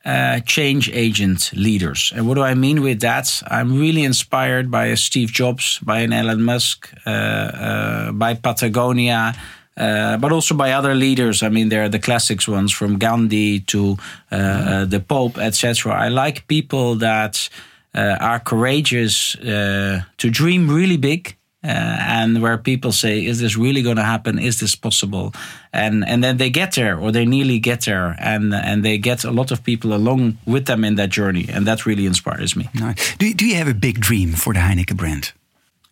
uh, 0.07 0.39
change 0.45 0.89
agent 0.93 1.51
leaders. 1.53 2.13
And 2.15 2.27
what 2.27 2.35
do 2.35 2.41
I 2.41 2.53
mean 2.53 2.81
with 2.81 3.01
that? 3.01 3.43
I'm 3.51 3.77
really 3.77 4.05
inspired 4.05 4.71
by 4.71 4.93
Steve 4.95 5.33
Jobs, 5.33 5.79
by 5.79 5.99
an 5.99 6.13
Elon 6.13 6.43
Musk, 6.43 6.89
uh, 7.05 7.09
uh, 7.09 8.11
by 8.13 8.33
Patagonia. 8.33 9.35
Uh, 9.75 10.17
but 10.17 10.31
also 10.31 10.55
by 10.55 10.71
other 10.71 10.95
leaders. 10.95 11.43
I 11.43 11.49
mean, 11.49 11.69
there 11.69 11.83
are 11.83 11.89
the 11.89 11.99
classics 11.99 12.47
ones 12.47 12.71
from 12.71 12.97
Gandhi 12.97 13.59
to 13.59 13.97
uh, 14.31 14.85
the 14.85 14.99
Pope, 14.99 15.37
etc. 15.37 15.93
I 15.93 16.07
like 16.07 16.47
people 16.47 16.95
that 16.95 17.47
are 17.93 18.39
courageous 18.39 19.33
to 19.33 20.29
dream 20.31 20.67
really 20.67 20.97
big, 20.97 21.36
and 21.67 22.41
where 22.41 22.57
people 22.57 22.91
say, 22.91 23.25
"Is 23.25 23.39
this 23.39 23.55
really 23.57 23.81
going 23.81 23.97
to 23.97 24.03
happen? 24.03 24.39
Is 24.39 24.59
this 24.59 24.75
possible?" 24.75 25.31
And 25.73 26.03
and 26.07 26.23
then 26.23 26.37
they 26.37 26.49
get 26.49 26.71
there, 26.75 26.97
or 26.97 27.11
they 27.11 27.25
nearly 27.25 27.59
get 27.59 27.81
there, 27.85 28.15
and 28.19 28.53
and 28.53 28.83
they 28.83 28.97
get 28.97 29.23
a 29.25 29.31
lot 29.31 29.51
of 29.51 29.63
people 29.63 29.93
along 29.93 30.37
with 30.45 30.65
them 30.65 30.83
in 30.83 30.95
that 30.95 31.09
journey, 31.09 31.45
and 31.53 31.65
that 31.67 31.85
really 31.85 32.05
inspires 32.05 32.55
me. 32.55 32.69
Nice. 32.73 33.15
Do, 33.17 33.33
do 33.33 33.45
you 33.45 33.55
have 33.55 33.67
a 33.69 33.73
big 33.73 33.99
dream 33.99 34.33
for 34.33 34.53
the 34.53 34.59
Heineken 34.59 34.95
brand? 34.97 35.31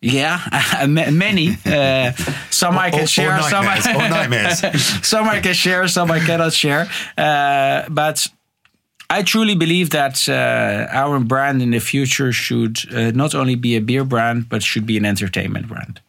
Yeah, 0.02 0.38
many. 0.86 1.56
Uh, 1.64 2.12
some 2.50 2.78
I 2.78 2.90
can 2.90 3.00
Or- 3.00 3.02
or 3.04 3.06
share, 3.06 3.42
some 3.42 3.66
I, 3.66 3.78
some 5.02 5.26
I 5.28 5.40
can 5.40 5.54
share, 5.54 5.88
some 5.88 6.10
I 6.10 6.20
cannot 6.20 6.52
share. 6.52 6.86
Uh, 7.16 7.88
but 7.88 8.26
I 9.08 9.22
truly 9.22 9.54
believe 9.54 9.90
that 9.90 10.28
uh, 10.28 10.88
our 10.90 11.20
brand 11.20 11.62
in 11.62 11.70
the 11.70 11.78
future 11.80 12.32
should 12.32 12.78
uh, 12.92 13.12
not 13.12 13.34
only 13.34 13.54
be 13.54 13.76
a 13.76 13.80
beer 13.80 14.04
brand, 14.04 14.48
but 14.48 14.62
should 14.62 14.86
be 14.86 14.96
an 14.96 15.04
entertainment 15.04 15.68
brand. 15.68 16.00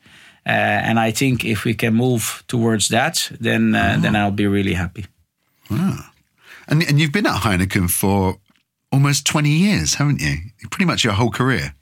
Uh, 0.45 0.49
and 0.49 0.99
I 0.99 1.11
think 1.11 1.43
if 1.43 1.65
we 1.65 1.73
can 1.73 1.93
move 1.93 2.43
towards 2.47 2.87
that, 2.87 3.29
then 3.39 3.75
uh, 3.75 3.97
then 3.99 4.15
I'll 4.15 4.31
be 4.31 4.47
really 4.47 4.73
happy. 4.73 5.05
Wow. 5.69 5.99
And 6.67 6.83
and 6.83 6.99
you've 6.99 7.11
been 7.11 7.27
at 7.27 7.41
Heineken 7.41 7.89
for 7.89 8.37
almost 8.91 9.25
20 9.25 9.49
years, 9.49 9.95
haven't 9.95 10.21
you? 10.21 10.37
Pretty 10.69 10.85
much 10.85 11.03
your 11.03 11.13
whole 11.13 11.31
career. 11.31 11.73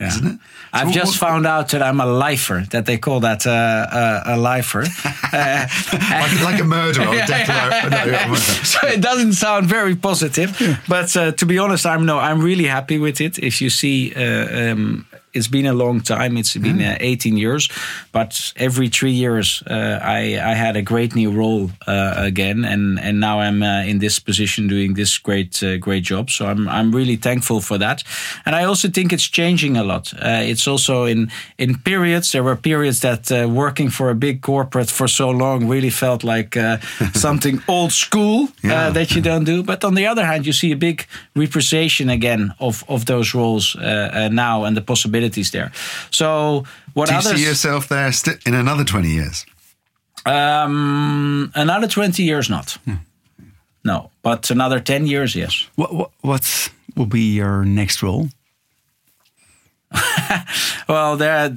Yeah. 0.00 0.08
Isn't 0.08 0.26
it? 0.26 0.38
I've 0.74 0.88
So 0.88 0.92
just 0.94 1.20
what- 1.22 1.28
found 1.30 1.46
out 1.46 1.68
that 1.70 1.82
I'm 1.82 2.00
a 2.00 2.06
lifer. 2.06 2.64
That 2.70 2.84
they 2.84 2.98
call 2.98 3.20
that 3.20 3.46
uh, 3.46 3.50
uh, 3.50 4.34
a 4.34 4.36
lifer. 4.36 4.84
Uh, 5.32 5.66
Like, 5.92 6.40
like 6.44 6.60
a 6.60 6.64
murderer 6.64 7.12
Yeah, 7.14 7.26
yeah. 7.28 7.88
No, 7.90 7.98
a 7.98 8.06
murderer. 8.28 8.36
so 8.64 8.78
it 8.86 9.00
doesn't 9.00 9.32
sound 9.34 9.66
very 9.66 9.96
positive, 9.96 10.50
but 10.88 11.14
uh, 11.16 11.32
to 11.32 11.46
be 11.46 11.58
honest, 11.58 11.84
I'm 11.84 12.06
no, 12.06 12.18
I'm 12.18 12.40
really 12.40 12.66
happy 12.66 12.98
with 12.98 13.20
it. 13.20 13.38
If 13.38 13.60
you 13.60 13.68
see, 13.70 14.14
uh, 14.14 14.72
um, 14.72 15.04
it's 15.36 15.48
been 15.50 15.66
a 15.66 15.72
long 15.72 16.00
time. 16.02 16.36
It's 16.38 16.56
been 16.58 16.80
uh, 16.80 16.96
18 17.00 17.36
years, 17.36 17.68
but 18.12 18.52
every 18.56 18.88
three 18.88 19.12
years, 19.12 19.62
uh, 19.70 19.98
I 20.02 20.52
I 20.52 20.54
had 20.54 20.76
a 20.76 20.82
great 20.82 21.14
new 21.14 21.30
role 21.30 21.70
uh, 21.86 22.14
again, 22.26 22.64
and 22.64 22.98
and 23.00 23.20
now 23.20 23.40
I'm 23.40 23.62
uh, 23.62 23.84
in 23.90 23.98
this 23.98 24.18
position 24.20 24.68
doing 24.68 24.94
this 24.94 25.18
great 25.18 25.62
uh, 25.62 25.76
great 25.78 26.04
job. 26.10 26.30
So 26.30 26.46
I'm 26.46 26.68
I'm 26.68 26.96
really 26.96 27.16
thankful 27.16 27.60
for 27.60 27.78
that, 27.78 28.02
and 28.44 28.54
I 28.56 28.64
also 28.68 28.88
think 28.88 29.12
it's 29.12 29.30
changing 29.30 29.76
a 29.76 29.82
lot. 29.82 30.12
Uh, 30.14 30.50
it's 30.50 30.66
also 30.68 31.06
in 31.06 31.30
in 31.58 31.78
periods. 31.82 32.30
There 32.30 32.42
were 32.42 32.56
periods 32.56 33.00
that 33.00 33.30
uh, 33.30 33.48
working 33.48 33.90
for 33.90 34.10
a 34.10 34.14
big 34.14 34.40
corporate 34.40 34.90
for 34.90 35.08
so 35.08 35.30
long 35.30 35.68
really 35.70 35.90
felt 35.90 36.22
like 36.24 36.56
uh, 36.60 36.78
something 37.14 37.62
old 37.66 37.92
school 37.92 38.48
Yeah. 38.62 38.88
uh, 38.88 38.92
that 38.92 39.10
you 39.10 39.22
don't 39.22 39.44
do. 39.44 39.62
But 39.62 39.84
on 39.84 39.94
the 39.94 40.06
other 40.10 40.24
hand, 40.24 40.44
you 40.46 40.52
see 40.52 40.72
a 40.72 40.76
big 40.76 41.06
representation 41.34 42.10
again 42.10 42.52
of 42.58 42.84
of 42.88 43.04
those 43.04 43.38
roles 43.38 43.76
now 44.30 44.64
and 44.64 44.76
the 44.76 44.82
possibilities 45.26 45.50
there. 45.50 45.70
So 46.10 46.64
what 46.94 47.08
Do 47.08 47.14
you 47.14 47.18
others? 47.20 47.36
see 47.36 47.44
yourself 47.46 47.86
there 47.88 48.12
sti- 48.12 48.38
in 48.46 48.54
another 48.54 48.84
20 48.84 49.08
years? 49.08 49.46
um, 50.26 51.50
another 51.54 51.86
twenty 51.88 52.22
years, 52.24 52.48
not. 52.50 52.78
No, 53.84 54.10
but 54.22 54.50
another 54.50 54.80
ten 54.80 55.06
years, 55.06 55.34
yes. 55.36 55.68
What, 55.76 55.92
what, 55.94 56.10
what 56.22 56.70
will 56.96 57.06
be 57.06 57.34
your 57.36 57.64
next 57.64 58.02
role? 58.02 58.28
Well, 60.88 61.16
there. 61.16 61.56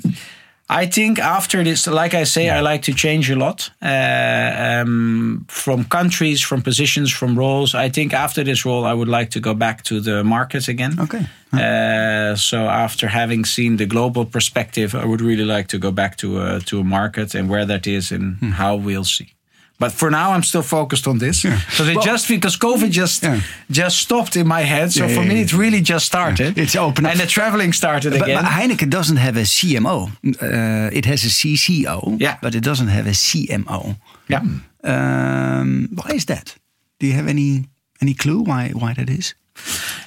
I 0.72 0.86
think 0.86 1.18
after 1.18 1.64
this, 1.64 1.88
like 1.88 2.14
I 2.14 2.26
say, 2.26 2.50
I 2.50 2.62
like 2.62 2.84
to 2.84 2.94
change 2.94 3.32
a 3.32 3.36
lot 3.36 3.72
uh, 3.82 4.82
um, 4.82 5.46
from 5.48 5.86
countries, 5.86 6.42
from 6.42 6.62
positions, 6.62 7.12
from 7.12 7.36
roles. 7.36 7.74
I 7.74 7.90
think 7.90 8.14
after 8.14 8.44
this 8.44 8.66
role, 8.66 8.86
I 8.86 8.94
would 8.94 9.08
like 9.08 9.32
to 9.32 9.40
go 9.40 9.56
back 9.56 9.84
to 9.86 10.00
the 10.00 10.24
market 10.24 10.68
again. 10.68 11.00
Okay. 11.00 11.26
Uh, 11.52 12.36
so 12.36 12.68
after 12.68 13.08
having 13.08 13.46
seen 13.46 13.78
the 13.78 13.88
global 13.88 14.26
perspective, 14.26 14.94
I 14.94 15.06
would 15.06 15.22
really 15.22 15.46
like 15.46 15.68
to 15.70 15.80
go 15.80 15.92
back 15.92 16.18
to 16.18 16.40
a, 16.40 16.60
to 16.60 16.82
a 16.82 16.84
market 16.84 17.34
and 17.34 17.50
where 17.50 17.66
that 17.66 17.88
is 17.88 18.12
and 18.12 18.38
how 18.54 18.76
we'll 18.76 19.06
see. 19.06 19.34
But 19.80 19.92
for 19.94 20.10
now, 20.12 20.34
I'm 20.34 20.44
still 20.44 20.62
focused 20.64 21.08
on 21.08 21.18
this. 21.20 21.42
So 21.42 21.84
they 21.86 21.96
Well- 21.96 22.06
just 22.06 22.28
because 22.28 22.58
COVID 22.58 22.92
just 22.92 23.24
Yeah. 23.24 23.40
just 23.72 23.98
stopped 23.98 24.36
in 24.36 24.46
my 24.48 24.62
head. 24.66 24.92
So 24.92 25.06
Yeah, 25.06 25.14
for 25.16 25.22
yeah, 25.24 25.30
me, 25.30 25.36
yeah. 25.36 25.44
it 25.46 25.54
really 25.54 25.82
just 25.82 26.06
started. 26.06 26.58
It's 26.58 26.76
open 26.76 27.06
up. 27.06 27.12
and 27.12 27.20
the 27.20 27.26
traveling 27.28 27.74
started 27.74 28.12
But, 28.14 28.22
again. 28.24 28.44
but 28.44 28.52
Heineken 28.52 28.90
doesn't 28.90 29.18
have 29.18 29.38
a 29.40 29.46
CMO. 29.46 30.12
Uh, 30.42 30.90
it 30.98 31.06
has 31.06 31.24
a 31.24 31.30
CCO, 31.30 32.18
Yeah. 32.20 32.36
but 32.42 32.54
it 32.56 32.64
doesn't 32.64 32.90
have 32.90 33.08
a 33.10 33.14
CMO. 33.14 33.96
yeah. 34.28 34.42
Um, 34.84 35.90
why 35.96 36.16
is 36.16 36.26
that? 36.26 36.56
Do 37.00 37.08
you 37.08 37.14
have 37.16 37.30
any 37.30 37.64
any 38.02 38.14
clue 38.14 38.44
why 38.46 38.72
why 38.74 38.94
that 38.94 39.10
is? 39.10 39.34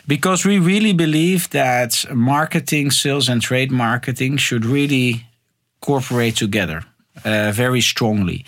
because 0.07 0.49
we 0.49 0.59
really 0.59 0.95
believe 0.95 1.49
that 1.51 2.05
marketing, 2.15 2.91
sales, 2.93 3.29
and 3.29 3.43
trade 3.43 3.71
marketing 3.71 4.39
should 4.39 4.65
really 4.65 5.27
cooperate 5.81 6.37
together 6.37 6.83
uh, 7.25 7.53
very 7.53 7.81
strongly. 7.81 8.45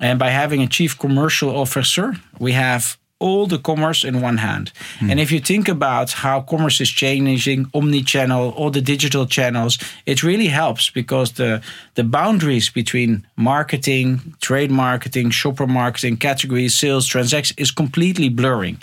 And 0.00 0.18
by 0.18 0.30
having 0.30 0.62
a 0.62 0.66
chief 0.66 0.98
commercial 0.98 1.50
officer, 1.56 2.14
we 2.38 2.52
have 2.52 2.96
all 3.20 3.46
the 3.48 3.58
commerce 3.58 4.04
in 4.04 4.20
one 4.20 4.36
hand. 4.38 4.70
And 5.00 5.18
if 5.18 5.32
you 5.32 5.40
think 5.40 5.68
about 5.68 6.12
how 6.12 6.40
commerce 6.42 6.80
is 6.80 6.88
changing, 6.88 7.66
omni-channel, 7.74 8.50
all 8.50 8.70
the 8.70 8.80
digital 8.80 9.26
channels, 9.26 9.78
it 10.06 10.22
really 10.22 10.46
helps 10.46 10.90
because 10.90 11.32
the 11.32 11.60
the 11.94 12.04
boundaries 12.04 12.70
between 12.70 13.26
marketing, 13.34 14.34
trade 14.40 14.70
marketing, 14.70 15.30
shopper 15.30 15.66
marketing, 15.66 16.16
categories, 16.16 16.74
sales, 16.74 17.06
transactions 17.06 17.58
is 17.58 17.72
completely 17.72 18.28
blurring. 18.28 18.78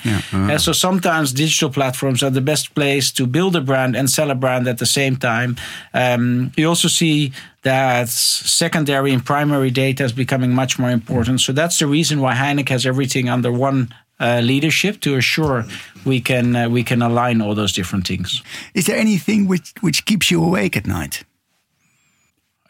And 0.51 0.61
so 0.61 0.73
sometimes 0.73 1.31
digital 1.31 1.69
platforms 1.69 2.21
are 2.21 2.31
the 2.31 2.41
best 2.41 2.73
place 2.75 3.11
to 3.13 3.25
build 3.25 3.55
a 3.55 3.61
brand 3.61 3.95
and 3.95 4.09
sell 4.09 4.31
a 4.31 4.35
brand 4.35 4.67
at 4.67 4.77
the 4.77 4.85
same 4.85 5.15
time. 5.15 5.55
Um, 5.93 6.51
you 6.57 6.67
also 6.67 6.89
see 6.89 7.31
that 7.61 8.09
secondary 8.09 9.13
and 9.13 9.25
primary 9.25 9.71
data 9.71 10.03
is 10.03 10.13
becoming 10.13 10.53
much 10.53 10.77
more 10.77 10.91
important. 10.91 11.39
So 11.41 11.53
that's 11.53 11.79
the 11.79 11.87
reason 11.87 12.19
why 12.19 12.33
Heineken 12.35 12.69
has 12.69 12.85
everything 12.85 13.29
under 13.29 13.51
one 13.51 13.87
uh, 14.19 14.41
leadership 14.43 14.99
to 15.01 15.15
assure 15.15 15.65
we 16.05 16.21
can 16.21 16.55
uh, 16.55 16.69
we 16.69 16.83
can 16.83 17.01
align 17.01 17.41
all 17.41 17.55
those 17.55 17.73
different 17.73 18.07
things. 18.07 18.43
Is 18.73 18.85
there 18.85 18.97
anything 18.97 19.47
which 19.47 19.73
which 19.81 20.05
keeps 20.05 20.29
you 20.31 20.43
awake 20.43 20.77
at 20.77 20.85
night? 20.85 21.23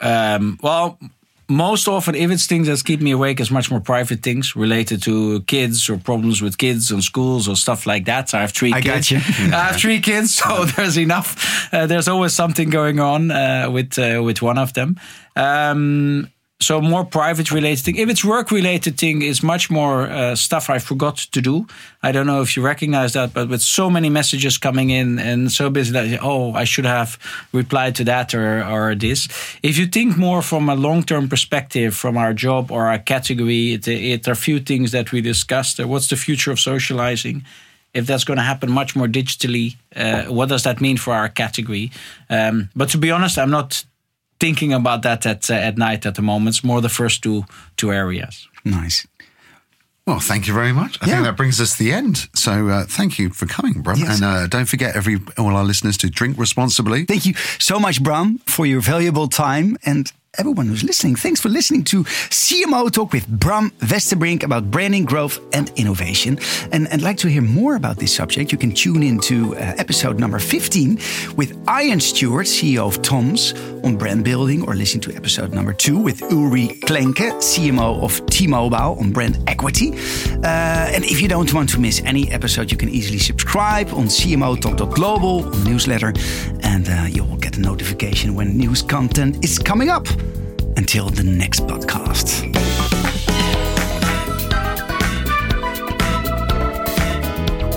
Um, 0.00 0.58
well, 0.62 0.98
most 1.48 1.86
often, 1.88 2.14
if 2.14 2.30
it's 2.30 2.46
things 2.46 2.66
that 2.66 2.82
keep 2.84 3.00
me 3.00 3.12
awake, 3.12 3.40
it's 3.40 3.50
much 3.50 3.70
more 3.70 3.80
private 3.80 4.20
things 4.22 4.56
related 4.56 5.02
to 5.04 5.40
kids 5.42 5.88
or 5.88 5.96
problems 5.96 6.42
with 6.42 6.58
kids 6.58 6.90
and 6.90 7.02
schools 7.02 7.48
or 7.48 7.56
stuff 7.56 7.86
like 7.86 8.04
that. 8.06 8.34
I 8.34 8.40
have 8.40 8.52
three 8.52 8.72
I 8.72 8.80
got 8.80 9.02
kids. 9.02 9.10
you. 9.12 9.18
I 9.54 9.68
have 9.68 9.76
three 9.76 10.00
kids, 10.00 10.34
so 10.34 10.64
there's 10.76 10.98
enough. 10.98 11.72
Uh, 11.72 11.86
there's 11.86 12.08
always 12.08 12.32
something 12.32 12.68
going 12.70 12.98
on 12.98 13.30
uh, 13.30 13.70
with 13.70 13.98
uh, 13.98 14.20
with 14.24 14.42
one 14.42 14.58
of 14.58 14.72
them. 14.72 14.98
Um, 15.36 16.28
so 16.58 16.80
more 16.80 17.04
private 17.04 17.50
related 17.50 17.84
thing. 17.84 17.96
If 17.96 18.08
it's 18.08 18.24
work 18.24 18.50
related 18.50 18.96
thing, 18.96 19.20
is 19.22 19.42
much 19.42 19.70
more 19.70 20.02
uh, 20.02 20.34
stuff 20.34 20.70
I 20.70 20.78
forgot 20.78 21.16
to 21.16 21.40
do. 21.42 21.66
I 22.02 22.12
don't 22.12 22.26
know 22.26 22.40
if 22.40 22.56
you 22.56 22.62
recognize 22.64 23.12
that, 23.12 23.34
but 23.34 23.48
with 23.48 23.60
so 23.60 23.90
many 23.90 24.08
messages 24.08 24.56
coming 24.56 24.90
in 24.90 25.18
and 25.18 25.52
so 25.52 25.68
busy 25.68 25.92
that 25.92 26.20
oh, 26.22 26.54
I 26.54 26.64
should 26.64 26.86
have 26.86 27.18
replied 27.52 27.94
to 27.96 28.04
that 28.04 28.34
or 28.34 28.64
or 28.64 28.94
this. 28.94 29.28
If 29.62 29.76
you 29.76 29.86
think 29.86 30.16
more 30.16 30.40
from 30.40 30.68
a 30.68 30.74
long 30.74 31.02
term 31.02 31.28
perspective, 31.28 31.94
from 31.94 32.16
our 32.16 32.32
job 32.32 32.70
or 32.70 32.86
our 32.86 32.98
category, 32.98 33.74
it, 33.74 33.86
it 33.86 34.26
are 34.26 34.34
few 34.34 34.58
things 34.58 34.92
that 34.92 35.12
we 35.12 35.20
discussed. 35.20 35.78
Uh, 35.78 35.86
What's 35.86 36.08
the 36.08 36.16
future 36.16 36.52
of 36.52 36.58
socializing? 36.60 37.44
if 37.94 38.06
that's 38.06 38.24
going 38.24 38.36
to 38.36 38.42
happen 38.42 38.70
much 38.70 38.94
more 38.94 39.08
digitally, 39.08 39.76
uh, 39.94 40.24
what 40.24 40.50
does 40.50 40.64
that 40.64 40.82
mean 40.82 40.98
for 40.98 41.14
our 41.14 41.30
category? 41.30 41.90
Um, 42.28 42.68
but 42.76 42.90
to 42.90 42.98
be 42.98 43.10
honest, 43.10 43.38
I'm 43.38 43.50
not 43.50 43.86
thinking 44.40 44.72
about 44.72 45.02
that 45.02 45.26
at 45.26 45.50
uh, 45.50 45.54
at 45.54 45.76
night 45.78 46.06
at 46.06 46.14
the 46.14 46.22
moment. 46.22 46.56
It's 46.56 46.64
more 46.64 46.80
the 46.80 46.88
first 46.88 47.22
two 47.22 47.44
two 47.76 47.90
areas. 47.92 48.48
Nice. 48.64 49.06
Well, 50.06 50.20
thank 50.20 50.46
you 50.46 50.54
very 50.54 50.72
much. 50.72 50.98
I 51.02 51.06
Yeah. 51.06 51.14
think 51.14 51.24
that 51.26 51.36
brings 51.36 51.60
us 51.60 51.76
to 51.76 51.82
the 51.84 51.92
end. 51.92 52.28
So 52.34 52.68
uh, 52.68 52.84
thank 52.88 53.18
you 53.18 53.30
for 53.30 53.46
coming, 53.46 53.82
Bram. 53.82 53.98
Yes. 53.98 54.14
And 54.16 54.24
uh, 54.24 54.46
don't 54.46 54.68
forget, 54.68 54.94
every 54.94 55.18
all 55.36 55.56
our 55.56 55.64
listeners, 55.64 55.96
to 55.98 56.08
drink 56.08 56.38
responsibly. 56.38 57.04
Thank 57.06 57.26
you 57.26 57.34
so 57.58 57.80
much, 57.80 58.00
Bram, 58.00 58.38
for 58.46 58.66
your 58.66 58.80
valuable 58.80 59.26
time 59.28 59.76
and 59.84 60.12
everyone 60.38 60.66
who's 60.66 60.84
listening. 60.84 61.16
Thanks 61.16 61.40
for 61.40 61.48
listening 61.48 61.84
to 61.84 62.04
CMO 62.04 62.90
Talk 62.90 63.12
with 63.12 63.26
Bram 63.28 63.70
Westenbrink 63.80 64.42
about 64.42 64.70
branding, 64.70 65.04
growth, 65.04 65.40
and 65.52 65.70
innovation. 65.76 66.38
And 66.72 66.88
and 66.88 67.02
like 67.02 67.16
to 67.18 67.28
hear 67.28 67.42
more 67.42 67.76
about 67.76 67.96
this 67.96 68.14
subject, 68.14 68.52
you 68.52 68.58
can 68.58 68.72
tune 68.72 69.02
in 69.02 69.18
to 69.20 69.54
uh, 69.56 69.74
episode 69.78 70.18
number 70.18 70.38
15 70.38 70.98
with 71.36 71.56
Ian 71.68 72.00
Stewart, 72.00 72.46
CEO 72.46 72.86
of 72.86 73.02
Toms, 73.02 73.54
on 73.84 73.96
brand 73.96 74.24
building, 74.24 74.66
or 74.66 74.74
listen 74.74 75.00
to 75.00 75.14
episode 75.14 75.52
number 75.52 75.72
two 75.72 75.98
with 75.98 76.20
Uli 76.30 76.68
Klenke, 76.86 77.32
CMO 77.40 78.02
of 78.02 78.24
T-Mobile, 78.26 78.98
on 78.98 79.12
brand 79.12 79.42
equity. 79.46 79.92
Uh, 80.42 80.94
and 80.94 81.04
if 81.04 81.20
you 81.20 81.28
don't 81.28 81.52
want 81.54 81.68
to 81.70 81.80
miss 81.80 82.02
any 82.04 82.30
episode, 82.30 82.70
you 82.70 82.76
can 82.76 82.88
easily 82.88 83.18
subscribe 83.18 83.88
on 83.94 84.06
cmotalk.global 84.06 85.44
on 85.44 85.50
the 85.50 85.70
newsletter, 85.70 86.12
and 86.62 86.88
uh, 86.88 87.06
you 87.08 87.24
will 87.24 87.36
get 87.36 87.56
a 87.56 87.60
notification 87.60 88.34
when 88.34 88.56
news 88.56 88.82
content 88.82 89.44
is 89.44 89.58
coming 89.58 89.88
up. 89.88 90.06
Until 90.76 91.08
the 91.08 91.24
next 91.24 91.60
podcast. 91.66 92.52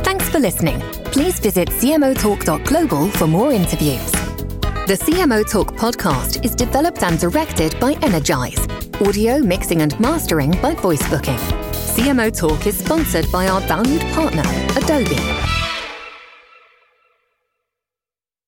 Thanks 0.04 0.30
for 0.30 0.40
listening. 0.40 0.80
Please 1.12 1.40
visit 1.40 1.70
cmotalk.global 1.70 3.10
for 3.12 3.28
more 3.28 3.52
interviews. 3.52 4.12
The 4.88 4.98
CMO 5.00 5.50
Talk 5.50 5.76
podcast 5.76 6.44
is 6.44 6.56
developed 6.56 7.04
and 7.04 7.20
directed 7.20 7.80
by 7.80 7.94
Energize. 8.02 8.60
Audio 9.02 9.40
mixing 9.40 9.82
and 9.82 9.98
mastering 10.00 10.52
by 10.62 10.74
Voice 10.76 11.08
Booking. 11.10 11.38
CMO 11.96 12.36
Talk 12.36 12.68
is 12.68 12.78
sponsored 12.78 13.32
by 13.32 13.48
our 13.48 13.62
valued 13.62 14.02
partner, 14.14 14.44
Adobe. 14.78 15.59